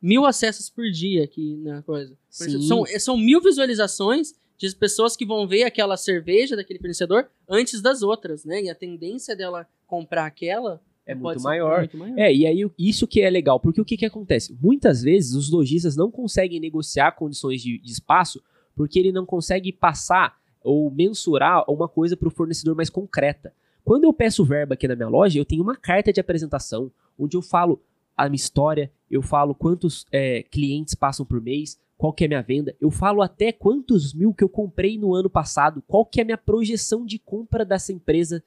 mil 0.00 0.26
acessos 0.26 0.68
por 0.68 0.90
dia 0.90 1.24
aqui 1.24 1.56
na 1.62 1.82
coisa. 1.82 2.14
Exemplo, 2.40 2.62
São, 2.62 2.84
são 2.98 3.16
mil 3.16 3.40
visualizações 3.40 4.34
de 4.58 4.74
pessoas 4.76 5.16
que 5.16 5.24
vão 5.24 5.48
ver 5.48 5.62
aquela 5.62 5.96
cerveja 5.96 6.54
daquele 6.54 6.78
fornecedor 6.78 7.28
antes 7.48 7.80
das 7.80 8.02
outras, 8.02 8.44
né? 8.44 8.62
E 8.62 8.68
a 8.68 8.74
tendência 8.74 9.34
dela 9.34 9.66
comprar 9.86 10.26
aquela 10.26 10.82
É 11.06 11.14
muito 11.14 11.42
maior. 11.42 11.78
muito 11.78 11.96
maior. 11.96 12.18
É, 12.18 12.30
e 12.34 12.46
aí 12.46 12.70
isso 12.78 13.06
que 13.06 13.22
é 13.22 13.30
legal, 13.30 13.58
porque 13.58 13.80
o 13.80 13.84
que, 13.86 13.96
que 13.96 14.04
acontece? 14.04 14.54
Muitas 14.60 15.02
vezes 15.02 15.34
os 15.34 15.50
lojistas 15.50 15.96
não 15.96 16.10
conseguem 16.10 16.60
negociar 16.60 17.12
condições 17.12 17.62
de, 17.62 17.78
de 17.78 17.90
espaço 17.90 18.42
porque 18.76 18.98
ele 18.98 19.12
não 19.12 19.24
consegue 19.24 19.72
passar 19.72 20.36
ou 20.62 20.90
mensurar 20.90 21.64
uma 21.68 21.88
coisa 21.88 22.16
para 22.16 22.28
o 22.28 22.30
fornecedor 22.30 22.74
mais 22.74 22.90
concreta. 22.90 23.52
Quando 23.84 24.04
eu 24.04 24.12
peço 24.12 24.44
verba 24.44 24.74
aqui 24.74 24.86
na 24.86 24.94
minha 24.94 25.08
loja, 25.08 25.38
eu 25.38 25.44
tenho 25.44 25.62
uma 25.62 25.76
carta 25.76 26.12
de 26.12 26.20
apresentação 26.20 26.90
onde 27.18 27.36
eu 27.36 27.42
falo 27.42 27.80
a 28.16 28.28
minha 28.28 28.36
história, 28.36 28.90
eu 29.10 29.22
falo 29.22 29.54
quantos 29.54 30.06
é, 30.12 30.42
clientes 30.42 30.94
passam 30.94 31.24
por 31.24 31.40
mês, 31.40 31.78
qual 31.96 32.12
que 32.12 32.24
é 32.24 32.26
a 32.26 32.28
minha 32.28 32.42
venda, 32.42 32.74
eu 32.80 32.90
falo 32.90 33.22
até 33.22 33.52
quantos 33.52 34.14
mil 34.14 34.32
que 34.32 34.44
eu 34.44 34.48
comprei 34.48 34.98
no 34.98 35.14
ano 35.14 35.28
passado, 35.28 35.82
qual 35.86 36.04
que 36.04 36.20
é 36.20 36.22
a 36.22 36.24
minha 36.24 36.38
projeção 36.38 37.04
de 37.04 37.18
compra 37.18 37.64
dessa 37.64 37.92
empresa 37.92 38.42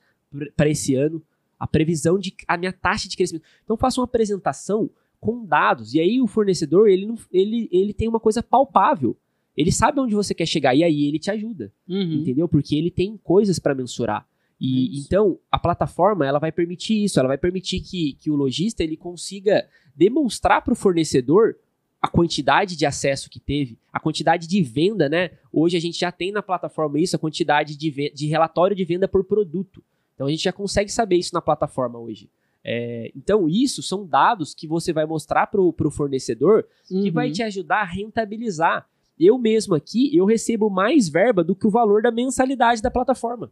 para 0.55 0.69
esse 0.69 0.95
ano, 0.95 1.21
a 1.59 1.67
previsão 1.67 2.17
de 2.17 2.35
a 2.47 2.57
minha 2.57 2.73
taxa 2.73 3.07
de 3.07 3.15
crescimento. 3.15 3.45
Então 3.63 3.77
faça 3.77 3.99
uma 3.99 4.05
apresentação 4.05 4.89
com 5.19 5.45
dados 5.45 5.93
e 5.93 5.99
aí 5.99 6.19
o 6.19 6.27
fornecedor 6.27 6.89
ele, 6.89 7.13
ele, 7.31 7.69
ele 7.71 7.93
tem 7.93 8.07
uma 8.07 8.19
coisa 8.19 8.43
palpável. 8.43 9.15
Ele 9.55 9.71
sabe 9.71 9.99
onde 9.99 10.15
você 10.15 10.33
quer 10.33 10.45
chegar 10.47 10.73
e 10.75 10.83
aí 10.83 11.05
ele 11.07 11.19
te 11.19 11.29
ajuda, 11.31 11.71
Uhum. 11.87 12.13
entendeu? 12.21 12.47
Porque 12.47 12.75
ele 12.75 12.89
tem 12.91 13.17
coisas 13.17 13.59
para 13.59 13.75
mensurar. 13.75 14.27
E 14.59 14.65
É 14.65 14.91
isso. 14.97 15.05
então 15.07 15.39
a 15.51 15.59
plataforma 15.59 16.25
ela 16.25 16.39
vai 16.39 16.51
permitir 16.51 17.03
isso, 17.03 17.19
ela 17.19 17.27
vai 17.27 17.37
permitir 17.37 17.79
que, 17.81 18.13
que 18.13 18.31
o 18.31 18.35
lojista 18.35 18.83
ele 18.83 18.95
consiga 18.97 19.67
demonstrar 19.95 20.61
para 20.63 20.73
o 20.73 20.75
fornecedor 20.75 21.55
a 22.01 22.07
quantidade 22.07 22.75
de 22.75 22.85
acesso 22.85 23.29
que 23.29 23.39
teve, 23.39 23.77
a 23.91 23.99
quantidade 23.99 24.45
de 24.47 24.61
venda, 24.61 25.07
né? 25.07 25.31
Hoje 25.51 25.77
a 25.77 25.79
gente 25.79 25.97
já 25.99 26.11
tem 26.11 26.31
na 26.31 26.41
plataforma 26.41 26.99
isso, 26.99 27.15
a 27.15 27.19
quantidade 27.19 27.77
de, 27.77 28.11
de 28.13 28.27
relatório 28.27 28.75
de 28.75 28.83
venda 28.83 29.07
por 29.07 29.23
produto. 29.23 29.81
Então 30.13 30.27
a 30.27 30.29
gente 30.29 30.43
já 30.43 30.51
consegue 30.51 30.91
saber 30.91 31.15
isso 31.17 31.33
na 31.33 31.41
plataforma 31.41 31.97
hoje. 31.99 32.29
É, 32.65 33.11
então 33.15 33.47
isso 33.49 33.81
são 33.83 34.05
dados 34.05 34.53
que 34.53 34.67
você 34.67 34.91
vai 34.93 35.05
mostrar 35.05 35.47
para 35.47 35.61
o 35.61 35.73
fornecedor 35.91 36.65
que 36.87 36.93
Uhum. 36.95 37.11
vai 37.11 37.29
te 37.31 37.41
ajudar 37.43 37.81
a 37.81 37.85
rentabilizar. 37.85 38.87
Eu 39.19 39.37
mesmo 39.37 39.75
aqui, 39.75 40.15
eu 40.15 40.25
recebo 40.25 40.69
mais 40.69 41.07
verba 41.07 41.43
do 41.43 41.55
que 41.55 41.67
o 41.67 41.69
valor 41.69 42.01
da 42.01 42.11
mensalidade 42.11 42.81
da 42.81 42.89
plataforma. 42.91 43.51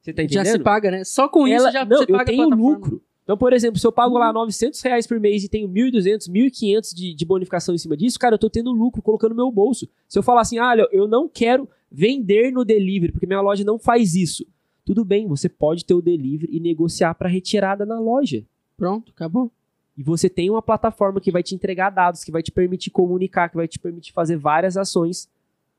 Você 0.00 0.12
tá 0.12 0.22
entendendo? 0.22 0.44
Já 0.46 0.52
se 0.52 0.58
paga, 0.58 0.90
né? 0.90 1.04
Só 1.04 1.28
com 1.28 1.46
Ela- 1.46 1.68
isso 1.68 1.72
já 1.72 1.84
não, 1.84 1.98
você 1.98 2.02
eu 2.04 2.16
paga 2.16 2.22
a 2.22 2.24
tenho 2.26 2.48
lucro. 2.48 3.02
Então, 3.22 3.36
por 3.36 3.52
exemplo, 3.52 3.78
se 3.78 3.86
eu 3.86 3.92
pago 3.92 4.14
Uhum. 4.14 4.20
lá 4.20 4.32
900 4.32 4.80
reais 4.80 5.06
por 5.06 5.20
mês 5.20 5.44
e 5.44 5.48
tenho 5.48 5.68
1.200, 5.68 6.26
1.500 6.28 6.92
de, 6.94 7.14
de 7.14 7.24
bonificação 7.24 7.74
em 7.74 7.78
cima 7.78 7.96
disso, 7.96 8.18
cara, 8.18 8.34
eu 8.34 8.38
tô 8.38 8.48
tendo 8.50 8.72
lucro 8.72 9.00
colocando 9.02 9.30
no 9.30 9.36
meu 9.36 9.52
bolso. 9.52 9.86
Se 10.08 10.18
eu 10.18 10.22
falar 10.22 10.40
assim, 10.40 10.58
ah, 10.58 10.68
olha, 10.70 10.88
eu 10.90 11.06
não 11.06 11.28
quero 11.28 11.68
vender 11.92 12.50
no 12.50 12.64
delivery, 12.64 13.12
porque 13.12 13.26
minha 13.26 13.40
loja 13.40 13.62
não 13.62 13.78
faz 13.78 14.14
isso. 14.14 14.44
Tudo 14.84 15.04
bem, 15.04 15.28
você 15.28 15.48
pode 15.48 15.84
ter 15.84 15.94
o 15.94 16.02
delivery 16.02 16.50
e 16.50 16.58
negociar 16.58 17.14
para 17.14 17.28
retirada 17.28 17.84
na 17.86 18.00
loja. 18.00 18.42
Pronto, 18.76 19.12
acabou. 19.14 19.52
E 20.00 20.02
você 20.02 20.30
tem 20.30 20.48
uma 20.48 20.62
plataforma 20.62 21.20
que 21.20 21.30
vai 21.30 21.42
te 21.42 21.54
entregar 21.54 21.90
dados, 21.90 22.24
que 22.24 22.32
vai 22.32 22.42
te 22.42 22.50
permitir 22.50 22.88
comunicar, 22.88 23.50
que 23.50 23.56
vai 23.56 23.68
te 23.68 23.78
permitir 23.78 24.14
fazer 24.14 24.38
várias 24.38 24.78
ações, 24.78 25.28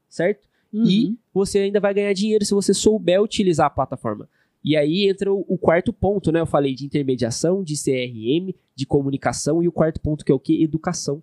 certo? 0.07 0.47
Uhum. 0.71 0.85
E 0.85 1.17
você 1.33 1.57
ainda 1.57 1.79
vai 1.79 1.91
ganhar 1.91 2.13
dinheiro 2.13 2.45
se 2.45 2.53
você 2.53 2.71
souber 2.71 3.19
utilizar 3.19 3.65
a 3.65 3.71
plataforma. 3.71 4.29
E 4.63 4.77
aí 4.77 5.09
entra 5.09 5.33
o, 5.33 5.43
o 5.47 5.57
quarto 5.57 5.91
ponto, 5.91 6.31
né? 6.31 6.39
Eu 6.39 6.45
falei 6.45 6.75
de 6.75 6.85
intermediação, 6.85 7.63
de 7.63 7.73
CRM, 7.73 8.53
de 8.75 8.85
comunicação 8.85 9.63
e 9.63 9.67
o 9.67 9.71
quarto 9.71 9.99
ponto 9.99 10.23
que 10.23 10.31
é 10.31 10.35
o 10.35 10.39
que? 10.39 10.61
Educação. 10.61 11.19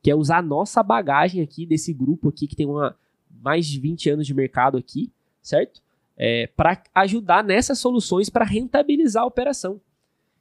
Que 0.00 0.10
é 0.10 0.14
usar 0.14 0.38
a 0.38 0.42
nossa 0.42 0.82
bagagem 0.82 1.42
aqui 1.42 1.66
desse 1.66 1.92
grupo 1.92 2.30
aqui 2.30 2.46
que 2.46 2.56
tem 2.56 2.64
uma, 2.64 2.96
mais 3.42 3.66
de 3.66 3.78
20 3.78 4.08
anos 4.08 4.26
de 4.26 4.32
mercado 4.32 4.78
aqui, 4.78 5.12
certo? 5.42 5.82
É, 6.16 6.46
para 6.56 6.82
ajudar 6.94 7.44
nessas 7.44 7.78
soluções 7.78 8.30
para 8.30 8.46
rentabilizar 8.46 9.24
a 9.24 9.26
operação. 9.26 9.78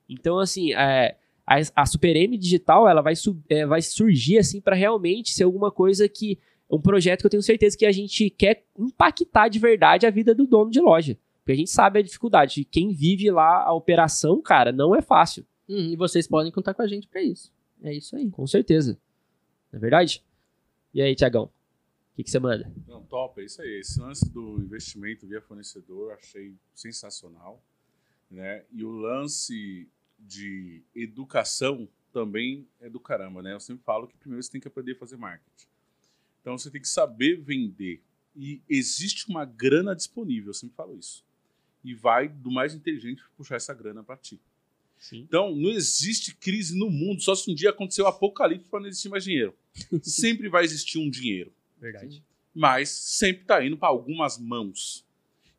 Então, 0.08 0.40
assim, 0.40 0.74
é, 0.74 1.18
a, 1.48 1.56
a 1.82 1.86
Super 1.86 2.16
M 2.18 2.38
Digital 2.38 2.88
ela 2.90 3.02
vai, 3.02 3.16
su- 3.16 3.42
é, 3.50 3.66
vai 3.66 3.82
surgir 3.82 4.38
assim 4.38 4.60
para 4.60 4.76
realmente 4.76 5.34
ser 5.34 5.44
alguma 5.46 5.72
coisa 5.72 6.08
que 6.10 6.38
um 6.70 6.82
projeto 6.82 7.22
que 7.22 7.26
eu 7.26 7.30
tenho 7.32 7.42
certeza 7.42 7.78
que 7.78 7.86
a 7.86 7.92
gente 7.94 8.30
quer 8.30 8.66
impactar 8.78 9.48
de 9.48 9.58
verdade 9.58 10.06
a 10.06 10.10
vida 10.12 10.36
do 10.36 10.46
dono 10.46 10.70
de 10.70 10.82
loja. 10.82 11.18
Porque 11.40 11.54
a 11.54 11.56
gente 11.56 11.70
sabe 11.72 12.00
a 12.00 12.04
dificuldade. 12.04 12.66
Quem 12.66 12.92
vive 12.92 13.32
lá 13.32 13.64
a 13.64 13.72
operação, 13.74 14.42
cara, 14.42 14.74
não 14.74 14.94
é 14.94 15.02
fácil. 15.02 15.46
Uhum, 15.70 15.92
E 15.94 15.96
vocês 15.96 16.28
podem 16.28 16.52
contar 16.52 16.74
com 16.74 16.82
a 16.82 16.88
gente 16.88 17.08
pra 17.08 17.22
isso. 17.24 17.54
É 17.82 17.94
isso 17.94 18.18
aí. 18.18 18.30
Com 18.30 18.46
certeza. 18.46 19.00
Não 19.72 19.78
é 19.78 19.80
verdade? 19.80 20.22
E 20.94 21.02
aí, 21.02 21.16
Tiagão? 21.16 21.46
O 21.46 21.52
que, 22.18 22.24
que 22.24 22.30
você 22.32 22.40
manda? 22.40 22.70
Não, 22.86 23.02
top, 23.04 23.40
é 23.40 23.46
isso 23.46 23.62
aí. 23.62 23.80
Esse 23.80 23.98
lance 24.02 24.30
do 24.30 24.60
investimento 24.60 25.26
via 25.26 25.40
fornecedor 25.40 26.12
achei 26.12 26.54
sensacional. 26.76 27.64
Né? 28.30 28.64
E 28.74 28.84
o 28.84 28.92
lance 28.92 29.88
de 30.20 30.84
educação 30.96 31.88
também 32.12 32.68
é 32.80 32.90
do 32.90 33.00
caramba, 33.00 33.42
né? 33.42 33.54
Eu 33.54 33.60
sempre 33.60 33.84
falo 33.84 34.08
que 34.08 34.18
primeiro 34.18 34.42
você 34.42 34.52
tem 34.52 34.62
que 34.62 34.68
aprender 34.68 34.94
a 34.94 34.96
fazer 34.96 35.18
marketing. 35.18 35.68
Então 36.42 36.58
você 36.58 36.72
tem 36.72 36.82
que 36.82 36.88
saber 36.88 37.36
vender. 37.42 38.02
E 38.36 38.62
existe 38.70 39.30
uma 39.30 39.46
grana 39.46 39.96
disponível, 39.96 40.50
eu 40.50 40.54
sempre 40.54 40.76
falo 40.76 40.98
isso. 40.98 41.26
E 41.84 41.94
vai 41.94 42.28
do 42.28 42.52
mais 42.52 42.74
inteligente 42.74 43.24
puxar 43.36 43.56
essa 43.56 43.74
grana 43.74 44.04
para 44.04 44.18
ti. 44.18 44.40
Sim. 45.00 45.20
Então, 45.20 45.56
não 45.56 45.70
existe 45.70 46.36
crise 46.36 46.78
no 46.78 46.90
mundo, 46.90 47.22
só 47.22 47.36
se 47.36 47.50
um 47.52 47.54
dia 47.54 47.70
acontecer 47.70 48.02
o 48.02 48.08
apocalipse 48.08 48.68
para 48.68 48.80
não 48.80 48.88
existir 48.88 49.10
mais 49.10 49.24
dinheiro. 49.24 49.56
Sempre 50.02 50.50
vai 50.50 50.64
existir 50.64 50.98
um 50.98 51.10
dinheiro 51.10 51.54
Verdade. 51.80 52.24
mas 52.54 52.90
sempre 52.90 53.44
está 53.44 53.64
indo 53.64 53.78
para 53.78 53.90
algumas 53.90 54.40
mãos. 54.40 55.06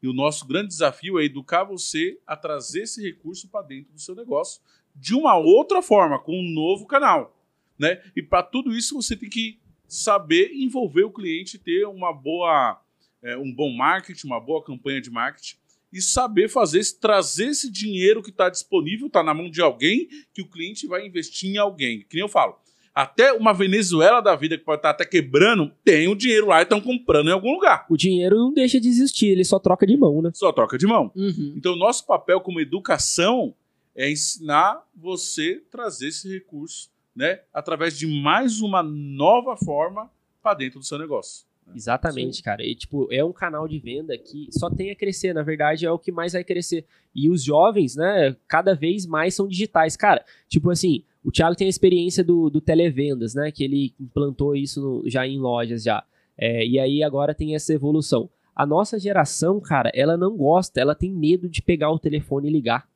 E 0.03 0.09
o 0.09 0.13
nosso 0.13 0.47
grande 0.47 0.69
desafio 0.69 1.19
é 1.19 1.25
educar 1.25 1.65
você 1.65 2.19
a 2.27 2.37
trazer 2.37 2.83
esse 2.83 3.03
recurso 3.03 3.49
para 3.49 3.67
dentro 3.67 3.93
do 3.93 4.01
seu 4.01 4.15
negócio 4.15 4.61
de 4.95 5.15
uma 5.15 5.37
outra 5.37 5.83
forma, 5.83 6.19
com 6.19 6.39
um 6.39 6.53
novo 6.53 6.87
canal. 6.87 7.37
Né? 7.79 8.03
E 8.17 8.23
para 8.23 8.43
tudo 8.43 8.75
isso 8.75 8.95
você 8.95 9.17
tem 9.17 9.29
que 9.29 9.59
saber 9.87 10.53
envolver 10.53 11.05
o 11.05 11.13
cliente, 11.13 11.59
ter 11.59 11.87
uma 11.87 12.13
boa, 12.13 12.81
é, 13.23 13.37
um 13.37 13.53
bom 13.53 13.71
marketing, 13.75 14.27
uma 14.27 14.41
boa 14.41 14.63
campanha 14.63 15.01
de 15.01 15.11
marketing 15.11 15.57
e 15.93 16.03
saber 16.03 16.49
fazer, 16.49 16.83
trazer 17.01 17.47
esse 17.47 17.71
dinheiro 17.71 18.23
que 18.23 18.31
está 18.31 18.49
disponível, 18.51 19.07
está 19.07 19.23
na 19.23 19.33
mão 19.33 19.51
de 19.51 19.63
alguém, 19.63 20.09
que 20.35 20.43
o 20.43 20.49
cliente 20.49 20.87
vai 20.87 21.07
investir 21.07 21.51
em 21.51 21.57
alguém. 21.57 22.01
Que 22.01 22.17
nem 22.17 22.23
eu 22.23 22.29
falo, 22.29 22.59
até 22.99 23.33
uma 23.33 23.53
Venezuela 23.53 24.21
da 24.21 24.35
vida 24.35 24.59
que 24.59 24.65
pode 24.65 24.81
estar 24.81 24.91
até 24.91 25.05
quebrando, 25.05 25.71
tem 25.85 26.09
o 26.09 26.17
dinheiro 26.17 26.49
lá 26.49 26.59
e 26.59 26.65
estão 26.65 26.81
comprando 26.81 27.29
em 27.29 27.33
algum 27.33 27.53
lugar. 27.53 27.87
O 27.89 27.97
dinheiro 27.97 28.35
não 28.35 28.53
deixa 28.53 28.81
de 28.81 28.89
existir, 28.89 29.29
ele 29.29 29.45
só 29.45 29.57
troca 29.61 29.87
de 29.87 29.97
mão, 29.97 30.21
né? 30.21 30.33
Só 30.35 30.51
troca 30.51 30.77
de 30.77 30.85
mão. 30.85 31.13
Uhum. 31.15 31.55
Então, 31.57 31.77
nosso 31.77 32.05
papel 32.05 32.41
como 32.41 32.61
educação 32.61 33.55
é 33.95 34.11
ensinar 34.11 34.83
você 34.97 35.63
trazer 35.71 36.09
esse 36.09 36.29
recurso, 36.29 36.91
né, 37.15 37.43
através 37.55 37.97
de 37.97 38.05
mais 38.05 38.61
uma 38.61 38.83
nova 38.83 39.57
forma 39.57 40.11
para 40.43 40.55
dentro 40.55 40.81
do 40.81 40.85
seu 40.85 40.99
negócio. 40.99 41.47
Exatamente, 41.73 42.39
Sim. 42.39 42.43
cara. 42.43 42.65
E, 42.65 42.75
tipo, 42.75 43.07
é 43.13 43.25
um 43.25 43.33
canal 43.33 43.69
de 43.69 43.79
venda 43.79 44.17
que 44.19 44.49
só 44.51 44.71
tem 44.71 44.91
a 44.91 44.97
crescer. 44.97 45.33
Na 45.33 45.43
verdade, 45.43 45.87
é 45.87 45.91
o 45.91 45.99
que 45.99 46.11
mais 46.11 46.33
vai 46.33 46.43
crescer. 46.43 46.85
E 47.15 47.31
os 47.31 47.45
jovens, 47.45 47.95
né, 47.95 48.35
cada 48.49 48.75
vez 48.75 49.07
mais 49.07 49.35
são 49.35 49.47
digitais. 49.47 49.97
Cara, 49.97 50.25
tipo 50.49 50.71
assim, 50.71 51.05
o 51.29 51.31
Thiago 51.31 51.55
tem 51.55 51.67
a 51.67 51.69
experiência 51.69 52.25
do, 52.25 52.49
do 52.49 52.59
televendas, 52.59 53.35
né, 53.35 53.53
que 53.53 53.63
ele 53.63 53.93
implantou 54.01 54.57
isso 54.57 54.81
no, 54.81 55.03
já 55.11 55.27
em 55.27 55.39
lojas 55.39 55.83
já. 55.83 56.03
É, 56.39 56.67
e 56.67 56.79
aí 56.79 57.03
agora 57.03 57.35
tem 57.35 57.55
essa 57.55 57.75
evolução. 57.75 58.31
A 58.57 58.65
nossa 58.65 58.99
geração, 58.99 59.61
cara, 59.61 59.93
ela 59.95 60.17
não 60.17 60.35
gosta, 60.35 60.81
ela 60.81 60.95
tem 60.95 61.13
medo 61.13 61.47
de 61.47 61.61
pegar 61.61 61.91
o 61.91 61.99
telefone 61.99 62.49
e 62.49 62.53
ligar. 62.53 62.89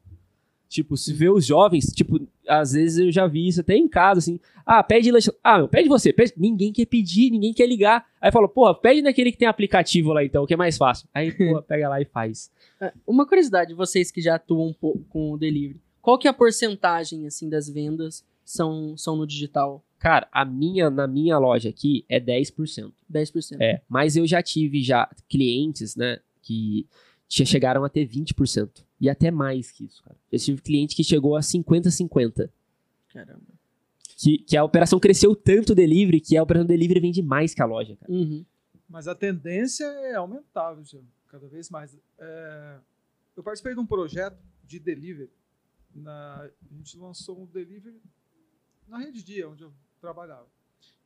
Tipo, 0.66 0.96
se 0.96 1.12
vê 1.12 1.28
os 1.28 1.44
jovens, 1.44 1.92
tipo, 1.92 2.26
às 2.48 2.72
vezes 2.72 3.00
eu 3.00 3.12
já 3.12 3.26
vi 3.26 3.46
isso 3.46 3.60
até 3.60 3.76
em 3.76 3.86
casa, 3.86 4.20
assim. 4.20 4.40
Ah, 4.64 4.82
pede 4.82 5.12
lanche. 5.12 5.30
Ah, 5.44 5.58
meu, 5.58 5.68
pede 5.68 5.86
você. 5.86 6.10
Pede. 6.10 6.32
Ninguém 6.34 6.72
quer 6.72 6.86
pedir, 6.86 7.30
ninguém 7.30 7.52
quer 7.52 7.66
ligar. 7.66 8.06
Aí 8.18 8.32
fala, 8.32 8.48
porra, 8.48 8.74
pede 8.74 9.02
naquele 9.02 9.30
que 9.30 9.36
tem 9.36 9.46
aplicativo 9.46 10.14
lá 10.14 10.24
então, 10.24 10.46
que 10.46 10.54
é 10.54 10.56
mais 10.56 10.78
fácil. 10.78 11.06
Aí, 11.12 11.30
porra, 11.32 11.60
pega 11.68 11.90
lá 11.90 12.00
e 12.00 12.06
faz. 12.06 12.50
É, 12.80 12.90
uma 13.06 13.26
curiosidade, 13.26 13.74
vocês 13.74 14.10
que 14.10 14.22
já 14.22 14.36
atuam 14.36 14.68
um 14.68 14.72
pouco 14.72 15.04
com 15.10 15.32
o 15.32 15.36
delivery, 15.36 15.78
qual 16.02 16.18
que 16.18 16.26
é 16.26 16.30
a 16.30 16.34
porcentagem, 16.34 17.26
assim, 17.26 17.48
das 17.48 17.68
vendas 17.70 18.24
são, 18.44 18.96
são 18.96 19.16
no 19.16 19.26
digital? 19.26 19.82
Cara, 19.98 20.28
a 20.32 20.44
minha, 20.44 20.90
na 20.90 21.06
minha 21.06 21.38
loja 21.38 21.68
aqui 21.68 22.04
é 22.08 22.20
10%. 22.20 22.92
10%. 23.10 23.56
É, 23.60 23.80
mas 23.88 24.16
eu 24.16 24.26
já 24.26 24.42
tive 24.42 24.82
já 24.82 25.08
clientes, 25.28 25.94
né, 25.94 26.18
que 26.42 26.88
chegaram 27.28 27.84
a 27.84 27.88
ter 27.88 28.06
20%. 28.06 28.84
E 29.00 29.08
até 29.08 29.30
mais 29.30 29.70
que 29.70 29.84
isso, 29.84 30.02
cara. 30.02 30.16
Eu 30.30 30.38
tive 30.38 30.60
cliente 30.60 30.96
que 30.96 31.04
chegou 31.04 31.36
a 31.36 31.40
50-50. 31.40 32.50
Caramba. 33.12 33.40
Que, 34.16 34.38
que 34.38 34.56
a 34.56 34.64
operação 34.64 35.00
cresceu 35.00 35.34
tanto 35.34 35.72
o 35.72 35.74
delivery 35.74 36.20
que 36.20 36.36
a 36.36 36.42
operação 36.42 36.66
delivery 36.66 37.00
vende 37.00 37.22
mais 37.22 37.54
que 37.54 37.62
a 37.62 37.64
loja, 37.64 37.96
cara. 37.96 38.12
Uhum. 38.12 38.44
Mas 38.88 39.08
a 39.08 39.14
tendência 39.14 39.84
é 39.84 40.14
aumentar, 40.14 40.74
viu, 40.74 41.02
cada 41.28 41.48
vez 41.48 41.70
mais. 41.70 41.96
É... 42.18 42.76
Eu 43.36 43.42
participei 43.42 43.74
de 43.74 43.80
um 43.80 43.86
projeto 43.86 44.36
de 44.64 44.78
delivery. 44.78 45.30
Na... 45.94 46.42
A 46.44 46.74
gente 46.74 46.96
lançou 46.96 47.40
um 47.40 47.46
delivery 47.46 48.00
na 48.86 48.98
Rede 48.98 49.22
Dia, 49.22 49.48
onde 49.48 49.62
eu 49.62 49.72
trabalhava. 50.00 50.48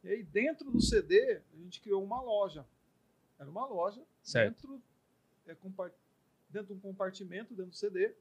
E 0.02 0.08
aí, 0.08 0.22
dentro 0.22 0.70
do 0.70 0.80
CD, 0.80 1.42
a 1.52 1.56
gente 1.56 1.80
criou 1.80 2.02
uma 2.02 2.20
loja. 2.20 2.66
Era 3.38 3.50
uma 3.50 3.66
loja 3.66 4.02
certo. 4.22 4.54
dentro 4.54 4.82
é, 5.46 5.54
dentro 6.50 6.68
de 6.68 6.72
um 6.72 6.80
compartimento, 6.80 7.54
dentro 7.54 7.70
do 7.70 7.76
CD. 7.76 8.14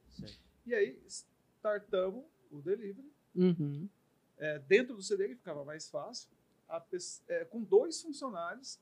E 0.64 0.74
aí 0.74 1.00
startamos 1.06 2.24
o 2.50 2.60
delivery. 2.60 3.10
Uhum. 3.34 3.88
É, 4.36 4.58
dentro 4.60 4.94
do 4.94 5.02
CD 5.02 5.28
que 5.28 5.36
ficava 5.36 5.64
mais 5.64 5.88
fácil. 5.88 6.28
A, 6.68 6.84
é, 7.28 7.44
com 7.44 7.62
dois 7.62 8.02
funcionários, 8.02 8.78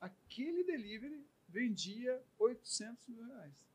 aquele 0.00 0.64
delivery 0.64 1.24
vendia 1.48 2.20
800 2.38 3.08
mil 3.08 3.24
reais. 3.24 3.69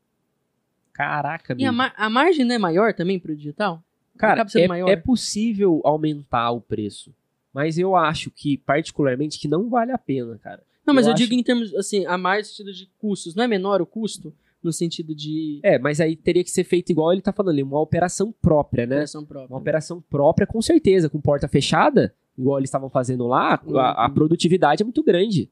Caraca, 0.96 1.54
E 1.58 1.64
a, 1.66 1.70
mar 1.70 1.92
a, 1.94 2.08
margem 2.08 2.42
não 2.44 2.54
é 2.54 2.58
maior 2.58 2.94
também 2.94 3.18
para 3.18 3.32
o 3.32 3.36
digital? 3.36 3.82
Cara, 4.16 4.46
é, 4.54 4.92
é 4.92 4.96
possível 4.96 5.82
aumentar 5.84 6.50
o 6.52 6.60
preço. 6.60 7.14
Mas 7.52 7.78
eu 7.78 7.94
acho 7.94 8.30
que, 8.30 8.56
particularmente, 8.56 9.38
que 9.38 9.46
não 9.46 9.68
vale 9.68 9.92
a 9.92 9.98
pena, 9.98 10.38
cara. 10.38 10.62
Não, 10.86 10.94
mas 10.94 11.04
eu, 11.04 11.10
eu 11.10 11.14
acho... 11.14 11.22
digo 11.22 11.38
em 11.38 11.42
termos, 11.42 11.74
assim, 11.74 12.06
a 12.06 12.16
mais 12.16 12.48
sentido 12.48 12.72
de 12.72 12.88
custos. 12.98 13.34
Não 13.34 13.44
é 13.44 13.46
menor 13.46 13.82
o 13.82 13.86
custo? 13.86 14.34
no 14.62 14.72
sentido 14.72 15.14
de. 15.14 15.60
É, 15.62 15.78
mas 15.78 16.00
aí 16.00 16.16
teria 16.16 16.42
que 16.42 16.50
ser 16.50 16.64
feito 16.64 16.90
igual 16.90 17.12
ele 17.12 17.22
tá 17.22 17.32
falando 17.32 17.52
ali, 17.52 17.62
uma 17.62 17.80
operação 17.80 18.32
própria, 18.32 18.84
né? 18.84 18.96
Operação 18.96 19.24
própria. 19.24 19.54
Uma 19.54 19.60
operação 19.60 20.00
própria, 20.00 20.46
com 20.46 20.60
certeza, 20.60 21.08
com 21.08 21.20
porta 21.20 21.46
fechada, 21.46 22.12
igual 22.36 22.58
eles 22.58 22.68
estavam 22.68 22.90
fazendo 22.90 23.26
lá, 23.26 23.62
uhum. 23.64 23.78
a, 23.78 24.06
a, 24.06 24.10
produtividade 24.10 24.82
é 24.82 24.84
muito 24.84 25.04
grande. 25.04 25.48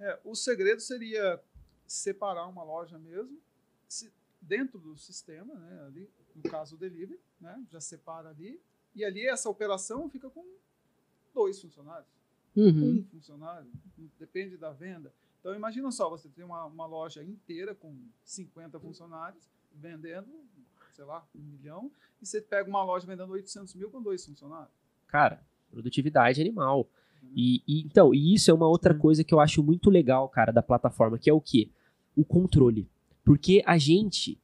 É, 0.00 0.18
o 0.24 0.34
segredo 0.34 0.80
seria 0.80 1.38
separar 1.86 2.46
uma 2.48 2.64
loja 2.64 2.98
mesmo, 2.98 3.38
se, 3.86 4.10
dentro 4.46 4.78
do 4.78 4.96
sistema, 4.96 5.54
né? 5.54 5.84
Ali, 5.86 6.10
no 6.34 6.42
caso 6.42 6.76
o 6.76 6.78
delivery, 6.78 7.20
né? 7.40 7.64
Já 7.70 7.80
separa 7.80 8.30
ali, 8.30 8.60
e 8.94 9.04
ali 9.04 9.26
essa 9.26 9.48
operação 9.48 10.08
fica 10.08 10.30
com 10.30 10.44
dois 11.34 11.60
funcionários. 11.60 12.08
Uhum. 12.54 12.98
Um 12.98 13.04
funcionário, 13.04 13.70
depende 14.18 14.56
da 14.56 14.70
venda. 14.70 15.12
Então, 15.40 15.54
imagina 15.54 15.90
só, 15.90 16.08
você 16.08 16.28
tem 16.28 16.44
uma, 16.44 16.64
uma 16.66 16.86
loja 16.86 17.22
inteira 17.22 17.74
com 17.74 17.94
50 18.24 18.78
funcionários 18.78 19.50
vendendo, 19.74 20.28
sei 20.92 21.04
lá, 21.04 21.26
um 21.34 21.42
milhão, 21.42 21.90
e 22.22 22.26
você 22.26 22.40
pega 22.40 22.68
uma 22.68 22.84
loja 22.84 23.06
vendendo 23.06 23.32
800 23.32 23.74
mil 23.74 23.90
com 23.90 24.00
dois 24.00 24.24
funcionários. 24.24 24.72
Cara, 25.08 25.44
produtividade 25.70 26.40
animal. 26.40 26.88
Uhum. 27.22 27.32
E, 27.34 27.62
e, 27.66 27.80
então, 27.82 28.14
e 28.14 28.34
isso 28.34 28.50
é 28.50 28.54
uma 28.54 28.68
outra 28.68 28.94
coisa 28.94 29.24
que 29.24 29.34
eu 29.34 29.40
acho 29.40 29.62
muito 29.62 29.90
legal, 29.90 30.28
cara, 30.28 30.52
da 30.52 30.62
plataforma, 30.62 31.18
que 31.18 31.28
é 31.28 31.32
o 31.32 31.40
quê? 31.40 31.68
O 32.16 32.24
controle. 32.24 32.88
Porque 33.24 33.62
a 33.64 33.78
gente, 33.78 34.38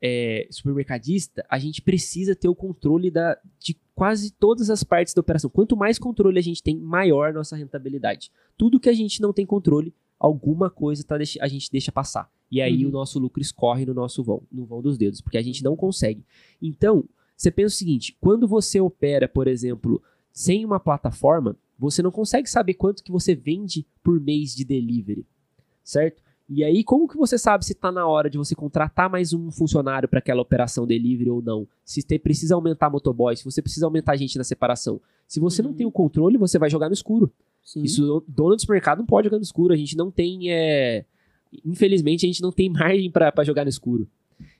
é, 0.00 0.46
supermercadista, 0.50 1.44
a 1.48 1.58
gente 1.58 1.80
precisa 1.80 2.36
ter 2.36 2.48
o 2.48 2.54
controle 2.54 3.10
da, 3.10 3.38
de 3.58 3.76
quase 3.94 4.30
todas 4.30 4.68
as 4.68 4.84
partes 4.84 5.14
da 5.14 5.20
operação. 5.20 5.48
Quanto 5.48 5.76
mais 5.76 5.98
controle 5.98 6.38
a 6.38 6.42
gente 6.42 6.62
tem, 6.62 6.78
maior 6.78 7.32
nossa 7.32 7.56
rentabilidade. 7.56 8.30
Tudo 8.56 8.78
que 8.78 8.90
a 8.90 8.92
gente 8.92 9.22
não 9.22 9.32
tem 9.32 9.46
controle, 9.46 9.94
alguma 10.18 10.68
coisa 10.68 11.02
tá, 11.02 11.16
a 11.16 11.48
gente 11.48 11.70
deixa 11.70 11.90
passar. 11.90 12.30
E 12.50 12.60
aí 12.60 12.84
uhum. 12.84 12.90
o 12.90 12.92
nosso 12.92 13.18
lucro 13.18 13.40
escorre 13.40 13.84
no 13.86 13.94
nosso 13.94 14.22
vão, 14.22 14.42
no 14.52 14.64
vão 14.64 14.82
dos 14.82 14.96
dedos, 14.98 15.20
porque 15.20 15.38
a 15.38 15.42
gente 15.42 15.64
não 15.64 15.74
consegue. 15.74 16.24
Então, 16.60 17.08
você 17.36 17.50
pensa 17.50 17.74
o 17.74 17.78
seguinte, 17.78 18.16
quando 18.20 18.46
você 18.46 18.80
opera, 18.80 19.26
por 19.26 19.48
exemplo, 19.48 20.02
sem 20.32 20.64
uma 20.64 20.78
plataforma, 20.78 21.56
você 21.78 22.02
não 22.02 22.10
consegue 22.10 22.48
saber 22.48 22.74
quanto 22.74 23.02
que 23.02 23.12
você 23.12 23.34
vende 23.34 23.86
por 24.02 24.20
mês 24.20 24.54
de 24.54 24.64
delivery, 24.64 25.26
certo? 25.82 26.22
E 26.48 26.62
aí, 26.62 26.84
como 26.84 27.08
que 27.08 27.16
você 27.16 27.36
sabe 27.36 27.64
se 27.64 27.72
está 27.72 27.90
na 27.90 28.06
hora 28.06 28.30
de 28.30 28.38
você 28.38 28.54
contratar 28.54 29.10
mais 29.10 29.32
um 29.32 29.50
funcionário 29.50 30.08
para 30.08 30.20
aquela 30.20 30.40
operação 30.40 30.86
delivery 30.86 31.28
ou 31.28 31.42
não? 31.42 31.66
Se 31.84 32.00
você 32.00 32.18
precisa 32.18 32.54
aumentar 32.54 32.88
motoboy, 32.88 33.36
se 33.36 33.44
você 33.44 33.60
precisa 33.60 33.86
aumentar 33.86 34.16
gente 34.16 34.38
na 34.38 34.44
separação. 34.44 35.00
Se 35.26 35.40
você 35.40 35.60
uhum. 35.60 35.68
não 35.68 35.74
tem 35.74 35.86
o 35.86 35.90
controle, 35.90 36.38
você 36.38 36.56
vai 36.56 36.70
jogar 36.70 36.88
no 36.88 36.94
escuro. 36.94 37.32
Sim. 37.64 37.82
Isso, 37.82 38.24
dono 38.28 38.54
do 38.54 38.60
supermercado 38.60 38.98
não 38.98 39.06
pode 39.06 39.26
jogar 39.26 39.38
no 39.38 39.42
escuro. 39.42 39.74
A 39.74 39.76
gente 39.76 39.96
não 39.96 40.08
tem. 40.08 40.52
É... 40.52 41.04
Infelizmente, 41.64 42.24
a 42.24 42.28
gente 42.28 42.40
não 42.40 42.52
tem 42.52 42.70
margem 42.70 43.10
para 43.10 43.42
jogar 43.42 43.64
no 43.64 43.70
escuro. 43.70 44.08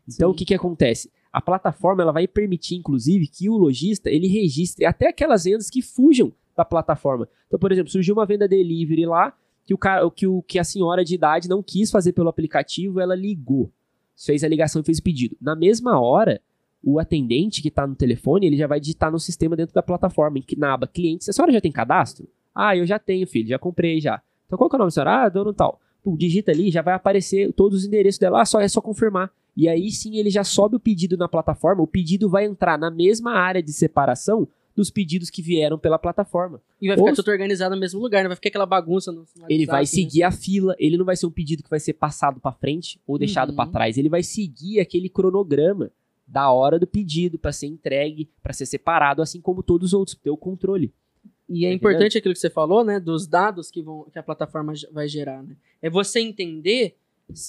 Então, 0.08 0.30
Sim. 0.30 0.34
o 0.34 0.36
que, 0.36 0.44
que 0.44 0.54
acontece? 0.54 1.08
A 1.32 1.40
plataforma 1.40 2.02
ela 2.02 2.12
vai 2.12 2.26
permitir, 2.26 2.74
inclusive, 2.74 3.28
que 3.28 3.48
o 3.48 3.56
lojista 3.56 4.10
ele 4.10 4.26
registre 4.26 4.84
até 4.84 5.08
aquelas 5.08 5.44
vendas 5.44 5.70
que 5.70 5.82
fujam 5.82 6.32
da 6.56 6.64
plataforma. 6.64 7.28
Então, 7.46 7.60
por 7.60 7.70
exemplo, 7.70 7.92
surgiu 7.92 8.14
uma 8.14 8.26
venda 8.26 8.48
delivery 8.48 9.06
lá 9.06 9.36
que 9.66 9.74
o 9.74 9.78
cara, 9.78 10.08
que, 10.10 10.26
o, 10.26 10.42
que 10.42 10.58
a 10.58 10.64
senhora 10.64 11.04
de 11.04 11.14
idade 11.14 11.48
não 11.48 11.62
quis 11.62 11.90
fazer 11.90 12.12
pelo 12.12 12.28
aplicativo, 12.28 13.00
ela 13.00 13.16
ligou, 13.16 13.70
fez 14.16 14.44
a 14.44 14.48
ligação 14.48 14.80
e 14.80 14.84
fez 14.84 14.98
o 14.98 15.02
pedido. 15.02 15.36
Na 15.40 15.56
mesma 15.56 16.00
hora, 16.00 16.40
o 16.82 17.00
atendente 17.00 17.60
que 17.60 17.68
está 17.68 17.84
no 17.84 17.96
telefone, 17.96 18.46
ele 18.46 18.56
já 18.56 18.68
vai 18.68 18.78
digitar 18.78 19.10
no 19.10 19.18
sistema 19.18 19.56
dentro 19.56 19.74
da 19.74 19.82
plataforma, 19.82 20.38
na 20.56 20.74
aba 20.74 20.86
clientes. 20.86 21.28
A 21.28 21.32
senhora 21.32 21.52
já 21.52 21.60
tem 21.60 21.72
cadastro? 21.72 22.28
Ah, 22.54 22.76
eu 22.76 22.86
já 22.86 22.98
tenho, 22.98 23.26
filho, 23.26 23.48
já 23.48 23.58
comprei 23.58 24.00
já. 24.00 24.22
Então 24.46 24.56
qual 24.56 24.70
que 24.70 24.76
é 24.76 24.78
o 24.78 24.78
nome 24.78 24.88
da 24.88 24.92
senhora? 24.92 25.24
Ah, 25.24 25.28
dono 25.28 25.52
tal. 25.52 25.80
Pô, 26.04 26.16
digita 26.16 26.52
ali, 26.52 26.70
já 26.70 26.80
vai 26.80 26.94
aparecer 26.94 27.52
todos 27.52 27.80
os 27.80 27.84
endereços 27.84 28.20
dela, 28.20 28.40
ah, 28.40 28.44
só, 28.44 28.60
é 28.60 28.68
só 28.68 28.80
confirmar. 28.80 29.32
E 29.56 29.68
aí 29.68 29.90
sim 29.90 30.16
ele 30.16 30.30
já 30.30 30.44
sobe 30.44 30.76
o 30.76 30.80
pedido 30.80 31.16
na 31.16 31.26
plataforma, 31.26 31.82
o 31.82 31.86
pedido 31.88 32.28
vai 32.28 32.44
entrar 32.44 32.78
na 32.78 32.90
mesma 32.90 33.32
área 33.32 33.62
de 33.62 33.72
separação 33.72 34.46
dos 34.76 34.90
pedidos 34.90 35.30
que 35.30 35.40
vieram 35.40 35.78
pela 35.78 35.98
plataforma. 35.98 36.60
E 36.80 36.86
vai 36.86 36.96
ficar 36.96 37.10
Ou, 37.10 37.16
tudo 37.16 37.30
organizado 37.30 37.74
no 37.74 37.80
mesmo 37.80 37.98
lugar, 37.98 38.22
não 38.22 38.28
vai 38.28 38.36
ficar 38.36 38.50
aquela 38.50 38.66
bagunça 38.66 39.10
no, 39.10 39.26
no 39.36 39.46
Ele 39.48 39.64
vai 39.64 39.82
né? 39.82 39.86
seguir 39.86 40.22
a 40.22 40.30
fila, 40.30 40.76
ele 40.78 40.98
não 40.98 41.04
vai 41.04 41.16
ser 41.16 41.26
um 41.26 41.30
pedido 41.30 41.62
que 41.62 41.70
vai 41.70 41.80
ser 41.80 41.94
passado 41.94 42.38
para 42.38 42.52
frente 42.52 43.00
ou 43.06 43.18
deixado 43.18 43.50
uhum. 43.50 43.56
para 43.56 43.70
trás, 43.70 43.96
ele 43.96 44.10
vai 44.10 44.22
seguir 44.22 44.78
aquele 44.78 45.08
cronograma 45.08 45.90
da 46.26 46.50
hora 46.50 46.78
do 46.78 46.86
pedido 46.86 47.38
para 47.38 47.52
ser 47.52 47.66
entregue, 47.66 48.28
para 48.42 48.52
ser 48.52 48.66
separado, 48.66 49.22
assim 49.22 49.40
como 49.40 49.62
todos 49.62 49.88
os 49.88 49.94
outros, 49.94 50.16
ter 50.16 50.30
o 50.30 50.36
controle. 50.36 50.92
E 51.48 51.64
é, 51.64 51.70
é 51.70 51.72
importante 51.72 52.18
aquilo 52.18 52.34
que 52.34 52.40
você 52.40 52.50
falou, 52.50 52.84
né? 52.84 52.98
Dos 52.98 53.26
dados 53.26 53.70
que, 53.70 53.80
vão, 53.80 54.04
que 54.12 54.18
a 54.18 54.22
plataforma 54.22 54.72
vai 54.92 55.06
gerar, 55.08 55.42
né? 55.42 55.56
É 55.80 55.88
você 55.88 56.20
entender 56.20 56.96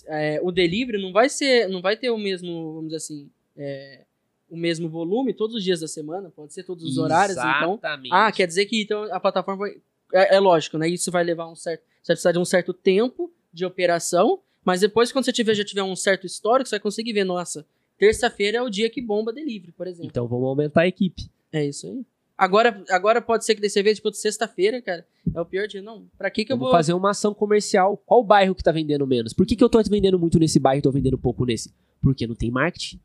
é, 0.07 0.39
o 0.41 0.51
delivery 0.51 1.01
não 1.01 1.11
vai 1.11 1.29
ser, 1.29 1.67
não 1.67 1.81
vai 1.81 1.97
ter 1.97 2.09
o 2.09 2.17
mesmo, 2.17 2.73
vamos 2.73 2.85
dizer 2.85 2.97
assim, 2.97 3.29
é, 3.55 4.05
o 4.49 4.57
mesmo 4.57 4.89
volume 4.89 5.33
todos 5.33 5.55
os 5.55 5.63
dias 5.63 5.79
da 5.79 5.87
semana, 5.87 6.29
pode 6.29 6.53
ser 6.53 6.63
todos 6.63 6.83
os 6.83 6.97
horários, 6.97 7.37
então. 7.37 7.79
Ah, 8.11 8.31
quer 8.31 8.47
dizer 8.47 8.65
que 8.65 8.81
então 8.81 9.03
a 9.13 9.19
plataforma 9.19 9.67
vai, 9.67 9.77
é, 10.13 10.35
é, 10.35 10.39
lógico, 10.39 10.77
né? 10.77 10.87
Isso 10.89 11.11
vai 11.11 11.23
levar 11.23 11.49
um 11.49 11.55
certo, 11.55 11.81
você 12.01 12.13
vai 12.13 12.15
precisar 12.15 12.31
de 12.31 12.39
um 12.39 12.45
certo 12.45 12.73
tempo 12.73 13.31
de 13.51 13.65
operação, 13.65 14.39
mas 14.63 14.81
depois 14.81 15.11
quando 15.11 15.25
você 15.25 15.33
tiver 15.33 15.53
já 15.53 15.65
tiver 15.65 15.83
um 15.83 15.95
certo 15.95 16.25
histórico, 16.25 16.69
você 16.69 16.75
vai 16.75 16.81
conseguir 16.81 17.13
ver, 17.13 17.23
nossa, 17.23 17.65
terça-feira 17.97 18.59
é 18.59 18.61
o 18.61 18.69
dia 18.69 18.89
que 18.89 19.01
bomba 19.01 19.33
delivery, 19.33 19.71
por 19.71 19.87
exemplo. 19.87 20.07
Então 20.07 20.27
vamos 20.27 20.47
aumentar 20.47 20.81
a 20.81 20.87
equipe. 20.87 21.29
É 21.51 21.65
isso 21.65 21.87
aí. 21.87 22.05
Agora, 22.37 22.83
agora 22.91 23.19
pode 23.19 23.43
ser 23.45 23.55
que 23.55 23.61
desse 23.61 23.81
vez, 23.81 23.97
tipo, 23.97 24.13
sexta-feira, 24.13 24.79
cara, 24.79 25.03
é 25.33 25.41
o 25.41 25.45
pior 25.45 25.67
dia. 25.67 25.81
Não, 25.81 26.05
pra 26.15 26.29
que 26.29 26.45
que 26.45 26.53
eu 26.53 26.57
vou... 26.57 26.69
fazer 26.69 26.93
uma 26.93 27.09
ação 27.09 27.33
comercial. 27.33 27.97
Qual 28.05 28.23
bairro 28.23 28.53
que 28.53 28.61
tá 28.61 28.71
vendendo 28.71 29.07
menos? 29.07 29.33
Por 29.33 29.43
que 29.43 29.55
que 29.55 29.63
eu 29.63 29.69
tô 29.69 29.81
vendendo 29.81 30.19
muito 30.19 30.37
nesse 30.37 30.59
bairro 30.59 30.77
e 30.77 30.81
tô 30.83 30.91
vendendo 30.91 31.17
pouco 31.17 31.45
nesse? 31.45 31.73
Porque 31.99 32.27
não 32.27 32.35
tem 32.35 32.51
marketing. 32.51 32.99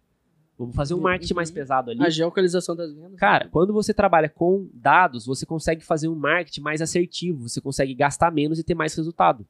Vamos 0.63 0.77
fazer 0.77 0.95
um 0.95 1.01
marketing 1.01 1.35
mais 1.35 1.49
Uhum. 1.49 1.55
pesado 1.55 1.91
ali. 1.91 2.03
A 2.05 2.11
geolocalização 2.11 2.75
das 2.77 2.93
vendas. 2.93 3.19
Cara, 3.19 3.49
quando 3.51 3.73
você 3.73 3.93
trabalha 3.95 4.29
com 4.29 4.69
dados, 4.73 5.27
você 5.27 5.45
consegue 5.47 5.85
fazer 5.85 6.09
um 6.09 6.15
marketing 6.15 6.61
mais 6.61 6.81
assertivo, 6.83 7.49
você 7.49 7.61
consegue 7.61 7.95
gastar 7.95 8.31
menos 8.33 8.59
e 8.59 8.65
ter 8.65 8.75
mais 8.75 8.95
resultado. 8.95 9.47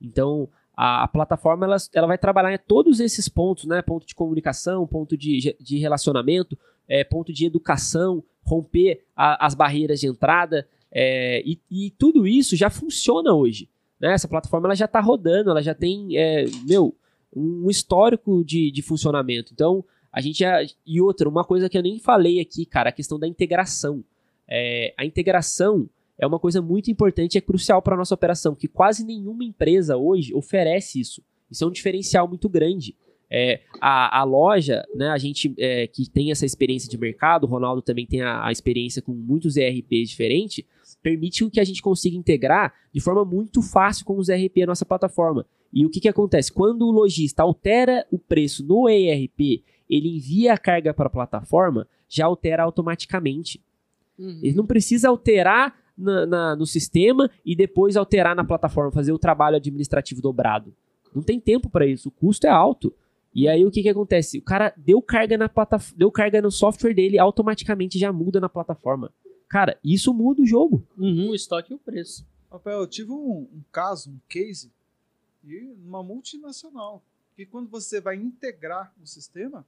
Então, 0.00 0.48
a, 0.76 1.04
a 1.04 1.08
plataforma 1.08 1.66
ela, 1.66 1.76
ela 1.92 2.06
vai 2.06 2.18
trabalhar 2.18 2.52
em 2.54 2.58
todos 2.58 3.00
esses 3.00 3.28
pontos, 3.28 3.64
né? 3.66 3.82
Ponto 3.82 4.06
de 4.06 4.14
comunicação, 4.14 4.86
ponto 4.86 5.16
de, 5.16 5.54
de 5.60 5.78
relacionamento, 5.78 6.56
é, 6.88 7.04
ponto 7.04 7.32
de 7.32 7.44
educação, 7.46 8.22
romper 8.42 9.02
a- 9.14 9.44
as 9.46 9.54
barreiras 9.54 10.00
de 10.00 10.06
entrada, 10.06 10.66
é, 10.90 11.42
e, 11.46 11.58
e 11.70 11.90
tudo 11.90 12.26
isso 12.26 12.56
já 12.56 12.70
funciona 12.70 13.32
hoje. 13.32 13.68
Né? 14.00 14.12
Essa 14.14 14.26
plataforma 14.26 14.66
ela 14.66 14.74
já 14.74 14.86
está 14.86 15.00
rodando, 15.00 15.50
ela 15.50 15.62
já 15.62 15.74
tem, 15.74 16.16
é, 16.16 16.46
meu, 16.66 16.94
um 17.36 17.68
histórico 17.70 18.42
de, 18.44 18.70
de 18.72 18.82
funcionamento. 18.82 19.52
Então, 19.52 19.84
a 20.12 20.20
gente 20.20 20.40
já. 20.40 20.60
E 20.86 21.00
outra, 21.00 21.28
uma 21.28 21.44
coisa 21.44 21.68
que 21.68 21.78
eu 21.78 21.82
nem 21.82 21.98
falei 21.98 22.40
aqui, 22.40 22.66
cara, 22.66 22.90
a 22.90 22.92
questão 22.92 23.18
da 23.18 23.26
integração. 23.26 24.04
É, 24.48 24.92
a 24.98 25.04
integração 25.04 25.88
é 26.18 26.26
uma 26.26 26.38
coisa 26.38 26.60
muito 26.60 26.90
importante 26.90 27.38
é 27.38 27.40
crucial 27.40 27.80
para 27.80 27.94
a 27.94 27.98
nossa 27.98 28.14
operação, 28.14 28.54
que 28.54 28.68
quase 28.68 29.04
nenhuma 29.04 29.44
empresa 29.44 29.96
hoje 29.96 30.34
oferece 30.34 31.00
isso. 31.00 31.22
Isso 31.50 31.64
é 31.64 31.66
um 31.66 31.70
diferencial 31.70 32.28
muito 32.28 32.48
grande. 32.48 32.94
É, 33.32 33.60
a, 33.80 34.20
a 34.20 34.24
loja, 34.24 34.84
né, 34.94 35.08
a 35.08 35.16
gente 35.16 35.54
é, 35.56 35.86
que 35.86 36.10
tem 36.10 36.32
essa 36.32 36.44
experiência 36.44 36.90
de 36.90 36.98
mercado, 36.98 37.44
o 37.44 37.46
Ronaldo 37.46 37.80
também 37.80 38.04
tem 38.04 38.20
a, 38.22 38.44
a 38.44 38.50
experiência 38.50 39.00
com 39.00 39.12
muitos 39.12 39.56
ERPs 39.56 40.10
diferentes, 40.10 40.64
permite 41.00 41.48
que 41.48 41.60
a 41.60 41.64
gente 41.64 41.80
consiga 41.80 42.16
integrar 42.16 42.74
de 42.92 43.00
forma 43.00 43.24
muito 43.24 43.62
fácil 43.62 44.04
com 44.04 44.18
os 44.18 44.28
ERP 44.28 44.62
a 44.62 44.66
nossa 44.66 44.84
plataforma. 44.84 45.46
E 45.72 45.86
o 45.86 45.90
que, 45.90 46.00
que 46.00 46.08
acontece? 46.08 46.52
Quando 46.52 46.82
o 46.82 46.90
lojista 46.90 47.42
altera 47.42 48.04
o 48.10 48.18
preço 48.18 48.66
no 48.66 48.88
ERP, 48.88 49.62
ele 49.90 50.16
envia 50.16 50.54
a 50.54 50.58
carga 50.58 50.94
para 50.94 51.08
a 51.08 51.10
plataforma, 51.10 51.86
já 52.08 52.24
altera 52.26 52.62
automaticamente. 52.62 53.60
Uhum. 54.18 54.40
Ele 54.42 54.54
não 54.54 54.66
precisa 54.66 55.08
alterar 55.08 55.76
na- 55.98 56.24
na- 56.26 56.56
no 56.56 56.64
sistema 56.66 57.30
e 57.44 57.54
depois 57.56 57.96
alterar 57.96 58.34
na 58.36 58.44
plataforma, 58.44 58.90
fazer 58.92 59.12
o 59.12 59.18
trabalho 59.18 59.56
administrativo 59.56 60.22
dobrado. 60.22 60.74
Não 61.14 61.22
tem 61.22 61.40
tempo 61.40 61.68
para 61.68 61.86
isso, 61.86 62.08
o 62.08 62.12
custo 62.12 62.46
é 62.46 62.50
alto. 62.50 62.94
E 63.34 63.48
aí 63.48 63.64
o 63.64 63.70
que, 63.70 63.82
que 63.82 63.88
acontece? 63.88 64.38
O 64.38 64.42
cara 64.42 64.72
deu 64.76 65.00
carga 65.02 65.36
na 65.38 65.48
plataforma, 65.48 65.96
deu 65.98 66.10
carga 66.10 66.40
no 66.42 66.50
software 66.50 66.94
dele, 66.94 67.18
automaticamente 67.18 67.98
já 67.98 68.12
muda 68.12 68.40
na 68.40 68.48
plataforma. 68.48 69.12
Cara, 69.48 69.78
isso 69.84 70.12
muda 70.14 70.42
o 70.42 70.46
jogo. 70.46 70.82
Uhum, 70.96 71.30
o 71.30 71.34
estoque 71.34 71.72
e 71.72 71.74
o 71.74 71.78
preço. 71.78 72.24
Rafael, 72.50 72.80
eu 72.80 72.86
tive 72.86 73.12
um, 73.12 73.46
um 73.52 73.62
caso, 73.70 74.10
um 74.10 74.18
case, 74.28 74.70
de 75.42 75.72
uma 75.86 76.02
multinacional, 76.02 77.02
que 77.36 77.46
quando 77.46 77.68
você 77.68 78.00
vai 78.00 78.16
integrar 78.16 78.92
o 79.02 79.06
sistema, 79.06 79.64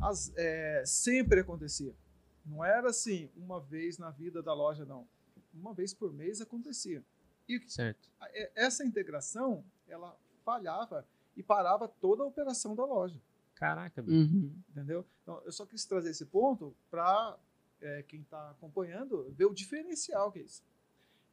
as- 0.00 0.32
é, 0.36 0.82
sempre 0.86 1.40
acontecia. 1.40 1.94
Não 2.44 2.64
era 2.64 2.90
assim, 2.90 3.28
uma 3.36 3.60
vez 3.60 3.98
na 3.98 4.10
vida 4.10 4.42
da 4.42 4.54
loja, 4.54 4.84
não. 4.84 5.06
Uma 5.52 5.72
vez 5.74 5.92
por 5.94 6.12
mês 6.12 6.40
acontecia. 6.40 7.02
E 7.48 7.60
Certo. 7.68 8.10
é- 8.22 8.52
essa 8.54 8.84
integração, 8.84 9.64
ela 9.88 10.16
falhava 10.44 11.06
e 11.36 11.42
parava 11.42 11.88
toda 11.88 12.22
a 12.22 12.26
operação 12.26 12.74
da 12.74 12.84
loja 12.84 13.20
Caraca, 13.54 14.02
meu. 14.02 14.12
Uhum. 14.14 14.54
entendeu? 14.70 15.04
Então, 15.22 15.40
eu 15.44 15.50
só 15.52 15.64
quis 15.64 15.84
trazer 15.86 16.10
esse 16.10 16.26
ponto 16.26 16.76
para 16.90 17.38
quem 18.08 18.20
está 18.20 18.50
acompanhando 18.50 19.30
ver 19.32 19.46
o 19.46 19.54
diferencial 19.54 20.30
que 20.32 20.40
é 20.40 20.42
isso. 20.42 20.62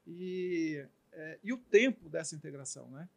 E, 0.07 0.85
é, 1.11 1.39
e 1.43 1.53
o 1.53 1.57
tempo 1.57 2.09
dessa 2.09 2.35
integração, 2.35 2.89
né? 2.89 3.07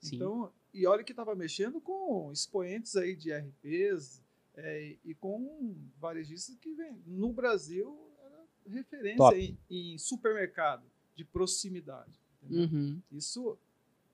Sim. 0.00 0.16
Então, 0.16 0.52
e 0.72 0.86
olha 0.86 1.02
que 1.04 1.12
estava 1.12 1.34
mexendo 1.34 1.80
com 1.80 2.30
expoentes 2.32 2.96
aí 2.96 3.16
de 3.16 3.32
RPs 3.32 4.22
é, 4.56 4.96
e 5.04 5.14
com 5.14 5.76
varejistas 5.98 6.56
que 6.56 6.74
vem 6.74 7.02
no 7.06 7.32
Brasil 7.32 7.96
era 8.24 8.44
referência 8.66 9.38
em, 9.38 9.58
em 9.70 9.98
supermercado 9.98 10.84
de 11.14 11.24
proximidade. 11.24 12.18
Uhum. 12.48 13.00
Isso 13.12 13.58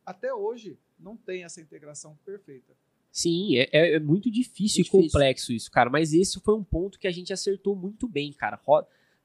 até 0.04 0.32
hoje 0.34 0.78
não 0.98 1.16
tem 1.16 1.44
essa 1.44 1.60
integração 1.60 2.18
perfeita. 2.24 2.72
Sim, 3.10 3.56
é, 3.56 3.68
é- 3.72 3.94
é 3.96 4.00
muito 4.00 4.30
difícil 4.30 4.78
É 4.78 4.80
e 4.80 4.84
difícil. 4.84 5.02
complexo 5.10 5.52
isso, 5.52 5.70
cara. 5.70 5.90
Mas 5.90 6.12
esse 6.14 6.40
foi 6.40 6.54
um 6.54 6.64
ponto 6.64 6.98
que 6.98 7.06
a 7.06 7.10
gente 7.12 7.32
acertou 7.32 7.76
muito 7.76 8.08
bem, 8.08 8.32
cara. 8.32 8.58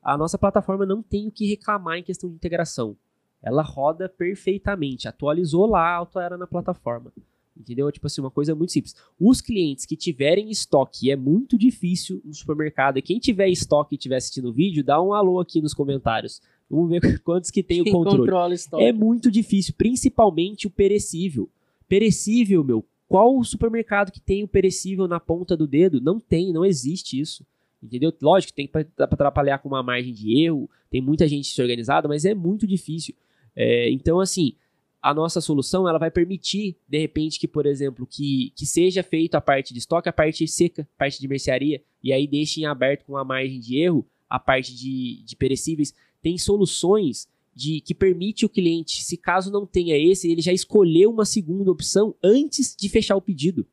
A 0.01 0.18
nossa 0.18 0.38
plataforma 0.38 0.86
não 0.86 1.01
tem 1.01 1.28
o 1.28 1.32
que 1.32 1.45
reclamar 1.47 1.97
em 1.97 2.03
questão 2.03 2.30
de 2.30 2.36
integração. 2.36 2.97
Ela 3.41 3.61
roda 3.61 4.09
perfeitamente. 4.09 5.07
Atualizou 5.07 5.65
lá, 5.68 5.89
auto-era 5.95 6.38
na 6.38 6.45
plataforma. 6.47 7.13
Entendeu? 7.60 7.91
Tipo 7.91 8.08
assim, 8.08 8.22
uma 8.22 8.32
coisa 8.32 8.53
muito 8.53 8.72
simples. 8.72 8.95
Os 9.20 9.41
clientes 9.41 9.86
que 9.86 9.95
tiverem 9.95 10.51
estoque, 10.51 11.10
é 11.10 11.16
muito 11.16 11.58
difícil 11.58 12.22
no 12.24 12.34
supermercado, 12.34 12.97
e 12.97 13.01
quem 13.01 13.20
tiver 13.20 13.49
estoque 13.49 13.95
e 13.95 13.97
estiver 13.97 14.18
assistindo 14.18 14.49
o 14.49 14.53
vídeo, 14.53 14.84
dá 14.84 15.01
um 15.01 15.14
alô 15.14 15.39
aqui 15.39 15.62
nos 15.62 15.74
comentários. 15.74 16.41
Vamos 16.70 16.89
ver 16.89 16.99
quantos 17.24 17.49
que 17.49 17.64
tem 17.64 17.82
o 17.82 17.84
Quem 17.84 17.93
controle. 17.93 18.20
controla 18.20 18.49
o 18.49 18.53
estoque. 18.53 18.84
É 18.84 18.93
muito 18.93 19.32
difícil, 19.32 19.74
principalmente 19.78 20.68
o 20.68 20.70
perecível. 20.70 21.49
Perecível, 21.88 22.64
meu. 22.64 22.86
Qual 23.08 23.38
o 23.38 23.43
supermercado 23.43 24.12
que 24.12 24.20
tem 24.20 24.43
o 24.43 24.47
perecível 24.47 25.08
na 25.08 25.20
ponta 25.20 25.55
do 25.55 25.66
dedo? 25.66 26.01
Não 26.01 26.20
tem, 26.20 26.51
não 26.51 26.66
existe 26.66 27.20
isso. 27.20 27.45
Entendeu? 27.82 28.14
Lógico, 28.22 28.53
tem 28.53 28.68
para 28.68 28.86
atrapalhar 28.99 29.60
com 29.60 29.70
uma 29.70 29.84
margem 29.84 30.14
de 30.14 30.43
erro, 30.43 30.70
tem 30.89 31.01
muita 31.01 31.28
gente 31.28 31.47
se 31.47 31.62
organizada, 31.62 32.08
mas 32.08 32.26
é 32.26 32.34
muito 32.34 32.68
difícil. 32.68 33.16
É, 33.55 33.89
então, 33.91 34.20
assim, 34.20 34.53
a 35.02 35.14
nossa 35.14 35.39
solução 35.39 35.88
ela 35.88 36.00
vai 36.00 36.12
permitir, 36.12 36.76
de 36.88 36.98
repente, 36.98 37.39
que, 37.39 37.48
por 37.48 37.66
exemplo, 37.66 38.06
que, 38.06 38.52
que 38.56 38.66
seja 38.66 39.04
feito 39.04 39.36
a 39.36 39.41
parte 39.41 39.74
de 39.74 39.80
estoque, 39.80 40.10
a 40.10 40.14
parte 40.14 40.48
seca, 40.48 40.88
a 40.95 40.98
parte 40.98 41.20
de 41.20 41.28
mercearia, 41.28 41.82
e 42.04 42.12
aí 42.12 42.28
deixem 42.28 42.66
aberto 42.66 43.06
com 43.06 43.16
a 43.16 43.24
margem 43.24 43.60
de 43.60 43.78
erro 43.78 44.06
a 44.30 44.39
parte 44.39 44.76
de, 44.76 45.24
de 45.24 45.36
perecíveis. 45.36 45.93
Tem 46.22 46.38
soluções 46.38 47.28
de 47.56 47.82
que 47.82 47.95
permite 47.95 48.45
o 48.45 48.50
cliente, 48.50 49.04
se 49.04 49.18
caso 49.18 49.52
não 49.52 49.66
tenha 49.66 49.98
esse, 49.98 50.30
ele 50.30 50.41
já 50.41 50.54
escolheu 50.54 51.10
uma 51.10 51.26
segunda 51.26 51.72
opção 51.72 52.14
antes 52.24 52.76
de 52.76 52.88
fechar 52.88 53.16
o 53.16 53.22
pedido. 53.22 53.66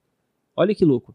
Olha 0.57 0.75
que 0.75 0.85
louco. 0.85 1.15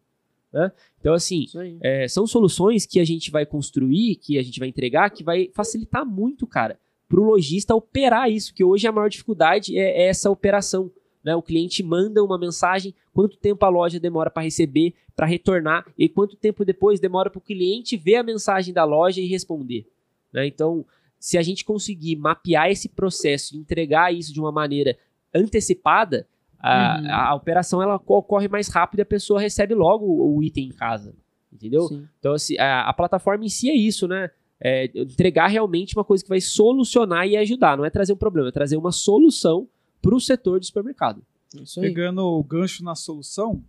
né? 0.52 0.72
Então, 1.00 1.14
assim, 1.14 1.48
é, 1.82 2.08
são 2.08 2.28
soluções 2.28 2.86
que 2.86 3.00
a 3.00 3.06
gente 3.06 3.32
vai 3.32 3.46
construir, 3.46 4.18
que 4.18 4.38
a 4.38 4.44
gente 4.44 4.60
vai 4.60 4.68
entregar, 4.68 5.10
que 5.10 5.24
vai 5.24 5.50
facilitar 5.54 6.06
muito, 6.06 6.46
cara, 6.46 6.80
para 7.10 7.20
o 7.20 7.24
lojista 7.24 7.76
operar 7.76 8.30
isso, 8.32 8.54
que 8.54 8.64
hoje 8.64 8.88
a 8.88 8.92
maior 8.92 9.10
dificuldade 9.10 9.78
é, 9.78 10.04
é 10.04 10.08
essa 10.08 10.30
operação. 10.30 10.90
Né? 11.24 11.36
O 11.36 11.42
cliente 11.42 11.84
manda 11.84 12.24
uma 12.24 12.38
mensagem, 12.38 12.94
quanto 13.12 13.36
tempo 13.36 13.66
a 13.66 13.70
loja 13.70 14.00
demora 14.00 14.30
para 14.30 14.44
receber, 14.44 14.94
para 15.16 15.26
retornar, 15.26 15.86
e 15.98 16.08
quanto 16.08 16.38
tempo 16.38 16.64
depois 16.64 17.00
demora 17.00 17.30
para 17.30 17.40
o 17.40 17.42
cliente 17.42 17.98
ver 17.98 18.16
a 18.18 18.24
mensagem 18.24 18.74
da 18.74 18.86
loja 18.86 19.20
e 19.20 19.26
responder. 19.26 19.86
né? 20.32 20.46
Então, 20.48 20.86
se 21.20 21.38
a 21.38 21.42
gente 21.42 21.66
conseguir 21.66 22.16
mapear 22.16 22.70
esse 22.70 22.88
processo 22.88 23.54
e 23.56 23.58
entregar 23.58 24.14
isso 24.14 24.32
de 24.32 24.40
uma 24.40 24.52
maneira 24.52 24.96
antecipada, 25.44 26.28
a, 26.60 27.00
Uhum. 27.02 27.12
a- 27.12 27.36
operação 27.36 27.82
ela 27.82 27.96
ocorre 28.06 28.48
mais 28.48 28.68
rápido 28.68 29.00
e 29.00 29.02
a 29.02 29.06
pessoa 29.06 29.40
recebe 29.40 29.74
logo 29.74 30.06
o, 30.06 30.38
o 30.38 30.44
item 30.44 30.68
em 30.68 30.72
casa. 30.72 31.14
Entendeu? 31.52 31.88
Sim. 31.88 32.08
Então, 32.20 32.34
assim, 32.34 32.58
a, 32.60 32.82
a 32.88 32.94
plataforma 32.94 33.44
em 33.44 33.50
si 33.50 33.70
é 33.70 33.76
isso, 33.76 34.08
né? 34.08 34.30
É 34.62 34.92
entregar 34.94 35.48
realmente 35.48 35.96
uma 35.96 36.04
coisa 36.04 36.24
que 36.24 36.30
vai 36.30 36.42
solucionar 36.42 37.26
e 37.26 37.38
ajudar. 37.38 37.78
Não 37.78 37.86
é 37.86 37.90
trazer 37.90 38.14
um 38.14 38.18
problema, 38.18 38.50
é 38.50 38.52
trazer 38.52 38.76
uma 38.76 38.92
solução 38.92 39.68
para 40.02 40.14
o 40.14 40.20
setor 40.20 40.60
de 40.60 40.68
supermercado. 40.68 41.26
Isso 41.56 41.80
aí. 41.80 41.88
Pegando 41.88 42.22
o 42.24 42.44
gancho 42.44 42.84
na 42.84 42.96
solução, 42.96 43.64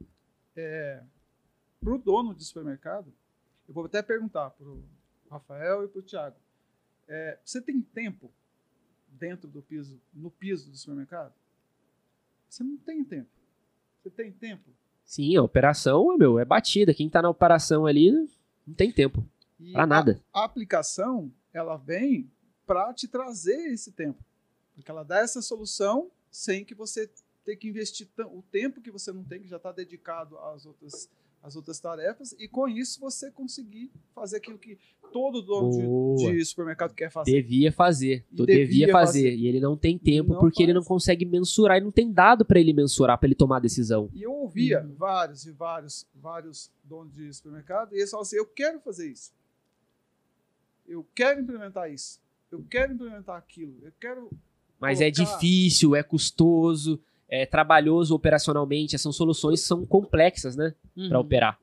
para 1.80 1.94
o 1.94 1.98
dono 1.98 2.34
de 2.34 2.44
supermercado, 2.44 3.12
eu 3.68 3.74
vou 3.74 3.84
até 3.84 4.02
perguntar 4.02 4.50
para 4.50 4.66
o 4.66 4.82
Rafael 5.30 5.84
e 5.84 5.88
para 5.88 6.00
o 6.00 6.02
Thiago, 6.02 6.36
é, 7.08 7.38
você 7.44 7.60
tem 7.60 7.80
tempo 7.80 8.30
dentro 9.08 9.48
do 9.48 9.62
piso, 9.62 10.00
no 10.12 10.30
piso 10.30 10.70
do 10.70 10.76
supermercado? 10.76 11.32
Você 12.48 12.64
não 12.64 12.76
tem 12.76 13.04
tempo. 13.04 13.30
Você 14.02 14.10
tem 14.10 14.32
tempo. 14.32 14.70
Sim, 15.04 15.36
a 15.36 15.42
operação, 15.42 16.16
meu, 16.16 16.38
é 16.38 16.44
batida. 16.44 16.94
Quem 16.94 17.08
tá 17.08 17.22
na 17.22 17.30
operação 17.30 17.86
ali 17.86 18.10
não 18.66 18.74
tem 18.74 18.92
tempo 18.92 19.24
E 19.60 19.72
para 19.72 19.86
nada. 19.86 20.22
A, 20.32 20.40
a 20.40 20.44
aplicação, 20.44 21.30
ela 21.52 21.76
vem 21.76 22.30
para 22.66 22.92
te 22.94 23.06
trazer 23.06 23.72
esse 23.72 23.92
tempo. 23.92 24.24
Porque 24.74 24.90
ela 24.90 25.02
dá 25.02 25.18
essa 25.18 25.42
solução 25.42 26.10
sem 26.30 26.64
que 26.64 26.74
você 26.74 27.10
ter 27.44 27.56
que 27.56 27.68
investir 27.68 28.08
o 28.32 28.42
tempo 28.50 28.80
que 28.80 28.90
você 28.90 29.12
não 29.12 29.24
tem, 29.24 29.40
que 29.40 29.48
já 29.48 29.56
está 29.56 29.72
dedicado 29.72 30.38
às 30.38 30.64
outras, 30.66 31.08
às 31.42 31.56
outras 31.56 31.80
tarefas, 31.80 32.32
e 32.38 32.46
com 32.46 32.68
isso 32.68 33.00
você 33.00 33.30
conseguir 33.30 33.90
fazer 34.14 34.36
aquilo 34.36 34.58
que 34.58 34.78
todo 35.12 35.42
dono 35.42 36.16
de, 36.16 36.36
de 36.36 36.44
supermercado 36.44 36.94
quer 36.94 37.10
fazer. 37.10 37.32
Devia 37.42 37.72
fazer. 37.72 38.24
Devia, 38.30 38.54
devia 38.54 38.92
fazer. 38.92 39.24
fazer. 39.30 39.34
E 39.36 39.46
ele 39.48 39.58
não 39.58 39.76
tem 39.76 39.98
tempo 39.98 40.34
Não 40.34 40.40
porque 40.40 40.62
ele 40.62 40.72
não 40.74 40.82
faz. 40.82 40.88
consegue 40.88 41.24
mensurar 41.26 41.78
e 41.78 41.80
não 41.80 41.90
tem 41.90 42.12
dado 42.12 42.44
para 42.44 42.60
ele 42.60 42.72
mensurar, 42.72 43.18
para 43.18 43.26
ele 43.26 43.34
tomar 43.34 43.56
a 43.56 43.60
decisão. 43.60 44.08
E 44.14 44.22
eu 44.22 44.32
ouvia 44.32 44.82
Uhum. 44.82 44.94
vários 44.94 45.44
e 45.46 45.50
vários, 45.50 46.06
vários 46.14 46.70
donos 46.84 47.12
de 47.14 47.32
supermercado, 47.32 47.92
e 47.94 47.98
eles 47.98 48.10
falavam 48.10 48.22
assim: 48.26 48.36
eu 48.36 48.46
quero 48.46 48.78
fazer 48.80 49.10
isso. 49.10 49.32
Eu 50.90 51.06
quero 51.14 51.40
implementar 51.40 51.90
isso. 51.90 52.20
Eu 52.50 52.64
quero 52.68 52.92
implementar 52.92 53.36
aquilo. 53.36 53.76
Eu 53.82 53.92
quero 54.00 54.28
Mas 54.80 55.00
é 55.00 55.10
Colocar- 55.10 55.34
difícil, 55.36 55.94
é 55.94 56.02
custoso, 56.02 57.00
é 57.28 57.46
trabalhoso 57.46 58.14
operacionalmente. 58.14 58.96
Essas 58.96 59.14
soluções 59.14 59.60
são 59.60 59.86
complexas, 59.86 60.56
né? 60.56 60.74
Uhum. 60.96 61.08
Para 61.08 61.20
operar. 61.20 61.58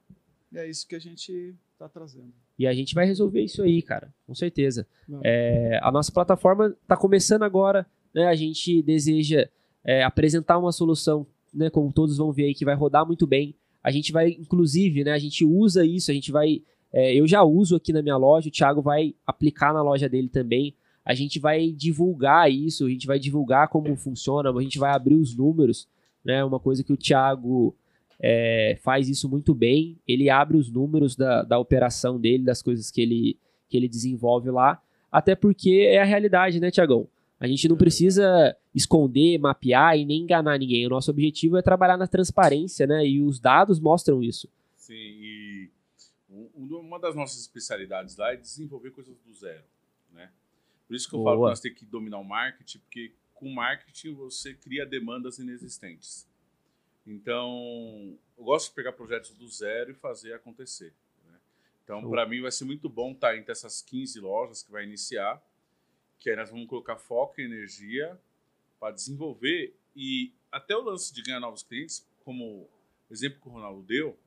E 0.52 0.58
é 0.58 0.70
isso 0.70 0.88
que 0.88 0.96
a 0.96 1.00
gente 1.00 1.54
está 1.74 1.90
trazendo. 1.90 2.32
E 2.58 2.66
a 2.66 2.74
gente 2.74 2.96
vai 2.96 3.06
resolver 3.06 3.42
isso 3.44 3.62
aí, 3.62 3.82
cara, 3.82 4.12
com 4.26 4.34
certeza. 4.34 4.88
É, 5.24 5.80
a 5.84 5.92
nossa 5.92 6.12
plataforma 6.12 6.76
está 6.82 6.96
começando 6.96 7.44
agora, 7.44 7.86
né? 8.14 8.28
A 8.28 8.36
gente 8.36 8.82
deseja 8.82 9.48
é, 9.84 10.04
apresentar 10.04 10.58
uma 10.58 10.72
solução, 10.72 11.28
né? 11.54 11.70
Como 11.70 11.92
todos 11.92 12.18
vão 12.18 12.32
ver 12.32 12.46
aí, 12.46 12.56
que 12.56 12.66
vai 12.66 12.76
rodar 12.76 13.06
muito 13.06 13.28
bem. 13.28 13.54
A 13.84 13.92
gente 13.92 14.12
vai, 14.12 14.30
inclusive, 14.30 15.04
né? 15.04 15.12
A 15.12 15.20
gente 15.20 15.44
usa 15.46 15.86
isso, 15.86 16.10
a 16.10 16.14
gente 16.14 16.32
vai. 16.32 16.62
É, 16.92 17.14
eu 17.14 17.28
já 17.28 17.44
uso 17.44 17.76
aqui 17.76 17.92
na 17.92 18.02
minha 18.02 18.18
loja, 18.18 18.48
o 18.48 18.52
Thiago 18.52 18.82
vai 18.82 19.14
aplicar 19.26 19.74
na 19.74 19.82
loja 19.82 20.08
dele 20.08 20.30
também. 20.30 20.74
A 21.04 21.14
gente 21.14 21.40
vai 21.40 21.72
divulgar 21.72 22.52
isso, 22.52 22.86
a 22.86 22.90
gente 22.90 23.08
vai 23.08 23.20
divulgar 23.20 23.70
como 23.70 23.96
funciona, 23.96 24.52
a 24.52 24.62
gente 24.62 24.78
vai 24.78 24.92
abrir 24.92 25.16
os 25.16 25.36
números, 25.36 25.88
né? 26.24 26.44
Uma 26.44 26.60
coisa 26.60 26.84
que 26.84 26.92
o 26.92 26.98
Thiago 26.98 27.76
é, 28.20 28.78
faz 28.82 29.08
isso 29.08 29.30
muito 29.30 29.54
bem. 29.54 29.98
Ele 30.08 30.30
abre 30.30 30.58
os 30.58 30.70
números 30.70 31.16
da, 31.16 31.44
da 31.44 31.60
operação 31.60 32.20
dele, 32.20 32.44
das 32.44 32.62
coisas 32.62 32.92
que 32.92 33.02
ele, 33.02 33.38
que 33.70 33.78
ele 33.78 33.88
desenvolve 33.88 34.50
lá. 34.50 34.82
Até 35.12 35.36
porque 35.36 35.88
é 35.90 36.02
a 36.02 36.06
realidade, 36.06 36.60
né, 36.60 36.70
Tiagão? 36.70 37.08
A 37.40 37.48
gente 37.48 37.70
não 37.70 37.78
precisa 37.78 38.56
esconder, 38.74 39.38
mapear 39.38 39.98
e 39.98 40.04
nem 40.04 40.24
enganar 40.24 40.58
ninguém. 40.58 40.86
O 40.88 40.90
nosso 40.90 41.12
objetivo 41.12 41.56
é 41.58 41.62
trabalhar 41.62 41.96
na 41.96 42.08
transparência, 42.08 42.88
né? 42.88 43.08
E 43.08 43.22
os 43.22 43.40
dados 43.40 43.80
mostram 43.80 44.24
isso. 44.24 44.50
Sim, 44.76 44.96
e 44.96 45.70
uma 46.56 47.00
das 47.00 47.16
nossas 47.16 47.42
especialidades 47.42 48.16
lá 48.18 48.34
é 48.34 48.36
desenvolver 48.36 48.92
coisas 48.92 49.18
do 49.20 49.34
zero, 49.34 49.64
né? 50.12 50.32
Por 50.88 50.96
isso 50.96 51.10
que 51.10 51.16
eu 51.16 51.24
falo 51.24 51.36
que 51.36 51.40
Boa. 51.40 51.50
nós 51.50 51.60
temos 51.60 51.80
que 51.80 51.86
dominar 51.86 52.20
o 52.20 52.24
marketing, 52.24 52.80
porque 52.80 53.14
com 53.34 53.50
marketing 53.50 54.14
você 54.14 54.54
cria 54.54 54.86
demandas 54.86 55.38
inexistentes. 55.38 56.28
Então, 57.06 58.18
eu 58.38 58.44
gosto 58.44 58.70
de 58.70 58.76
pegar 58.76 58.94
projetos 58.94 59.32
do 59.32 59.48
zero 59.48 59.92
e 59.92 59.94
fazer 59.94 60.34
acontecer. 60.34 60.94
né? 61.26 61.40
Então, 61.84 62.10
para 62.10 62.26
mim 62.26 62.42
vai 62.42 62.52
ser 62.52 62.66
muito 62.66 62.90
bom 62.90 63.12
estar 63.12 63.38
entre 63.38 63.52
essas 63.52 63.82
15 63.82 64.20
lojas 64.20 64.64
que 64.64 64.72
vai 64.72 64.84
iniciar, 64.84 65.42
que 66.20 66.30
aí 66.30 66.36
nós 66.36 66.50
vamos 66.50 66.68
colocar 66.68 66.98
foco 66.98 67.40
e 67.40 67.46
energia 67.46 68.20
para 68.80 68.94
desenvolver 68.94 69.76
e 69.96 70.34
até 70.52 70.76
o 70.76 70.82
lance 70.82 71.14
de 71.14 71.22
ganhar 71.22 71.40
novos 71.40 71.64
clientes, 71.64 72.08
como 72.24 72.70
o 73.10 73.14
exemplo 73.14 73.40
que 73.42 73.48
o 73.48 73.52
Ronaldo 73.52 73.82
deu, 73.84 74.18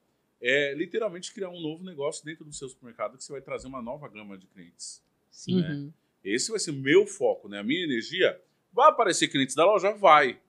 é 0.41 0.75
literalmente 0.75 1.33
criar 1.33 1.51
um 1.51 1.61
novo 1.61 1.85
negócio 1.85 2.25
dentro 2.25 2.45
do 2.45 2.53
seu 2.53 2.69
supermercado 2.69 3.17
que 3.17 3.25
você 3.25 3.33
vai 3.33 3.43
trazer 3.43 3.67
uma 3.67 3.83
nova 3.83 4.09
gama 4.09 4.39
de 4.39 4.47
clientes. 4.47 5.03
Sim. 5.31 5.61
né? 5.61 5.69
Uhum. 5.71 5.93
Esse 6.25 6.51
vai 6.51 6.59
ser 6.59 6.71
o 6.71 6.75
meu 6.75 7.07
foco, 7.07 7.49
né? 7.49 7.59
A 7.59 7.63
minha 7.63 7.85
energia 7.85 8.41
vai 8.73 8.89
aparecer 8.89 9.29
clientes 9.29 9.55
da 9.55 9.65
loja, 9.65 9.93
vai. 9.93 10.41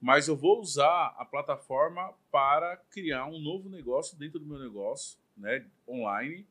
Mas 0.00 0.28
eu 0.28 0.36
vou 0.36 0.60
usar 0.60 1.14
a 1.18 1.24
plataforma 1.24 2.14
para 2.30 2.76
criar 2.90 3.26
um 3.26 3.38
novo 3.38 3.68
negócio 3.68 4.16
dentro 4.16 4.38
do 4.38 4.46
meu 4.46 4.58
negócio, 4.58 5.18
né? 5.36 5.66
Online, 5.86 6.46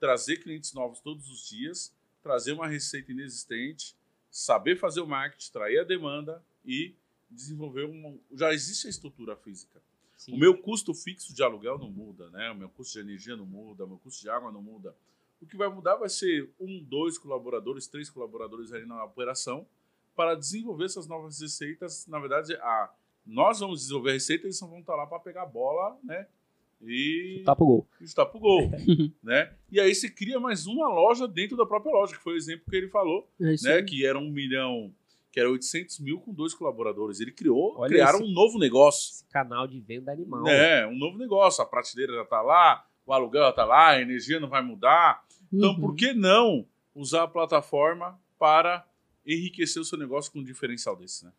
trazer 0.00 0.38
clientes 0.38 0.72
novos 0.72 1.00
todos 1.00 1.28
os 1.30 1.48
dias, 1.48 1.94
trazer 2.22 2.52
uma 2.52 2.66
receita 2.66 3.12
inexistente, 3.12 3.96
saber 4.30 4.76
fazer 4.76 5.00
o 5.00 5.06
marketing, 5.06 5.52
trair 5.52 5.78
a 5.78 5.84
demanda 5.84 6.44
e 6.64 6.94
desenvolver 7.30 7.84
uma. 7.84 8.16
Já 8.32 8.52
existe 8.52 8.86
a 8.86 8.90
estrutura 8.90 9.36
física. 9.36 9.80
Sim. 10.28 10.36
O 10.36 10.38
meu 10.38 10.56
custo 10.58 10.92
fixo 10.92 11.34
de 11.34 11.42
aluguel 11.42 11.78
não 11.78 11.90
muda, 11.90 12.28
né? 12.30 12.50
O 12.50 12.54
meu 12.54 12.68
custo 12.68 12.92
de 12.94 13.00
energia 13.00 13.34
não 13.36 13.46
muda, 13.46 13.84
o 13.84 13.88
meu 13.88 13.98
custo 13.98 14.20
de 14.22 14.28
água 14.28 14.52
não 14.52 14.62
muda. 14.62 14.94
O 15.40 15.46
que 15.46 15.56
vai 15.56 15.68
mudar 15.68 15.96
vai 15.96 16.08
ser 16.08 16.50
um, 16.60 16.82
dois 16.84 17.16
colaboradores, 17.16 17.86
três 17.86 18.10
colaboradores 18.10 18.72
aí 18.72 18.84
na 18.84 19.04
operação 19.04 19.66
para 20.14 20.34
desenvolver 20.34 20.84
essas 20.86 21.06
novas 21.06 21.40
receitas. 21.40 22.06
Na 22.08 22.18
verdade, 22.18 22.54
a, 22.56 22.90
nós 23.24 23.60
vamos 23.60 23.80
desenvolver 23.80 24.10
a 24.10 24.14
receita 24.14 24.44
e 24.44 24.46
eles 24.48 24.60
vão 24.60 24.80
estar 24.80 24.96
lá 24.96 25.06
para 25.06 25.20
pegar 25.20 25.42
a 25.44 25.46
bola, 25.46 25.96
né? 26.02 26.26
E 26.82 27.42
Tá 27.44 27.56
pro 27.56 27.66
gol. 27.66 27.86
está 28.00 28.24
pro 28.26 28.38
gol, 28.38 28.70
né? 29.22 29.52
E 29.70 29.80
aí 29.80 29.94
se 29.94 30.10
cria 30.10 30.38
mais 30.38 30.66
uma 30.66 30.88
loja 30.88 31.26
dentro 31.26 31.56
da 31.56 31.66
própria 31.66 31.92
loja, 31.92 32.14
que 32.16 32.22
foi 32.22 32.34
o 32.34 32.36
exemplo 32.36 32.66
que 32.70 32.76
ele 32.76 32.88
falou, 32.88 33.28
É 33.40 33.44
né? 33.62 33.72
aí. 33.78 33.84
Que 33.84 34.04
era 34.06 34.18
um 34.18 34.30
milhão, 34.30 34.92
que 35.30 35.38
era 35.38 35.50
800 35.50 36.00
mil 36.00 36.20
com 36.20 36.32
dois 36.32 36.54
colaboradores. 36.54 37.20
Ele 37.20 37.32
criou, 37.32 37.74
Olha 37.76 37.88
criaram 37.88 38.20
esse- 38.20 38.28
um 38.28 38.32
novo 38.32 38.58
negócio. 38.58 39.10
Esse 39.12 39.24
canal 39.28 39.66
de 39.66 39.78
venda 39.80 40.10
animal. 40.12 40.46
É, 40.48 40.86
um 40.86 40.96
novo 40.96 41.18
negócio. 41.18 41.62
A 41.62 41.66
prateleira 41.66 42.14
já 42.14 42.22
está 42.22 42.40
lá, 42.42 42.84
o 43.06 43.12
aluguel 43.12 43.42
já 43.44 43.50
está 43.50 43.64
lá, 43.64 43.88
a 43.90 44.00
energia 44.00 44.40
não 44.40 44.48
vai 44.48 44.62
mudar. 44.62 45.22
Então, 45.52 45.70
Uhum. 45.70 45.80
por 45.80 45.94
que 45.94 46.12
não 46.12 46.66
usar 46.94 47.24
a 47.24 47.28
plataforma 47.28 48.18
para 48.38 48.86
enriquecer 49.26 49.80
o 49.80 49.84
seu 49.84 49.98
negócio 49.98 50.32
com 50.32 50.38
um 50.40 50.44
diferencial 50.44 50.96
desse, 50.96 51.24
né? 51.24 51.32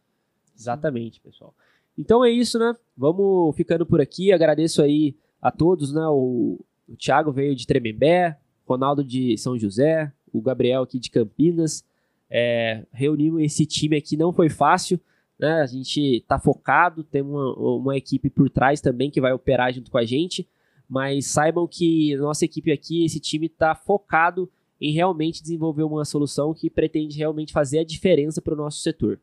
Exatamente, 0.56 1.20
pessoal. 1.22 1.54
Então 1.98 2.24
é 2.24 2.30
isso, 2.30 2.58
né? 2.60 2.76
Vamos 2.96 3.56
ficando 3.56 3.86
por 3.86 4.00
aqui. 4.02 4.32
Agradeço 4.32 4.82
aí 4.82 5.16
a 5.42 5.52
todos, 5.52 5.94
né? 5.94 6.06
O, 6.08 6.60
o 6.88 6.96
Thiago 6.96 7.32
veio 7.32 7.56
de 7.56 7.66
Tremembé, 7.68 8.38
Ronaldo 8.68 9.04
de 9.04 9.38
São 9.38 9.58
José, 9.58 10.12
o 10.32 10.42
Gabriel 10.42 10.84
aqui 10.84 11.00
de 11.00 11.10
Campinas. 11.10 11.84
É, 12.30 12.86
reunimos 12.92 13.42
esse 13.42 13.66
time 13.66 13.98
aqui, 13.98 14.16
não 14.16 14.32
foi 14.32 14.50
fácil, 14.50 15.00
né? 15.40 15.62
A 15.62 15.66
gente 15.66 16.24
tá 16.28 16.38
focado, 16.38 17.04
tem 17.04 17.22
uma, 17.22 17.54
uma 17.56 17.98
equipe 17.98 18.30
por 18.30 18.50
trás 18.50 18.82
também 18.82 19.10
que 19.10 19.22
vai 19.22 19.32
operar 19.32 19.74
junto 19.74 19.90
com 19.90 19.98
a 19.98 20.06
gente, 20.06 20.48
mas 20.88 21.28
saibam 21.28 21.68
que 21.68 22.16
nossa 22.18 22.46
equipe 22.46 22.72
aqui, 22.72 23.06
esse 23.06 23.20
time 23.20 23.48
tá 23.48 23.74
focado 23.74 24.50
em 24.82 24.92
realmente 24.92 25.42
desenvolver 25.42 25.84
uma 25.84 26.06
solução 26.06 26.54
que 26.54 26.70
pretende 26.70 27.18
realmente 27.18 27.52
fazer 27.52 27.80
a 27.80 27.84
diferença 27.84 28.42
para 28.42 28.54
o 28.54 28.58
nosso 28.58 28.80
setor. 28.80 29.20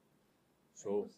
Show. 0.75 1.11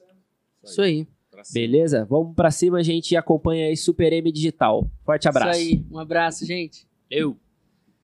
Isso 0.65 0.83
aí. 0.83 1.07
Beleza? 1.53 2.05
Vamos 2.05 2.35
pra 2.35 2.51
cima, 2.51 2.83
gente, 2.83 3.13
e 3.13 3.17
acompanha 3.17 3.67
aí 3.67 3.77
Super 3.77 4.13
M 4.13 4.31
Digital. 4.33 4.91
Forte 5.05 5.29
abraço. 5.29 5.61
Isso 5.61 5.71
aí. 5.71 5.85
Um 5.91 5.99
abraço, 5.99 6.45
gente. 6.45 6.87
Eu. 7.11 7.37